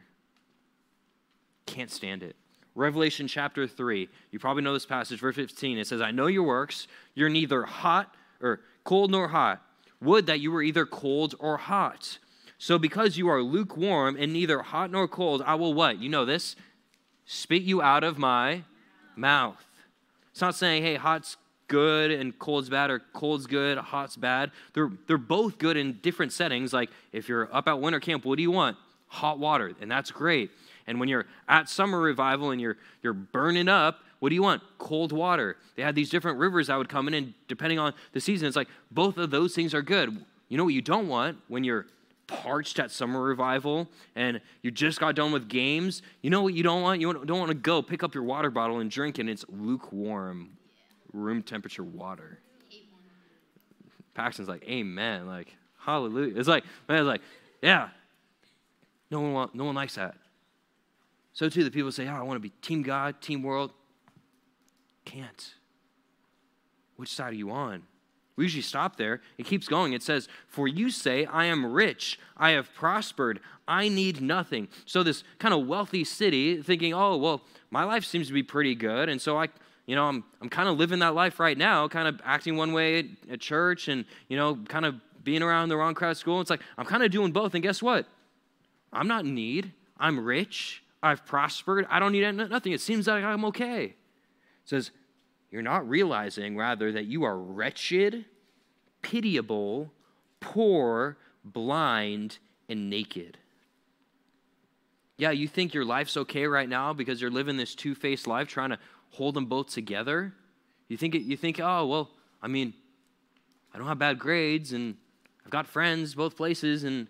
Can't 1.65 1.91
stand 1.91 2.23
it. 2.23 2.35
Revelation 2.75 3.27
chapter 3.27 3.65
3. 3.65 4.09
You 4.31 4.39
probably 4.39 4.61
know 4.61 4.73
this 4.73 4.85
passage, 4.85 5.19
verse 5.19 5.35
15. 5.35 5.77
It 5.77 5.87
says, 5.87 6.01
I 6.01 6.11
know 6.11 6.27
your 6.27 6.43
works. 6.43 6.87
You're 7.13 7.29
neither 7.29 7.63
hot 7.63 8.13
or 8.41 8.59
cold 8.83 9.11
nor 9.11 9.29
hot. 9.29 9.61
Would 10.01 10.27
that 10.27 10.41
you 10.41 10.51
were 10.51 10.61
either 10.61 10.85
cold 10.85 11.35
or 11.39 11.57
hot. 11.57 12.19
So 12.57 12.77
because 12.77 13.17
you 13.17 13.29
are 13.29 13.41
lukewarm 13.41 14.17
and 14.19 14.33
neither 14.33 14.61
hot 14.61 14.91
nor 14.91 15.07
cold, 15.07 15.41
I 15.45 15.55
will 15.55 15.73
what? 15.73 15.99
You 15.99 16.09
know 16.09 16.25
this? 16.25 16.55
Spit 17.25 17.63
you 17.63 17.81
out 17.81 18.03
of 18.03 18.17
my 18.17 18.63
mouth. 19.15 19.63
It's 20.31 20.41
not 20.41 20.55
saying, 20.55 20.83
hey, 20.83 20.95
hot's 20.95 21.37
good 21.67 22.11
and 22.11 22.37
cold's 22.37 22.69
bad 22.69 22.91
or 22.91 22.99
cold's 23.13 23.47
good, 23.47 23.77
hot's 23.77 24.15
bad. 24.15 24.51
They're, 24.73 24.91
they're 25.07 25.17
both 25.17 25.57
good 25.57 25.77
in 25.77 25.99
different 26.01 26.33
settings. 26.33 26.73
Like 26.73 26.89
if 27.11 27.29
you're 27.29 27.53
up 27.55 27.67
at 27.67 27.79
winter 27.79 27.99
camp, 27.99 28.25
what 28.25 28.35
do 28.35 28.43
you 28.43 28.51
want? 28.51 28.77
Hot 29.07 29.39
water, 29.39 29.73
and 29.81 29.89
that's 29.89 30.11
great. 30.11 30.51
And 30.87 30.99
when 30.99 31.09
you're 31.09 31.25
at 31.47 31.69
summer 31.69 31.99
revival 31.99 32.51
and 32.51 32.61
you're, 32.61 32.77
you're 33.01 33.13
burning 33.13 33.67
up, 33.67 33.99
what 34.19 34.29
do 34.29 34.35
you 34.35 34.43
want? 34.43 34.61
Cold 34.77 35.11
water. 35.11 35.57
They 35.75 35.83
had 35.83 35.95
these 35.95 36.09
different 36.09 36.37
rivers 36.37 36.67
that 36.67 36.77
would 36.77 36.89
come 36.89 37.07
in, 37.07 37.13
and 37.13 37.33
depending 37.47 37.79
on 37.79 37.93
the 38.13 38.19
season, 38.19 38.47
it's 38.47 38.55
like 38.55 38.67
both 38.91 39.17
of 39.17 39.31
those 39.31 39.53
things 39.53 39.73
are 39.73 39.81
good. 39.81 40.23
You 40.47 40.57
know 40.57 40.63
what 40.63 40.73
you 40.73 40.81
don't 40.81 41.07
want 41.07 41.37
when 41.47 41.63
you're 41.63 41.87
parched 42.27 42.79
at 42.79 42.91
summer 42.91 43.21
revival 43.21 43.87
and 44.15 44.41
you 44.61 44.71
just 44.71 44.99
got 44.99 45.15
done 45.15 45.31
with 45.31 45.47
games? 45.47 46.01
You 46.21 46.29
know 46.29 46.41
what 46.41 46.53
you 46.53 46.63
don't 46.63 46.81
want? 46.81 47.01
You 47.01 47.13
don't 47.13 47.39
want 47.39 47.49
to 47.49 47.55
go 47.55 47.81
pick 47.81 48.03
up 48.03 48.13
your 48.13 48.23
water 48.23 48.49
bottle 48.49 48.79
and 48.79 48.89
drink, 48.89 49.19
and 49.19 49.29
it's 49.29 49.45
lukewarm, 49.49 50.51
room 51.13 51.41
temperature 51.43 51.83
water. 51.83 52.39
Paxton's 54.13 54.47
like, 54.47 54.63
Amen. 54.67 55.27
Like, 55.27 55.55
hallelujah. 55.77 56.37
It's 56.37 56.47
like, 56.47 56.63
man, 56.87 56.99
it's 56.99 57.07
like, 57.07 57.21
yeah. 57.61 57.89
No 59.11 59.21
one, 59.21 59.33
want, 59.33 59.55
no 59.55 59.65
one 59.65 59.75
likes 59.75 59.95
that. 59.95 60.15
So 61.35 61.49
too, 61.49 61.63
the 61.63 61.69
people 61.69 61.91
say, 61.91 62.07
oh, 62.07 62.13
I 62.15 62.23
want 62.23 62.37
to 62.37 62.41
be 62.41 62.53
team 62.61 62.81
God, 62.81 63.21
team 63.21 63.43
world. 63.43 63.71
Can't. 65.03 65.53
Which 66.95 67.09
side 67.09 67.33
are 67.33 67.35
you 67.35 67.51
on? 67.51 67.83
We 68.37 68.45
usually 68.45 68.63
stop 68.63 68.97
there. 68.97 69.21
It 69.37 69.45
keeps 69.45 69.67
going. 69.67 69.93
It 69.93 70.01
says, 70.01 70.27
For 70.47 70.67
you 70.67 70.89
say, 70.89 71.25
I 71.25 71.45
am 71.45 71.71
rich, 71.71 72.19
I 72.35 72.51
have 72.51 72.73
prospered, 72.73 73.39
I 73.67 73.87
need 73.87 74.21
nothing. 74.21 74.67
So, 74.85 75.03
this 75.03 75.23
kind 75.39 75.53
of 75.53 75.67
wealthy 75.67 76.03
city 76.03 76.61
thinking, 76.61 76.93
Oh, 76.93 77.15
well, 77.15 77.41
my 77.71 77.83
life 77.83 78.03
seems 78.03 78.27
to 78.27 78.33
be 78.33 78.43
pretty 78.43 78.75
good. 78.75 79.07
And 79.07 79.21
so 79.21 79.37
I, 79.37 79.47
you 79.85 79.95
know, 79.95 80.05
I'm, 80.05 80.23
I'm 80.41 80.49
kind 80.49 80.67
of 80.67 80.77
living 80.77 80.99
that 80.99 81.15
life 81.15 81.39
right 81.39 81.57
now, 81.57 81.87
kind 81.87 82.07
of 82.07 82.19
acting 82.25 82.57
one 82.57 82.73
way 82.73 83.09
at, 83.29 83.39
church 83.39 83.87
and, 83.87 84.05
you 84.27 84.37
know, 84.37 84.57
kind 84.67 84.85
of 84.85 84.95
being 85.23 85.41
around 85.41 85.69
the 85.69 85.77
wrong 85.77 85.93
crowd 85.93 86.11
at 86.11 86.17
school. 86.17 86.41
It's 86.41 86.49
like, 86.49 86.61
I'm 86.77 86.85
kind 86.85 87.03
of 87.03 87.11
doing 87.11 87.31
both. 87.31 87.53
And 87.53 87.63
guess 87.63 87.81
what? 87.81 88.05
I'm 88.93 89.07
not 89.07 89.25
in 89.25 89.35
need. 89.35 89.71
I'm 89.97 90.19
rich. 90.23 90.83
I've 91.05 91.25
prospered. 91.25 91.85
I 91.89 91.99
don't 91.99 92.11
need 92.11 92.29
nothing. 92.33 92.71
It 92.71 92.81
seems 92.81 93.05
like 93.07 93.23
I'm 93.23 93.45
okay. 93.45 93.83
It 93.83 93.95
says, 94.65 94.91
You're 95.51 95.61
not 95.61 95.87
realizing, 95.87 96.57
rather, 96.57 96.91
that 96.91 97.05
you 97.05 97.23
are 97.23 97.37
wretched, 97.37 98.25
pitiable, 99.03 99.93
poor, 100.39 101.17
blind, 101.43 102.39
and 102.67 102.89
naked. 102.89 103.37
Yeah, 105.17 105.29
you 105.29 105.47
think 105.47 105.73
your 105.73 105.85
life's 105.85 106.17
okay 106.17 106.47
right 106.47 106.67
now 106.67 106.91
because 106.91 107.21
you're 107.21 107.31
living 107.31 107.55
this 107.55 107.75
two 107.75 107.93
faced 107.93 108.25
life 108.25 108.47
trying 108.47 108.71
to 108.71 108.79
hold 109.11 109.35
them 109.35 109.45
both 109.45 109.67
together? 109.67 110.33
You 110.87 110.97
think, 110.97 111.13
you 111.13 111.37
think, 111.37 111.59
oh, 111.59 111.85
well, 111.85 112.09
I 112.41 112.47
mean, 112.47 112.73
I 113.73 113.77
don't 113.77 113.87
have 113.87 113.99
bad 113.99 114.17
grades 114.17 114.73
and 114.73 114.97
I've 115.45 115.51
got 115.51 115.67
friends 115.67 116.15
both 116.15 116.35
places 116.35 116.83
and 116.83 117.07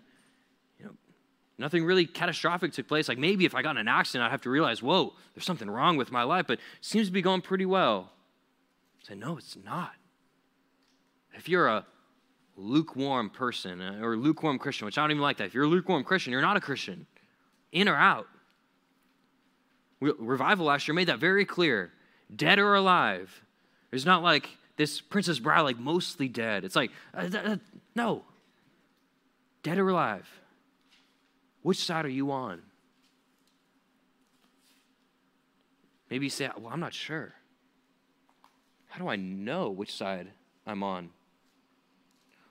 nothing 1.58 1.84
really 1.84 2.06
catastrophic 2.06 2.72
took 2.72 2.88
place. 2.88 3.08
Like 3.08 3.18
maybe 3.18 3.44
if 3.44 3.54
I 3.54 3.62
got 3.62 3.72
in 3.72 3.78
an 3.78 3.88
accident, 3.88 4.24
I'd 4.26 4.30
have 4.30 4.42
to 4.42 4.50
realize, 4.50 4.82
whoa, 4.82 5.14
there's 5.34 5.44
something 5.44 5.70
wrong 5.70 5.96
with 5.96 6.12
my 6.12 6.22
life, 6.22 6.46
but 6.46 6.58
it 6.58 6.64
seems 6.80 7.06
to 7.06 7.12
be 7.12 7.22
going 7.22 7.40
pretty 7.40 7.66
well. 7.66 8.12
I 9.02 9.08
say, 9.08 9.14
no, 9.14 9.36
it's 9.36 9.56
not. 9.64 9.92
If 11.34 11.48
you're 11.48 11.68
a 11.68 11.86
lukewarm 12.56 13.30
person 13.30 13.80
uh, 13.80 13.98
or 14.02 14.16
lukewarm 14.16 14.58
Christian, 14.58 14.86
which 14.86 14.98
I 14.98 15.02
don't 15.02 15.10
even 15.10 15.22
like 15.22 15.36
that. 15.38 15.44
If 15.44 15.54
you're 15.54 15.64
a 15.64 15.68
lukewarm 15.68 16.04
Christian, 16.04 16.32
you're 16.32 16.42
not 16.42 16.56
a 16.56 16.60
Christian. 16.60 17.06
In 17.72 17.88
or 17.88 17.96
out. 17.96 18.26
Revival 20.00 20.66
last 20.66 20.86
year 20.88 20.94
made 20.94 21.08
that 21.08 21.18
very 21.18 21.44
clear. 21.44 21.92
Dead 22.34 22.58
or 22.58 22.74
alive. 22.74 23.42
It's 23.92 24.04
not 24.04 24.22
like 24.22 24.48
this 24.76 25.00
Princess 25.00 25.38
Bride, 25.38 25.62
like 25.62 25.78
mostly 25.78 26.28
dead. 26.28 26.64
It's 26.64 26.76
like, 26.76 26.90
uh, 27.14 27.28
uh, 27.32 27.56
no. 27.94 28.24
Dead 29.62 29.78
or 29.78 29.88
alive? 29.88 30.28
Which 31.66 31.84
side 31.84 32.04
are 32.04 32.08
you 32.08 32.30
on? 32.30 32.62
Maybe 36.08 36.26
you 36.26 36.30
say, 36.30 36.48
well, 36.56 36.72
I'm 36.72 36.78
not 36.78 36.94
sure. 36.94 37.34
How 38.86 39.00
do 39.00 39.08
I 39.08 39.16
know 39.16 39.70
which 39.70 39.92
side 39.92 40.28
I'm 40.64 40.84
on? 40.84 41.10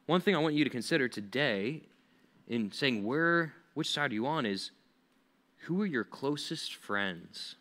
One 0.05 0.19
thing 0.19 0.35
I 0.35 0.39
want 0.39 0.55
you 0.55 0.65
to 0.65 0.69
consider 0.69 1.07
today 1.07 1.83
in 2.49 2.73
saying 2.73 3.05
where 3.05 3.53
which 3.73 3.89
side 3.89 4.11
are 4.11 4.15
you 4.15 4.27
on 4.27 4.45
is 4.45 4.71
who 5.59 5.81
are 5.81 5.85
your 5.85 6.03
closest 6.03 6.75
friends? 6.75 7.55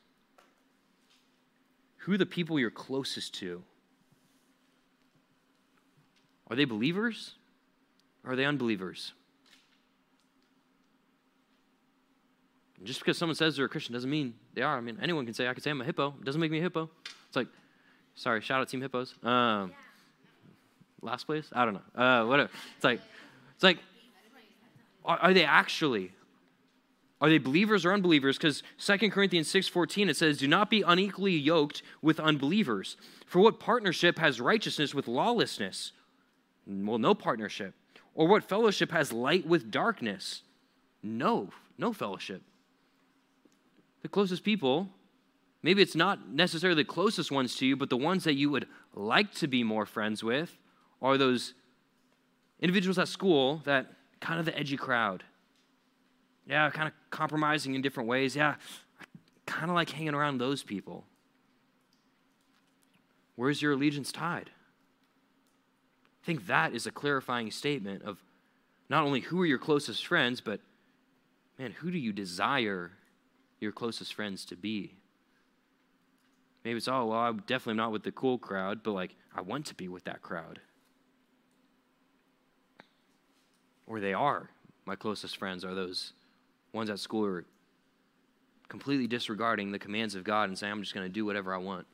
Who 1.99 2.15
are 2.15 2.19
the 2.19 2.27
people 2.27 2.59
you're 2.59 2.73
closest 2.73 3.33
to? 3.35 3.63
Are 6.49 6.57
they 6.57 6.65
believers? 6.65 7.37
Or 8.25 8.33
are 8.33 8.37
they 8.37 8.45
unbelievers? 8.45 9.13
Just 12.85 13.01
because 13.01 13.17
someone 13.17 13.35
says 13.35 13.57
they're 13.57 13.65
a 13.65 13.69
Christian 13.69 13.95
doesn't 13.95 14.11
mean 14.11 14.35
they 14.53 14.63
are. 14.63 14.77
I 14.77 14.81
mean, 14.81 14.99
anyone 15.03 15.25
can 15.25 15.35
say, 15.35 15.49
I 15.49 15.55
can 15.55 15.63
say 15.63 15.71
I'm 15.71 15.81
a 15.81 15.85
hippo. 15.85 16.15
It 16.21 16.25
doesn't 16.25 16.41
make 16.41 16.51
me 16.51 16.59
a 16.59 16.63
hippo. 16.63 16.91
It's 17.27 17.37
like, 17.37 17.49
sorry, 18.15 18.41
shout 18.43 18.61
out 18.61 18.69
Team 18.69 18.83
Hippos. 18.83 19.15
Um, 19.23 19.73
last 21.01 21.25
place? 21.25 21.49
I 21.53 21.65
don't 21.65 21.75
know. 21.75 22.03
Uh, 22.03 22.27
whatever. 22.27 22.51
It's 22.77 22.85
like, 22.85 23.01
it's 23.55 23.65
like, 23.65 23.79
are, 25.05 25.19
are 25.19 25.35
they 25.35 25.45
actually? 25.45 26.13
Are 27.21 27.29
they 27.31 27.39
believers 27.39 27.87
or 27.87 27.95
unbelievers? 27.95 28.37
Because 28.37 28.63
2 28.79 29.11
Corinthians 29.11 29.51
6.14, 29.51 30.11
it 30.11 30.17
says, 30.17 30.39
Do 30.39 30.49
not 30.49 30.69
be 30.69 30.83
unequally 30.83 31.33
yoked 31.33 31.83
with 32.03 32.21
unbelievers. 32.21 32.99
For 33.27 33.41
what 33.41 33.59
partnership 33.59 34.19
has 34.19 34.41
righteousness 34.41 34.95
with 34.95 35.09
lawlessness? 35.09 35.93
Well, 36.67 36.99
no 36.99 37.15
partnership. 37.15 37.75
Or 38.15 38.29
what 38.29 38.45
fellowship 38.45 38.91
has 38.93 39.13
light 39.13 39.47
with 39.47 39.71
darkness? 39.71 40.43
No, 41.03 41.51
no 41.79 41.93
fellowship. 41.93 42.43
The 44.05 44.09
closest 44.09 44.45
people, 44.45 44.91
maybe 45.63 45.81
it's 45.81 45.97
not 45.97 46.29
necessarily 46.29 46.83
the 46.83 46.87
closest 46.87 47.33
ones 47.33 47.57
to 47.57 47.67
you, 47.67 47.75
but 47.75 47.89
the 47.89 47.97
ones 47.97 48.25
that 48.25 48.35
you 48.35 48.51
would 48.51 48.67
like 48.95 49.33
to 49.37 49.49
be 49.49 49.65
more 49.65 49.87
friends 49.87 50.23
with, 50.23 50.59
are 51.01 51.17
those 51.17 51.55
individuals 52.61 52.99
at 52.99 53.09
school 53.09 53.63
that 53.65 53.87
kind 54.21 54.39
of 54.39 54.45
the 54.45 54.57
edgy 54.59 54.77
crowd. 54.77 55.25
Yeah, 56.47 56.69
kind 56.69 56.87
of 56.87 56.93
compromising 57.09 57.75
in 57.75 57.81
different 57.81 58.07
ways. 58.07 58.37
Yeah, 58.37 58.57
I 59.01 59.05
kind 59.47 59.71
of 59.71 59.75
like 59.75 59.89
hanging 59.89 60.15
around 60.15 60.37
those 60.37 60.63
people. 60.63 61.07
Where's 63.37 63.63
your 63.63 63.73
allegiance 63.73 64.13
tied? 64.13 64.51
I 66.23 66.27
think 66.27 66.47
that 66.47 66.75
is 66.75 66.87
a 66.87 66.91
clarifying 66.91 67.51
statement 67.51 68.03
of 68.03 68.23
not 68.91 69.03
only 69.03 69.21
who 69.21 69.41
are 69.41 69.47
your 69.47 69.59
closest 69.59 70.07
friends, 70.07 70.43
but 70.43 70.61
man, 71.59 71.71
who 71.71 71.91
do 71.91 71.97
you 71.99 72.13
desire 72.13 72.93
your 73.65 73.73
closest 73.73 74.15
friends 74.15 74.45
to 74.47 74.57
be? 74.57 74.95
Maybe 76.65 76.77
it's, 76.77 76.89
oh, 76.89 77.07
well, 77.07 77.19
I'm 77.19 77.39
definitely 77.47 77.75
not 77.75 77.93
with 77.93 78.05
the 78.05 78.13
cool 78.13 78.39
crowd, 78.39 78.83
but 78.83 78.93
like, 78.93 79.17
I 79.35 79.41
want 79.41 79.67
to 79.67 79.75
be 79.75 79.89
with 79.89 80.05
that 80.05 80.23
crowd. 80.23 80.61
or 83.87 84.01
they 84.01 84.15
are 84.15 84.51
my 84.87 84.95
closest 84.95 85.37
friends, 85.37 85.65
are 85.65 85.75
those 85.75 86.13
ones 86.73 86.91
at 86.91 86.99
school 86.99 87.25
who 87.25 87.31
are 87.31 87.45
completely 88.69 89.07
disregarding 89.07 89.71
the 89.71 89.79
commands 89.79 90.15
of 90.15 90.25
God 90.25 90.49
and 90.49 90.59
saying, 90.59 90.73
I'm 90.73 90.83
just 90.83 90.95
going 90.95 91.07
to 91.07 91.13
do 91.13 91.25
whatever 91.25 91.55
I 91.55 91.59
want. 91.59 91.87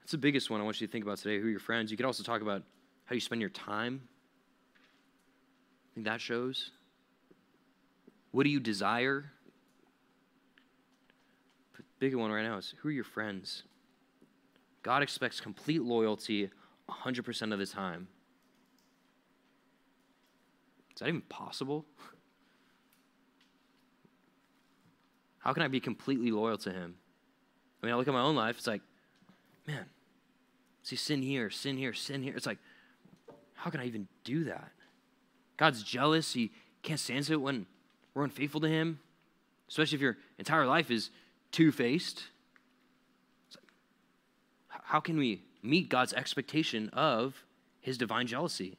That's 0.00 0.12
the 0.12 0.18
biggest 0.18 0.50
one 0.50 0.60
I 0.60 0.64
want 0.64 0.80
you 0.80 0.86
to 0.86 0.92
think 0.92 1.04
about 1.04 1.18
today. 1.18 1.38
Who 1.38 1.46
are 1.46 1.50
your 1.50 1.60
friends? 1.60 1.90
You 1.90 1.96
could 1.96 2.06
also 2.06 2.24
talk 2.24 2.42
about 2.42 2.62
how 3.04 3.14
you 3.14 3.20
spend 3.20 3.40
your 3.40 3.50
time. 3.50 4.00
I 4.74 5.94
think 5.94 6.06
that 6.06 6.20
shows. 6.20 6.70
What 8.30 8.44
do 8.44 8.50
you 8.50 8.60
desire? 8.60 9.32
Big 11.98 12.14
one 12.14 12.30
right 12.32 12.42
now 12.42 12.56
is 12.56 12.74
who 12.78 12.88
are 12.88 12.92
your 12.92 13.04
friends? 13.04 13.64
God 14.82 15.02
expects 15.02 15.40
complete 15.40 15.82
loyalty 15.82 16.48
100% 16.88 17.52
of 17.52 17.58
the 17.58 17.66
time. 17.66 18.08
Is 20.94 21.00
that 21.00 21.08
even 21.08 21.20
possible? 21.22 21.84
How 25.40 25.52
can 25.52 25.62
I 25.62 25.68
be 25.68 25.80
completely 25.80 26.30
loyal 26.30 26.56
to 26.58 26.72
him? 26.72 26.94
I 27.82 27.86
mean, 27.86 27.94
I 27.94 27.98
look 27.98 28.08
at 28.08 28.14
my 28.14 28.22
own 28.22 28.36
life, 28.36 28.56
it's 28.56 28.66
like, 28.66 28.82
man, 29.66 29.84
see, 30.82 30.96
sin 30.96 31.22
here, 31.22 31.50
sin 31.50 31.76
here, 31.76 31.92
sin 31.92 32.22
here. 32.22 32.34
It's 32.34 32.46
like, 32.46 32.58
how 33.54 33.70
can 33.70 33.80
I 33.80 33.86
even 33.86 34.08
do 34.24 34.44
that? 34.44 34.72
God's 35.58 35.82
jealous. 35.82 36.32
He 36.32 36.50
can't 36.82 36.98
stand 36.98 37.28
it 37.28 37.36
when 37.36 37.66
we're 38.14 38.24
unfaithful 38.24 38.60
to 38.60 38.68
him, 38.68 39.00
especially 39.68 39.96
if 39.96 40.02
your 40.02 40.16
entire 40.38 40.66
life 40.66 40.90
is 40.90 41.10
two 41.52 41.72
faced. 41.72 42.24
How 44.68 45.00
can 45.00 45.18
we 45.18 45.42
meet 45.62 45.88
God's 45.88 46.12
expectation 46.12 46.88
of 46.92 47.44
his 47.80 47.98
divine 47.98 48.26
jealousy. 48.26 48.76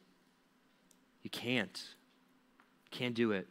You 1.22 1.30
can't. 1.30 1.80
Can't 2.90 3.14
do 3.14 3.32
it. 3.32 3.46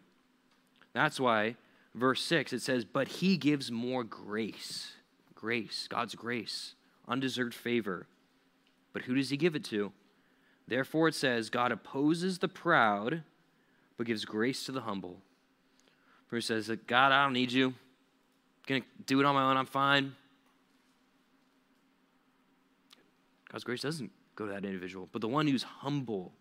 That's 0.94 1.20
why, 1.20 1.56
verse 1.96 2.22
6, 2.22 2.54
it 2.54 2.62
says, 2.62 2.86
But 2.86 3.08
he 3.08 3.38
gives 3.38 3.72
more 3.72 4.04
grace. 4.04 4.94
Grace, 5.36 5.88
God's 5.89 6.15
grace, 6.15 6.76
undeserved 7.08 7.54
favor. 7.54 8.08
But 8.94 9.04
who 9.04 9.15
does 9.15 9.30
he 9.30 9.38
give 9.38 9.56
it 9.56 9.63
to? 9.65 9.91
Therefore, 10.67 11.08
it 11.08 11.15
says, 11.15 11.50
God 11.50 11.72
opposes 11.72 12.39
the 12.39 12.48
proud, 12.48 13.24
but 13.98 14.08
gives 14.08 14.26
grace 14.26 14.65
to 14.65 14.72
the 14.72 14.82
humble. 14.82 15.22
Bruce 16.32 16.46
says, 16.46 16.72
God, 16.88 17.12
I 17.12 17.26
don't 17.26 17.34
need 17.34 17.52
you. 17.52 17.67
I'm 17.67 17.74
going 18.65 18.82
to 18.82 18.88
do 19.06 19.20
it 19.20 19.26
on 19.26 19.36
my 19.36 19.44
own. 19.52 19.58
I'm 19.58 19.65
fine. 19.65 20.15
God's 23.52 23.65
grace 23.65 23.82
doesn't 23.82 24.10
go 24.36 24.46
to 24.46 24.54
that 24.54 24.63
individual. 24.63 25.10
But 25.12 25.22
the 25.22 25.28
one 25.28 25.46
who's 25.46 25.63
humble 25.63 26.32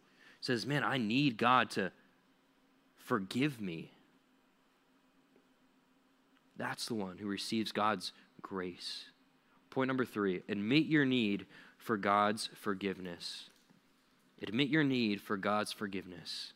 says, 0.40 0.64
Man, 0.64 0.84
I 0.84 0.96
need 0.96 1.36
God 1.36 1.70
to 1.70 1.90
forgive 2.96 3.60
me. 3.60 3.90
That's 6.56 6.86
the 6.86 6.94
one 6.94 7.18
who 7.18 7.26
receives 7.26 7.72
God's 7.72 8.12
grace. 8.40 9.06
Point 9.70 9.88
number 9.88 10.04
three 10.04 10.42
admit 10.48 10.86
your 10.86 11.04
need 11.04 11.46
for 11.78 11.96
God's 11.96 12.48
forgiveness. 12.54 13.50
Admit 14.40 14.68
your 14.68 14.84
need 14.84 15.20
for 15.20 15.36
God's 15.36 15.72
forgiveness. 15.72 16.52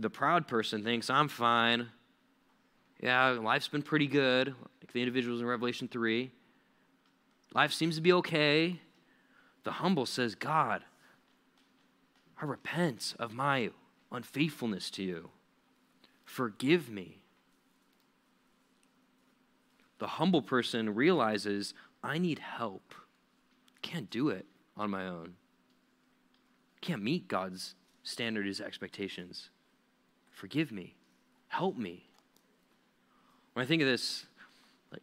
The 0.00 0.08
proud 0.08 0.48
person 0.48 0.82
thinks, 0.82 1.10
I'm 1.10 1.28
fine. 1.28 1.88
Yeah, 3.02 3.28
life's 3.32 3.68
been 3.68 3.82
pretty 3.82 4.06
good, 4.06 4.48
like 4.48 4.92
the 4.94 5.00
individuals 5.00 5.42
in 5.42 5.46
Revelation 5.46 5.88
3. 5.88 6.30
Life 7.54 7.74
seems 7.74 7.96
to 7.96 8.00
be 8.00 8.12
okay. 8.14 8.80
The 9.64 9.72
humble 9.72 10.06
says, 10.06 10.34
God, 10.34 10.84
I 12.40 12.46
repent 12.46 13.14
of 13.18 13.34
my 13.34 13.72
unfaithfulness 14.10 14.90
to 14.92 15.02
you. 15.02 15.28
Forgive 16.24 16.88
me. 16.88 17.20
The 19.98 20.06
humble 20.06 20.40
person 20.40 20.94
realizes, 20.94 21.74
I 22.02 22.16
need 22.16 22.38
help. 22.38 22.94
Can't 23.82 24.08
do 24.08 24.30
it 24.30 24.46
on 24.78 24.88
my 24.88 25.06
own. 25.06 25.34
Can't 26.80 27.02
meet 27.02 27.28
God's 27.28 27.74
standard, 28.02 28.46
his 28.46 28.62
expectations. 28.62 29.50
Forgive 30.40 30.72
me. 30.72 30.94
Help 31.48 31.76
me. 31.76 32.08
When 33.52 33.62
I 33.62 33.66
think 33.66 33.82
of 33.82 33.88
this, 33.88 34.24
like, 34.90 35.02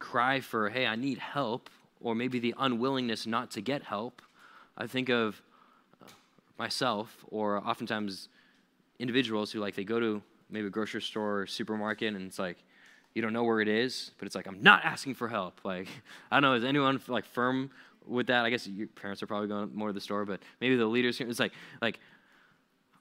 cry 0.00 0.40
for, 0.40 0.68
hey, 0.68 0.84
I 0.84 0.96
need 0.96 1.18
help, 1.18 1.70
or 2.00 2.16
maybe 2.16 2.40
the 2.40 2.56
unwillingness 2.58 3.24
not 3.24 3.52
to 3.52 3.60
get 3.60 3.84
help. 3.84 4.20
I 4.76 4.88
think 4.88 5.10
of 5.10 5.40
uh, 6.02 6.08
myself, 6.58 7.24
or 7.28 7.58
oftentimes 7.58 8.30
individuals 8.98 9.52
who 9.52 9.60
like 9.60 9.76
they 9.76 9.84
go 9.84 10.00
to 10.00 10.20
maybe 10.50 10.66
a 10.66 10.70
grocery 10.70 11.00
store 11.00 11.42
or 11.42 11.46
supermarket 11.46 12.14
and 12.14 12.26
it's 12.26 12.38
like 12.38 12.58
you 13.14 13.22
don't 13.22 13.32
know 13.32 13.44
where 13.44 13.60
it 13.60 13.68
is, 13.68 14.10
but 14.18 14.26
it's 14.26 14.34
like 14.34 14.48
I'm 14.48 14.60
not 14.60 14.84
asking 14.84 15.14
for 15.14 15.28
help. 15.28 15.60
Like 15.62 15.86
I 16.32 16.40
don't 16.40 16.42
know, 16.42 16.54
is 16.54 16.64
anyone 16.64 17.00
like 17.06 17.26
firm 17.26 17.70
with 18.08 18.26
that? 18.26 18.44
I 18.44 18.50
guess 18.50 18.66
your 18.66 18.88
parents 18.88 19.22
are 19.22 19.28
probably 19.28 19.46
going 19.46 19.70
more 19.72 19.88
to 19.88 19.94
the 19.94 20.00
store, 20.00 20.24
but 20.24 20.40
maybe 20.60 20.74
the 20.74 20.86
leaders 20.86 21.16
here. 21.16 21.28
It's 21.28 21.38
like 21.38 21.52
like 21.80 22.00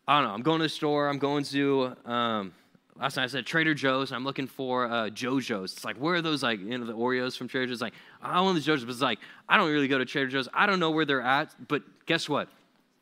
I 0.07 0.19
don't 0.19 0.27
know. 0.27 0.33
I'm 0.33 0.41
going 0.41 0.59
to 0.59 0.63
the 0.63 0.69
store. 0.69 1.07
I'm 1.07 1.17
going 1.17 1.43
to 1.45 1.95
um, 2.05 2.53
last 2.99 3.15
night 3.15 3.23
I 3.23 3.27
said 3.27 3.45
Trader 3.45 3.73
Joe's. 3.73 4.11
I'm 4.11 4.23
looking 4.23 4.47
for 4.47 4.85
uh, 4.85 5.09
JoJo's. 5.09 5.73
It's 5.73 5.85
like 5.85 5.97
where 5.97 6.15
are 6.15 6.21
those 6.21 6.43
like 6.43 6.59
you 6.59 6.77
know 6.77 6.85
the 6.85 6.93
Oreos 6.93 7.37
from 7.37 7.47
Trader 7.47 7.67
Joe's? 7.67 7.81
Like 7.81 7.93
I 8.21 8.41
want 8.41 8.55
the 8.55 8.71
JoJo's, 8.71 8.85
but 8.85 8.91
it's 8.91 9.01
like 9.01 9.19
I 9.47 9.57
don't 9.57 9.71
really 9.71 9.87
go 9.87 9.97
to 9.97 10.05
Trader 10.05 10.27
Joe's. 10.27 10.49
I 10.53 10.65
don't 10.65 10.79
know 10.79 10.91
where 10.91 11.05
they're 11.05 11.21
at. 11.21 11.55
But 11.67 11.83
guess 12.05 12.27
what? 12.27 12.49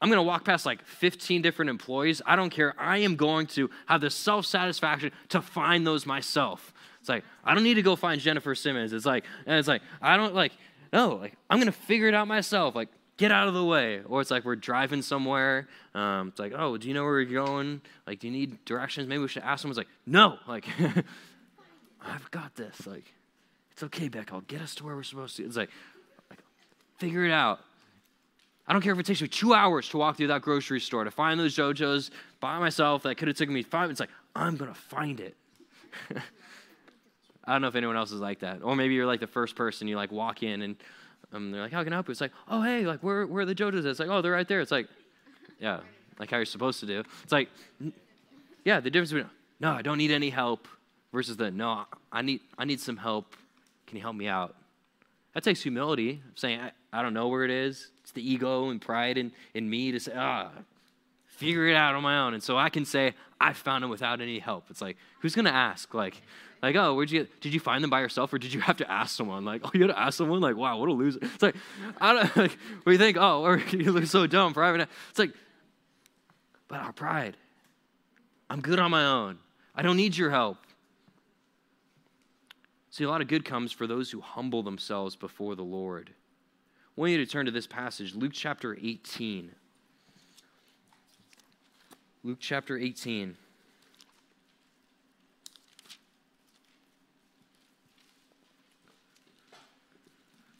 I'm 0.02 0.10
going 0.10 0.18
to 0.18 0.24
walk 0.24 0.46
past 0.46 0.66
like 0.66 0.84
15 0.86 1.44
different 1.44 1.70
employees. 1.70 2.24
I 2.26 2.36
don't 2.36 2.50
care. 2.50 2.74
I 2.80 2.98
am 3.00 3.16
going 3.16 3.46
to 3.48 3.70
have 3.86 4.02
the 4.02 4.10
self 4.10 4.46
satisfaction 4.46 5.12
to 5.30 5.42
find 5.42 5.86
those 5.86 6.06
myself. 6.06 6.74
It's 7.00 7.10
like 7.10 7.24
I 7.44 7.54
don't 7.54 7.64
need 7.64 7.76
to 7.76 7.82
go 7.82 7.96
find 7.96 8.22
Jennifer 8.22 8.54
Simmons. 8.56 8.94
It's 8.94 9.06
like 9.06 9.26
and 9.46 9.58
it's 9.58 9.68
like 9.68 9.82
I 10.02 10.18
don't 10.18 10.36
like 10.36 10.54
no 10.94 11.16
like 11.16 11.36
I'm 11.50 11.58
going 11.58 11.66
to 11.66 11.72
figure 11.72 12.08
it 12.08 12.14
out 12.14 12.28
myself. 12.28 12.76
Like 12.76 12.90
get 13.22 13.32
out 13.32 13.48
of 13.48 13.54
the 13.54 13.64
way. 13.64 14.02
Or 14.08 14.20
it's 14.20 14.32
like 14.32 14.44
we're 14.44 14.56
driving 14.56 15.04
somewhere. 15.04 15.68
Um, 15.94 16.30
it's 16.30 16.40
like, 16.40 16.54
oh, 16.56 16.76
do 16.78 16.88
you 16.88 16.94
know 16.94 17.04
where 17.04 17.22
you're 17.22 17.46
going? 17.46 17.82
Like, 18.08 18.20
do 18.20 18.28
you 18.28 18.34
need 18.34 18.66
directions? 18.66 19.08
Maybe 19.08 19.20
we 19.20 19.28
should 19.28 19.44
ask 19.44 19.62
someone. 19.62 19.74
It's 19.74 19.78
like, 19.78 19.96
no, 20.08 20.38
like, 20.48 20.66
I've 22.02 22.30
got 22.32 22.56
this. 22.56 22.88
Like, 22.88 23.14
it's 23.72 23.84
okay, 23.84 24.10
Beck. 24.10 24.34
I'll 24.34 24.42
get 24.42 24.62
us 24.62 24.74
to 24.76 24.84
where 24.84 24.96
we're 24.96 25.04
supposed 25.04 25.38
to. 25.38 25.46
It's 25.46 25.56
like, 25.56 25.70
like, 26.32 26.40
figure 26.98 27.24
it 27.24 27.32
out. 27.32 27.60
I 28.68 28.74
don't 28.74 28.82
care 28.82 28.94
if 28.94 29.00
it 29.00 29.06
takes 29.06 29.22
me 29.22 29.28
two 29.28 29.54
hours 29.54 29.88
to 29.90 29.98
walk 29.98 30.18
through 30.18 30.28
that 30.28 30.42
grocery 30.42 30.80
store 30.80 31.04
to 31.04 31.12
find 31.12 31.40
those 31.40 31.56
JoJo's 31.56 32.10
by 32.40 32.58
myself. 32.58 33.04
That 33.04 33.16
could 33.16 33.28
have 33.28 33.38
taken 33.38 33.54
me 33.54 33.62
five 33.62 33.84
minutes. 33.84 34.00
Like, 34.00 34.10
I'm 34.36 34.58
going 34.58 34.72
to 34.72 34.80
find 34.80 35.20
it. 35.20 35.36
I 37.46 37.54
don't 37.54 37.62
know 37.62 37.68
if 37.68 37.76
anyone 37.76 37.98
else 37.98 38.12
is 38.12 38.20
like 38.20 38.40
that. 38.40 38.64
Or 38.64 38.76
maybe 38.76 38.96
you're 38.96 39.06
like 39.06 39.20
the 39.20 39.28
first 39.28 39.56
person, 39.56 39.88
you 39.88 39.96
like 39.96 40.12
walk 40.12 40.42
in 40.42 40.62
and 40.62 40.76
um, 41.34 41.52
they're 41.52 41.62
like, 41.62 41.72
how 41.72 41.84
can 41.84 41.94
I 41.94 41.96
help 41.96 42.08
you? 42.08 42.12
It's 42.12 42.22
like, 42.22 42.32
oh, 42.50 42.62
hey, 42.62 42.86
like, 42.86 43.02
where, 43.02 43.26
where 43.26 43.44
are 43.44 43.46
the 43.46 43.56
JoJo's? 43.56 43.86
It's 43.86 44.00
like, 44.00 44.10
oh, 44.10 44.22
they're 44.22 44.32
right 44.32 44.48
there. 44.48 44.62
It's 44.62 44.72
like, 44.72 44.88
yeah, 45.60 45.80
like 46.20 46.30
how 46.30 46.38
you're 46.38 46.46
supposed 46.46 46.80
to 46.82 46.86
do. 46.86 47.04
It's 47.24 47.32
like, 47.32 47.50
yeah, 48.66 48.80
the 48.80 48.90
difference 48.90 49.12
between, 49.12 49.30
no, 49.60 49.72
I 49.72 49.82
don't 49.82 49.98
need 49.98 50.12
any 50.12 50.30
help 50.30 50.68
versus 51.14 51.38
the, 51.38 51.52
no, 51.52 51.86
I 52.12 52.22
need, 52.22 52.42
I 52.58 52.66
need 52.66 52.80
some 52.80 52.98
help. 52.98 53.36
Can 53.88 53.98
you 53.98 54.02
help 54.02 54.16
me 54.16 54.28
out? 54.28 54.56
That 55.34 55.44
takes 55.44 55.62
humility, 55.62 56.22
saying, 56.36 56.60
I, 56.60 56.72
I 56.92 57.02
don't 57.02 57.14
know 57.14 57.30
where 57.30 57.46
it 57.46 57.52
is. 57.52 57.92
It's 58.02 58.12
the 58.12 58.30
ego 58.30 58.70
and 58.70 58.82
pride 58.82 59.18
in, 59.18 59.32
in 59.54 59.70
me 59.70 59.92
to 59.92 60.00
say, 60.00 60.14
ah, 60.16 60.50
figure 61.42 61.68
it 61.68 61.76
out 61.76 61.96
on 61.96 62.04
my 62.04 62.20
own. 62.20 62.34
And 62.34 62.44
so 62.44 62.58
I 62.58 62.70
can 62.70 62.86
say, 62.86 63.14
I 63.40 63.54
found 63.54 63.84
them 63.84 63.90
without 63.90 64.22
any 64.22 64.40
help. 64.40 64.66
It's 64.70 64.82
like, 64.82 64.98
who's 65.20 65.34
to 65.34 65.54
ask? 65.54 65.94
Like, 65.94 66.22
like, 66.62 66.76
oh, 66.76 66.94
where'd 66.94 67.10
you 67.10 67.22
get, 67.22 67.42
did 67.42 67.54
you 67.54 67.60
find 67.60 67.84
them 67.84 67.90
by 67.90 68.02
yourself 68.02 68.32
or 68.32 68.38
did 68.38 68.54
you 68.54 68.62
have 68.62 68.78
to 68.78 68.90
ask 68.90 69.16
someone? 69.16 69.44
Like, 69.44 69.62
oh, 69.64 69.72
you 69.74 69.82
had 69.82 69.88
to 69.88 70.00
ask 70.00 70.18
someone? 70.18 70.42
Like, 70.42 70.56
wow, 70.56 70.78
what 70.78 70.90
a 70.90 70.94
loser. 70.94 71.20
It's 71.22 71.42
like, 71.42 71.56
I 72.00 72.14
don't, 72.14 72.36
like, 72.38 72.58
we 72.86 72.98
think, 72.98 73.18
oh, 73.20 73.44
or 73.44 73.58
you 73.72 73.92
look 73.92 74.06
so 74.06 74.28
dumb 74.28 74.54
for 74.54 74.64
having 74.64 74.82
It's 74.82 75.20
like, 75.20 75.34
but 76.68 76.80
our 76.80 76.94
pride. 76.94 77.36
I'm 78.50 78.62
good 78.62 78.80
on 78.80 78.92
my 78.92 79.06
own. 79.06 79.40
I 79.74 79.82
don't 79.82 79.98
need 79.98 80.16
your 80.16 80.30
help. 80.30 80.58
See, 82.92 83.06
a 83.06 83.10
lot 83.10 83.22
of 83.22 83.28
good 83.28 83.46
comes 83.46 83.72
for 83.72 83.88
those 83.88 84.12
who 84.12 84.22
humble 84.22 84.62
themselves 84.62 85.16
before 85.16 85.56
the 85.56 85.64
Lord. 85.64 86.12
I 86.12 87.02
want 87.02 87.14
you 87.14 87.18
to 87.18 87.26
turn 87.26 87.46
to 87.46 87.52
this 87.52 87.68
passage, 87.68 88.14
Luke 88.14 88.34
chapter 88.34 88.78
18. 88.80 89.52
Luke 92.24 92.38
chapter 92.40 92.78
18. 92.78 93.36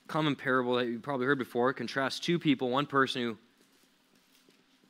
common 0.08 0.36
parable 0.36 0.76
that 0.76 0.88
you've 0.88 1.02
probably 1.02 1.26
heard 1.26 1.38
before 1.38 1.72
contrasts 1.72 2.20
two 2.20 2.38
people 2.38 2.70
one 2.70 2.86
person 2.86 3.22
who 3.22 3.38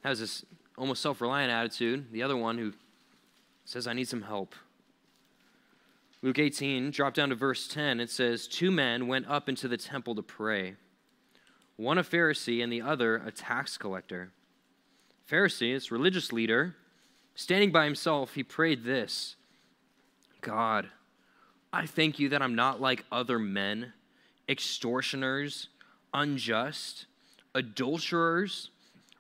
has 0.04 0.20
this 0.20 0.44
almost 0.80 1.02
self 1.02 1.22
reliant 1.22 1.52
attitude, 1.52 2.12
the 2.12 2.24
other 2.24 2.36
one 2.36 2.58
who 2.58 2.74
says, 3.66 3.86
I 3.86 3.94
need 3.94 4.08
some 4.08 4.24
help. 4.24 4.56
Luke 6.24 6.40
18, 6.40 6.90
drop 6.90 7.14
down 7.14 7.30
to 7.30 7.36
verse 7.36 7.68
10. 7.68 8.00
It 8.00 8.10
says, 8.10 8.48
Two 8.48 8.72
men 8.72 9.08
went 9.08 9.28
up 9.28 9.48
into 9.48 9.68
the 9.68 9.78
temple 9.78 10.16
to 10.16 10.24
pray, 10.24 10.76
one 11.78 12.00
a 12.00 12.04
Pharisee 12.04 12.64
and 12.64 12.74
the 12.74 12.82
other 12.82 13.18
a 13.18 13.32
tax 13.32 13.78
collector. 13.78 14.32
Pharisee, 15.32 15.74
this 15.74 15.92
religious 15.92 16.34
leader, 16.34 16.76
standing 17.36 17.72
by 17.72 17.86
himself, 17.86 18.34
he 18.34 18.44
prayed 18.44 18.84
this 18.84 19.36
God, 20.42 20.90
I 21.72 21.86
thank 21.86 22.20
you 22.20 22.30
that 22.30 22.42
I'm 22.42 22.56
not 22.56 22.82
like 22.82 23.06
other 23.12 23.40
men 23.40 23.94
extortioners, 24.50 25.70
unjust, 26.14 27.06
adulterers, 27.56 28.70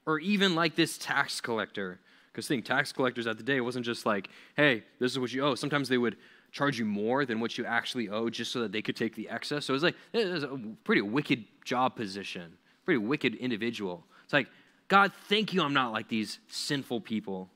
or 0.05 0.19
even 0.19 0.55
like 0.55 0.75
this 0.75 0.97
tax 0.97 1.39
collector. 1.39 1.99
Because 2.31 2.47
think, 2.47 2.65
tax 2.65 2.91
collectors 2.91 3.27
at 3.27 3.37
the 3.37 3.43
day 3.43 3.61
wasn't 3.61 3.85
just 3.85 4.05
like, 4.05 4.29
hey, 4.57 4.83
this 4.99 5.11
is 5.11 5.19
what 5.19 5.31
you 5.31 5.43
owe. 5.43 5.55
Sometimes 5.55 5.87
they 5.87 5.97
would 5.97 6.17
charge 6.51 6.77
you 6.77 6.85
more 6.85 7.25
than 7.25 7.39
what 7.39 7.57
you 7.57 7.65
actually 7.65 8.09
owe 8.09 8.29
just 8.29 8.51
so 8.51 8.59
that 8.59 8.71
they 8.73 8.81
could 8.81 8.95
take 8.95 9.15
the 9.15 9.29
excess. 9.29 9.65
So 9.65 9.73
it 9.73 9.75
was 9.75 9.83
like, 9.83 9.95
it 10.11 10.27
was 10.27 10.43
a 10.43 10.59
pretty 10.83 11.01
wicked 11.01 11.45
job 11.63 11.95
position, 11.95 12.57
pretty 12.83 12.97
wicked 12.97 13.35
individual. 13.35 14.03
It's 14.25 14.33
like, 14.33 14.47
God, 14.91 15.13
thank 15.29 15.53
you 15.53 15.61
I'm 15.61 15.73
not 15.73 15.93
like 15.93 16.09
these 16.09 16.39
sinful 16.49 16.99
people. 16.99 17.47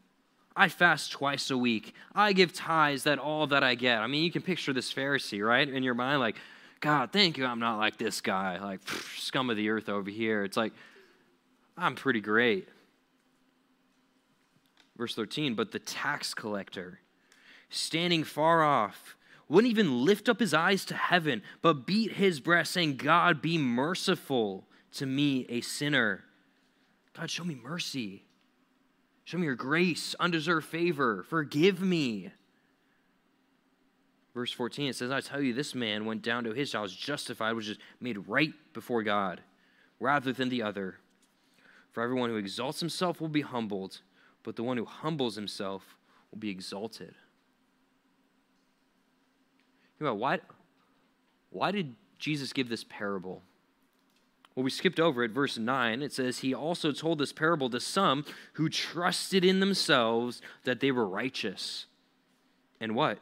I 0.55 0.69
fast 0.69 1.11
twice 1.11 1.51
a 1.51 1.57
week. 1.57 1.93
I 2.15 2.31
give 2.31 2.53
tithes 2.53 3.03
that 3.03 3.19
all 3.19 3.45
that 3.47 3.61
I 3.61 3.75
get. 3.75 3.99
I 3.99 4.07
mean, 4.07 4.23
you 4.23 4.31
can 4.31 4.41
picture 4.41 4.71
this 4.71 4.93
Pharisee, 4.93 5.45
right, 5.45 5.67
in 5.67 5.83
your 5.83 5.95
mind, 5.95 6.21
like, 6.21 6.37
God, 6.79 7.11
thank 7.11 7.37
you, 7.37 7.45
I'm 7.45 7.59
not 7.59 7.77
like 7.77 7.97
this 7.97 8.21
guy, 8.21 8.57
like 8.59 8.79
scum 9.17 9.49
of 9.49 9.57
the 9.57 9.69
earth 9.69 9.89
over 9.89 10.09
here. 10.09 10.45
It's 10.45 10.55
like, 10.55 10.71
I'm 11.77 11.95
pretty 11.95 12.21
great. 12.21 12.69
Verse 14.97 15.13
13, 15.13 15.55
but 15.55 15.73
the 15.73 15.79
tax 15.79 16.33
collector, 16.33 17.01
standing 17.69 18.23
far 18.23 18.63
off, 18.63 19.17
wouldn't 19.49 19.71
even 19.71 20.05
lift 20.05 20.29
up 20.29 20.39
his 20.39 20.53
eyes 20.53 20.85
to 20.85 20.95
heaven, 20.95 21.41
but 21.61 21.85
beat 21.85 22.13
his 22.13 22.39
breast, 22.39 22.71
saying, 22.71 22.95
God, 22.95 23.41
be 23.41 23.57
merciful 23.57 24.69
to 24.93 25.05
me, 25.05 25.45
a 25.49 25.59
sinner. 25.59 26.23
God, 27.15 27.29
show 27.29 27.43
me 27.43 27.55
mercy. 27.55 28.25
Show 29.23 29.37
me 29.37 29.45
your 29.45 29.55
grace, 29.55 30.15
undeserved 30.19 30.67
favor. 30.67 31.23
Forgive 31.23 31.81
me. 31.81 32.31
Verse 34.33 34.51
14, 34.51 34.89
it 34.89 34.95
says, 34.95 35.11
I 35.11 35.21
tell 35.21 35.41
you, 35.41 35.53
this 35.53 35.73
man 35.73 36.05
went 36.05 36.21
down 36.21 36.43
to 36.43 36.53
his 36.53 36.73
house 36.73 36.91
justified, 36.91 37.53
which 37.53 37.69
is 37.69 37.77
made 38.01 38.27
right 38.27 38.53
before 38.73 39.01
God, 39.01 39.41
rather 39.99 40.33
than 40.33 40.49
the 40.49 40.61
other. 40.61 40.97
For 41.91 42.03
everyone 42.03 42.29
who 42.29 42.35
exalts 42.35 42.81
himself 42.81 43.21
will 43.21 43.29
be 43.29 43.41
humbled, 43.41 44.01
but 44.43 44.57
the 44.57 44.63
one 44.63 44.75
who 44.75 44.83
humbles 44.83 45.35
himself 45.35 45.97
will 46.31 46.39
be 46.39 46.49
exalted. 46.49 47.15
You 49.99 50.05
know, 50.05 50.15
why, 50.15 50.39
why 51.49 51.71
did 51.71 51.95
Jesus 52.19 52.51
give 52.51 52.67
this 52.67 52.83
parable? 52.83 53.41
Well, 54.55 54.63
we 54.63 54.69
skipped 54.69 54.99
over 54.99 55.23
it, 55.23 55.31
verse 55.31 55.57
9. 55.57 56.01
It 56.01 56.13
says, 56.13 56.39
He 56.39 56.53
also 56.53 56.91
told 56.91 57.19
this 57.19 57.33
parable 57.33 57.69
to 57.69 57.79
some 57.79 58.25
who 58.53 58.69
trusted 58.69 59.43
in 59.43 59.59
themselves 59.59 60.41
that 60.63 60.79
they 60.79 60.91
were 60.91 61.05
righteous. 61.05 61.87
And 62.79 62.95
what? 62.95 63.19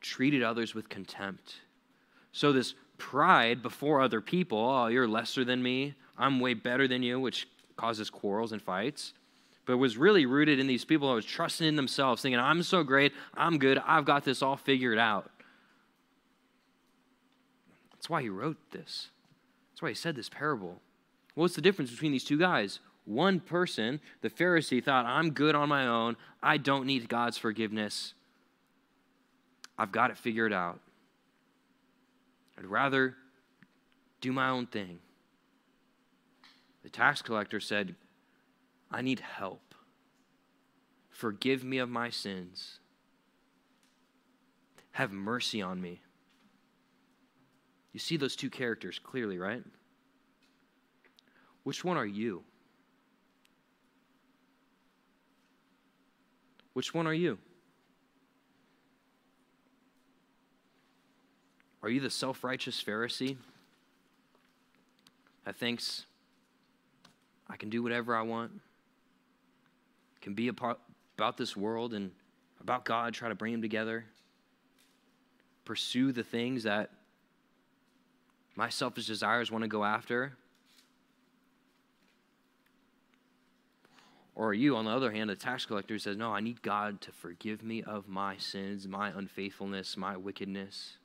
treated 0.00 0.42
others 0.42 0.74
with 0.74 0.88
contempt. 0.88 1.56
So, 2.32 2.52
this 2.52 2.74
pride 2.98 3.62
before 3.62 4.00
other 4.00 4.20
people 4.20 4.58
oh, 4.58 4.86
you're 4.86 5.08
lesser 5.08 5.44
than 5.44 5.62
me, 5.62 5.94
I'm 6.18 6.40
way 6.40 6.54
better 6.54 6.86
than 6.86 7.02
you, 7.02 7.18
which 7.18 7.48
causes 7.76 8.10
quarrels 8.10 8.52
and 8.52 8.60
fights, 8.60 9.14
but 9.64 9.78
was 9.78 9.96
really 9.96 10.26
rooted 10.26 10.58
in 10.58 10.66
these 10.66 10.84
people 10.84 11.08
who 11.08 11.14
was 11.14 11.24
trusting 11.24 11.66
in 11.66 11.76
themselves, 11.76 12.22
thinking, 12.22 12.38
I'm 12.38 12.62
so 12.62 12.82
great, 12.82 13.12
I'm 13.34 13.58
good, 13.58 13.78
I've 13.86 14.04
got 14.04 14.24
this 14.24 14.42
all 14.42 14.56
figured 14.56 14.98
out. 14.98 15.30
That's 17.92 18.10
why 18.10 18.22
he 18.22 18.28
wrote 18.28 18.58
this. 18.70 19.08
That's 19.80 19.84
why 19.84 19.88
he 19.88 19.94
said 19.94 20.14
this 20.14 20.28
parable. 20.28 20.78
What's 21.34 21.54
the 21.54 21.62
difference 21.62 21.90
between 21.90 22.12
these 22.12 22.22
two 22.22 22.36
guys? 22.36 22.80
One 23.06 23.40
person, 23.40 23.98
the 24.20 24.28
Pharisee, 24.28 24.84
thought, 24.84 25.06
I'm 25.06 25.30
good 25.30 25.54
on 25.54 25.70
my 25.70 25.86
own. 25.86 26.18
I 26.42 26.58
don't 26.58 26.84
need 26.84 27.08
God's 27.08 27.38
forgiveness. 27.38 28.12
I've 29.78 29.90
got 29.90 30.10
it 30.10 30.18
figured 30.18 30.52
out. 30.52 30.80
I'd 32.58 32.66
rather 32.66 33.16
do 34.20 34.32
my 34.32 34.50
own 34.50 34.66
thing. 34.66 34.98
The 36.82 36.90
tax 36.90 37.22
collector 37.22 37.58
said, 37.58 37.94
I 38.90 39.00
need 39.00 39.20
help. 39.20 39.74
Forgive 41.08 41.64
me 41.64 41.78
of 41.78 41.88
my 41.88 42.10
sins. 42.10 42.80
Have 44.92 45.10
mercy 45.10 45.62
on 45.62 45.80
me. 45.80 46.02
You 47.92 48.00
see 48.00 48.16
those 48.16 48.36
two 48.36 48.50
characters 48.50 48.98
clearly, 48.98 49.38
right? 49.38 49.62
which 51.62 51.84
one 51.84 51.96
are 51.96 52.06
you? 52.06 52.42
Which 56.72 56.94
one 56.94 57.06
are 57.06 57.14
you? 57.14 57.38
Are 61.82 61.88
you 61.88 62.00
the 62.00 62.10
self 62.10 62.44
righteous 62.44 62.82
Pharisee 62.82 63.36
that 65.44 65.56
thinks 65.56 66.06
I 67.48 67.56
can 67.56 67.70
do 67.70 67.82
whatever 67.82 68.14
I 68.14 68.22
want, 68.22 68.52
can 70.20 70.34
be 70.34 70.48
about 70.48 71.36
this 71.36 71.56
world 71.56 71.94
and 71.94 72.10
about 72.60 72.84
God, 72.84 73.14
try 73.14 73.28
to 73.28 73.34
bring 73.34 73.52
them 73.52 73.62
together, 73.62 74.04
pursue 75.64 76.12
the 76.12 76.22
things 76.22 76.64
that 76.64 76.90
my 78.60 78.68
selfish 78.68 79.06
desires 79.06 79.50
want 79.50 79.62
to 79.62 79.68
go 79.68 79.84
after? 79.84 80.34
Or 84.34 84.48
are 84.48 84.54
you, 84.54 84.76
on 84.76 84.84
the 84.84 84.90
other 84.90 85.10
hand, 85.10 85.30
a 85.30 85.34
tax 85.34 85.64
collector 85.64 85.94
who 85.94 85.98
says, 85.98 86.18
No, 86.18 86.34
I 86.34 86.40
need 86.40 86.60
God 86.60 87.00
to 87.00 87.10
forgive 87.10 87.62
me 87.62 87.82
of 87.82 88.06
my 88.06 88.36
sins, 88.36 88.86
my 88.86 89.12
unfaithfulness, 89.16 89.96
my 89.96 90.14
wickedness? 90.14 90.98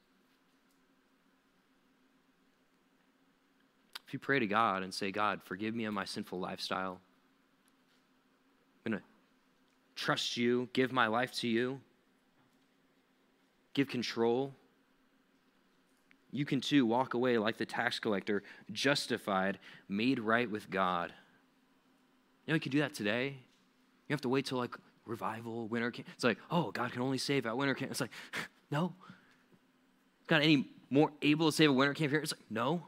If 4.06 4.12
you 4.12 4.20
pray 4.20 4.39
to 4.39 4.47
God 4.47 4.84
and 4.84 4.93
say, 4.93 5.10
God, 5.12 5.39
forgive 5.41 5.74
me 5.74 5.86
of 5.86 5.93
my 5.93 6.03
sinful 6.03 6.41
lifestyle, 6.41 6.99
I'm 8.86 8.91
going 8.91 9.01
to 9.01 9.06
trust 9.95 10.36
you, 10.36 10.68
give 10.74 10.91
my 10.91 11.08
life 11.08 11.32
to 11.36 11.47
you, 11.47 11.80
give 13.74 13.88
control, 13.88 14.53
you 16.36 16.45
can 16.45 16.61
too 16.61 16.86
walk 16.86 17.13
away 17.13 17.38
like 17.38 17.57
the 17.57 17.65
tax 17.65 17.99
collector, 17.99 18.43
justified, 18.71 19.59
made 19.88 20.19
right 20.19 20.49
with 20.49 20.69
God. 20.69 21.13
You 22.45 22.51
know, 22.51 22.55
you 22.55 22.61
can 22.61 22.71
do 22.71 22.79
that 22.79 22.93
today. 22.93 23.38
You 24.07 24.13
have 24.13 24.21
to 24.21 24.29
wait 24.29 24.45
till 24.45 24.57
like 24.57 24.75
revival, 25.05 25.67
winter 25.67 25.91
camp. 25.91 26.07
It's 26.13 26.23
like, 26.23 26.38
oh, 26.51 26.71
God 26.71 26.91
can 26.91 27.01
only 27.01 27.17
save 27.17 27.45
at 27.45 27.57
winter 27.57 27.73
camp. 27.73 27.91
It's 27.91 28.01
like, 28.01 28.11
no. 28.71 28.93
God 30.27 30.41
any 30.41 30.69
more 30.89 31.11
able 31.21 31.51
to 31.51 31.55
save 31.55 31.69
a 31.69 31.73
winter 31.73 31.93
camp 31.93 32.11
here? 32.11 32.19
It's 32.19 32.33
like, 32.33 32.41
no. 32.49 32.83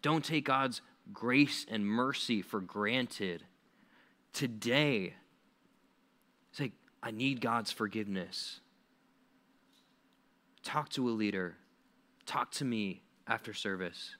Don't 0.00 0.24
take 0.24 0.44
God's 0.44 0.80
grace 1.12 1.64
and 1.70 1.86
mercy 1.86 2.42
for 2.42 2.60
granted. 2.60 3.44
Today, 4.32 5.14
say, 6.52 6.72
I 7.02 7.10
need 7.10 7.40
God's 7.40 7.70
forgiveness. 7.70 8.60
Talk 10.62 10.88
to 10.90 11.08
a 11.08 11.10
leader. 11.10 11.56
Talk 12.26 12.50
to 12.52 12.64
me 12.64 13.02
after 13.26 13.52
service. 13.52 14.16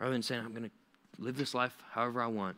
Rather 0.00 0.12
than 0.12 0.22
saying, 0.22 0.44
I'm 0.44 0.52
going 0.52 0.64
to 0.64 1.22
live 1.22 1.36
this 1.36 1.54
life 1.54 1.76
however 1.92 2.22
I 2.22 2.26
want. 2.26 2.56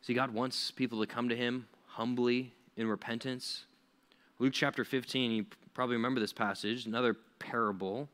See, 0.00 0.14
God 0.14 0.32
wants 0.32 0.70
people 0.70 1.00
to 1.00 1.06
come 1.06 1.28
to 1.28 1.36
Him 1.36 1.66
humbly 1.86 2.52
in 2.76 2.86
repentance. 2.86 3.64
Luke 4.38 4.52
chapter 4.52 4.84
15, 4.84 5.30
you 5.32 5.46
probably 5.74 5.96
remember 5.96 6.20
this 6.20 6.32
passage, 6.32 6.86
another 6.86 7.16
parable. 7.38 8.08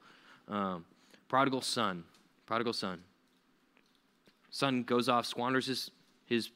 Um, 0.48 0.84
prodigal 1.28 1.60
son, 1.60 2.04
prodigal 2.46 2.72
son. 2.72 3.02
Son 4.50 4.82
goes 4.82 5.08
off, 5.08 5.26
squanders 5.26 5.66
his, 5.66 5.90
his 6.26 6.50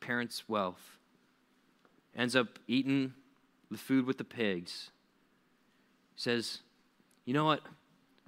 parents' 0.00 0.48
wealth 0.48 0.97
ends 2.18 2.34
up 2.34 2.58
eating 2.66 3.14
the 3.70 3.78
food 3.78 4.04
with 4.04 4.18
the 4.18 4.24
pigs. 4.24 4.90
Says, 6.16 6.58
You 7.24 7.32
know 7.32 7.44
what? 7.44 7.62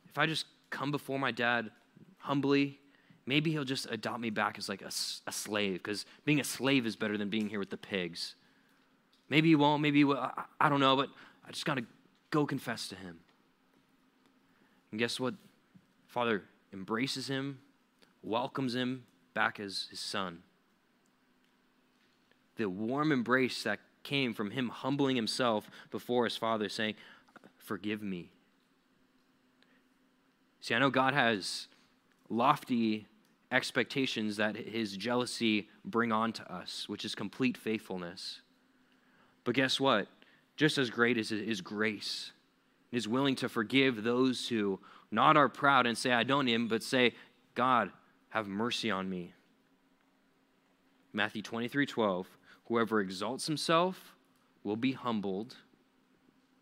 If 0.08 0.16
I 0.16 0.26
just 0.26 0.46
come 0.70 0.92
before 0.92 1.18
my 1.18 1.32
dad 1.32 1.70
humbly, 2.18 2.78
maybe 3.26 3.50
he'll 3.50 3.64
just 3.64 3.86
adopt 3.90 4.20
me 4.20 4.30
back 4.30 4.56
as 4.58 4.68
like 4.68 4.82
a, 4.82 4.90
a 5.26 5.32
slave, 5.32 5.82
because 5.82 6.06
being 6.24 6.40
a 6.40 6.44
slave 6.44 6.86
is 6.86 6.94
better 6.94 7.18
than 7.18 7.28
being 7.28 7.48
here 7.48 7.58
with 7.58 7.70
the 7.70 7.76
pigs. 7.76 8.36
Maybe 9.28 9.48
he 9.48 9.56
won't, 9.56 9.82
maybe 9.82 9.98
he 9.98 10.04
will. 10.04 10.18
I, 10.18 10.44
I 10.60 10.68
don't 10.68 10.80
know, 10.80 10.96
but 10.96 11.08
I 11.46 11.50
just 11.50 11.64
got 11.64 11.74
to 11.74 11.84
go 12.30 12.46
confess 12.46 12.88
to 12.88 12.94
him. 12.94 13.18
And 14.92 14.98
guess 14.98 15.18
what? 15.18 15.34
Father 16.06 16.44
embraces 16.72 17.28
him, 17.28 17.58
welcomes 18.22 18.74
him 18.74 19.04
back 19.34 19.60
as 19.60 19.86
his 19.90 20.00
son 20.00 20.42
the 22.60 22.68
warm 22.68 23.10
embrace 23.10 23.62
that 23.62 23.80
came 24.02 24.34
from 24.34 24.50
him 24.50 24.68
humbling 24.68 25.16
himself 25.16 25.70
before 25.90 26.24
his 26.24 26.36
father, 26.36 26.68
saying, 26.68 26.94
Forgive 27.56 28.02
me. 28.02 28.30
See, 30.60 30.74
I 30.74 30.78
know 30.78 30.90
God 30.90 31.14
has 31.14 31.68
lofty 32.28 33.06
expectations 33.50 34.36
that 34.36 34.56
his 34.56 34.96
jealousy 34.96 35.68
bring 35.84 36.12
on 36.12 36.32
to 36.34 36.52
us, 36.52 36.88
which 36.88 37.04
is 37.04 37.14
complete 37.14 37.56
faithfulness. 37.56 38.40
But 39.44 39.54
guess 39.54 39.80
what? 39.80 40.06
Just 40.56 40.76
as 40.78 40.90
great 40.90 41.16
is 41.16 41.30
his 41.30 41.60
grace. 41.60 42.32
Is 42.92 43.06
willing 43.06 43.36
to 43.36 43.48
forgive 43.48 44.02
those 44.02 44.48
who 44.48 44.80
not 45.10 45.36
are 45.36 45.48
proud 45.48 45.86
and 45.86 45.96
say, 45.96 46.12
I 46.12 46.24
don't 46.24 46.48
him, 46.48 46.68
but 46.68 46.82
say, 46.82 47.14
God, 47.54 47.90
have 48.30 48.48
mercy 48.48 48.90
on 48.90 49.08
me. 49.08 49.32
Matthew 51.12 51.42
23 51.42 51.86
12. 51.86 52.26
Whoever 52.70 53.00
exalts 53.00 53.48
himself 53.48 54.14
will 54.62 54.76
be 54.76 54.92
humbled, 54.92 55.56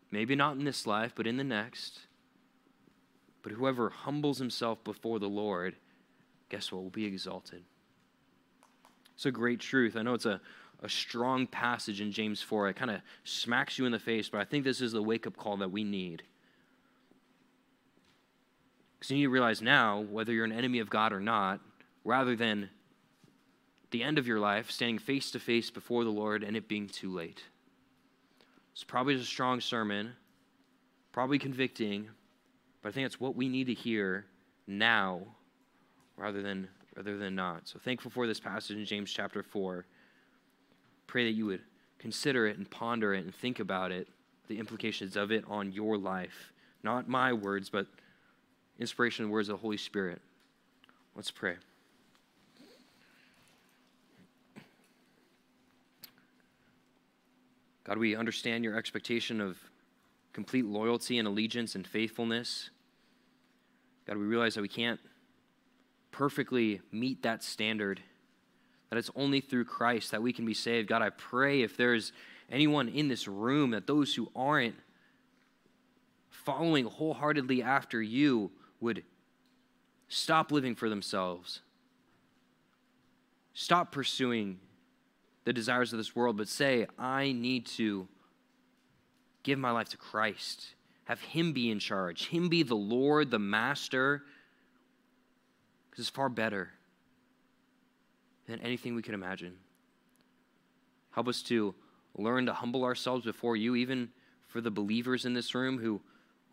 maybe 0.09 0.35
not 0.35 0.57
in 0.57 0.63
this 0.63 0.87
life, 0.87 1.13
but 1.15 1.27
in 1.27 1.37
the 1.37 1.43
next. 1.43 1.99
But 3.43 3.51
whoever 3.51 3.91
humbles 3.91 4.39
himself 4.39 4.83
before 4.83 5.19
the 5.19 5.29
Lord, 5.29 5.75
guess 6.49 6.71
what? 6.71 6.81
Will 6.81 6.89
be 6.89 7.05
exalted. 7.05 7.61
It's 9.13 9.27
a 9.27 9.31
great 9.31 9.59
truth. 9.59 9.95
I 9.95 10.01
know 10.01 10.15
it's 10.15 10.25
a, 10.25 10.41
a 10.81 10.89
strong 10.89 11.45
passage 11.45 12.01
in 12.01 12.11
James 12.11 12.41
4. 12.41 12.69
It 12.69 12.75
kind 12.75 12.89
of 12.89 13.01
smacks 13.23 13.77
you 13.77 13.85
in 13.85 13.91
the 13.91 13.99
face, 13.99 14.29
but 14.29 14.41
I 14.41 14.45
think 14.45 14.63
this 14.63 14.81
is 14.81 14.93
the 14.93 15.03
wake 15.03 15.27
up 15.27 15.37
call 15.37 15.57
that 15.57 15.69
we 15.69 15.83
need. 15.83 16.23
Because 18.97 19.11
you 19.11 19.17
need 19.17 19.23
to 19.25 19.29
realize 19.29 19.61
now, 19.61 19.99
whether 20.09 20.33
you're 20.33 20.45
an 20.45 20.51
enemy 20.51 20.79
of 20.79 20.89
God 20.89 21.13
or 21.13 21.19
not, 21.19 21.59
rather 22.03 22.35
than 22.35 22.71
the 23.91 24.03
end 24.03 24.17
of 24.17 24.27
your 24.27 24.39
life, 24.39 24.71
standing 24.71 24.99
face 24.99 25.31
to 25.31 25.39
face 25.39 25.69
before 25.69 26.03
the 26.03 26.09
Lord 26.09 26.43
and 26.43 26.55
it 26.55 26.67
being 26.67 26.87
too 26.87 27.13
late. 27.13 27.43
It's 28.71 28.83
probably 28.83 29.15
a 29.15 29.23
strong 29.23 29.61
sermon, 29.61 30.13
probably 31.11 31.39
convicting, 31.39 32.07
but 32.81 32.89
I 32.89 32.91
think 32.91 33.05
it's 33.05 33.19
what 33.19 33.35
we 33.35 33.49
need 33.49 33.67
to 33.67 33.73
hear 33.73 34.25
now 34.67 35.21
rather 36.15 36.41
than 36.41 36.67
rather 36.95 37.17
than 37.17 37.33
not. 37.33 37.67
So 37.67 37.79
thankful 37.79 38.11
for 38.11 38.27
this 38.27 38.39
passage 38.39 38.75
in 38.75 38.83
James 38.85 39.11
chapter 39.11 39.41
4. 39.41 39.85
Pray 41.07 41.25
that 41.25 41.31
you 41.31 41.45
would 41.45 41.61
consider 41.97 42.45
it 42.47 42.57
and 42.57 42.69
ponder 42.69 43.13
it 43.13 43.23
and 43.23 43.33
think 43.33 43.59
about 43.59 43.91
it, 43.91 44.07
the 44.47 44.59
implications 44.59 45.15
of 45.15 45.31
it 45.31 45.45
on 45.47 45.71
your 45.71 45.97
life. 45.97 46.51
Not 46.83 47.07
my 47.07 47.31
words, 47.31 47.69
but 47.69 47.87
inspiration 48.79 49.25
and 49.25 49.31
words 49.31 49.49
of 49.49 49.57
the 49.57 49.61
Holy 49.61 49.77
Spirit. 49.77 50.21
Let's 51.15 51.31
pray. 51.31 51.55
God, 57.89 57.97
we 57.97 58.15
understand 58.15 58.63
your 58.63 58.77
expectation 58.77 59.41
of 59.41 59.57
complete 60.31 60.63
loyalty 60.63 61.17
and 61.17 61.27
allegiance 61.27 61.73
and 61.73 61.87
faithfulness. 61.87 62.69
God, 64.05 64.17
we 64.17 64.25
realize 64.25 64.53
that 64.53 64.61
we 64.61 64.67
can't 64.67 64.99
perfectly 66.11 66.81
meet 66.91 67.23
that 67.23 67.43
standard, 67.43 67.99
that 68.91 68.99
it's 68.99 69.09
only 69.15 69.41
through 69.41 69.65
Christ 69.65 70.11
that 70.11 70.21
we 70.21 70.31
can 70.31 70.45
be 70.45 70.53
saved. 70.53 70.87
God, 70.87 71.01
I 71.01 71.09
pray 71.09 71.63
if 71.63 71.77
there's 71.77 72.11
anyone 72.47 72.89
in 72.89 73.07
this 73.07 73.27
room, 73.27 73.71
that 73.71 73.87
those 73.87 74.13
who 74.13 74.29
aren't 74.35 74.75
following 76.29 76.85
wholeheartedly 76.85 77.63
after 77.63 77.99
you 77.99 78.51
would 78.79 79.03
stop 80.09 80.51
living 80.51 80.75
for 80.75 80.89
themselves, 80.89 81.61
stop 83.55 83.91
pursuing 83.91 84.59
the 85.49 85.53
desires 85.53 85.91
of 85.91 85.97
this 85.97 86.15
world, 86.15 86.37
but 86.37 86.47
say, 86.47 86.85
I 86.99 87.31
need 87.31 87.65
to 87.65 88.07
give 89.41 89.57
my 89.57 89.71
life 89.71 89.89
to 89.89 89.97
Christ, 89.97 90.75
have 91.05 91.19
Him 91.21 91.53
be 91.53 91.71
in 91.71 91.79
charge, 91.79 92.27
Him 92.27 92.49
be 92.49 92.61
the 92.61 92.75
Lord, 92.75 93.31
the 93.31 93.39
Master, 93.39 94.21
because 95.89 96.03
it's 96.03 96.15
far 96.15 96.29
better 96.29 96.69
than 98.45 98.59
anything 98.59 98.93
we 98.93 99.01
could 99.01 99.15
imagine. 99.15 99.57
Help 101.13 101.27
us 101.27 101.41
to 101.41 101.73
learn 102.15 102.45
to 102.45 102.53
humble 102.53 102.83
ourselves 102.83 103.25
before 103.25 103.55
you, 103.55 103.73
even 103.73 104.09
for 104.49 104.61
the 104.61 104.69
believers 104.69 105.25
in 105.25 105.33
this 105.33 105.55
room 105.55 105.79
who 105.79 105.99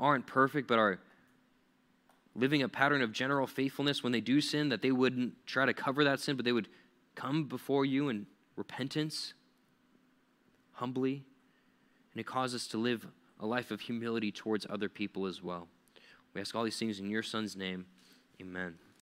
aren't 0.01 0.26
perfect 0.26 0.68
but 0.68 0.78
are 0.78 1.01
living 2.34 2.62
a 2.62 2.68
pattern 2.70 3.03
of 3.03 3.12
general 3.12 3.47
faithfulness. 3.47 4.03
When 4.03 4.12
they 4.12 4.22
do 4.22 4.40
sin, 4.40 4.70
that 4.70 4.80
they 4.80 4.90
wouldn't 4.90 5.34
try 5.44 5.66
to 5.66 5.74
cover 5.74 6.03
that 6.05 6.18
sin, 6.18 6.36
but 6.36 6.47
they 6.47 6.53
would 6.53 6.68
come 7.14 7.44
before 7.44 7.84
you 7.84 8.09
and 8.09 8.24
repentance 8.57 9.34
humbly, 10.72 11.24
and 12.12 12.20
it 12.20 12.26
causes 12.26 12.62
us 12.62 12.68
to 12.68 12.78
live 12.78 13.07
a 13.40 13.46
life 13.46 13.70
of 13.70 13.80
humility 13.80 14.32
towards 14.32 14.66
other 14.68 14.88
people 14.88 15.26
as 15.26 15.42
well. 15.42 15.68
We 16.34 16.40
ask 16.40 16.54
all 16.54 16.64
these 16.64 16.78
things 16.78 16.98
in 16.98 17.11
your 17.11 17.22
Son's 17.22 17.57
name. 17.57 17.86
Amen. 18.40 18.74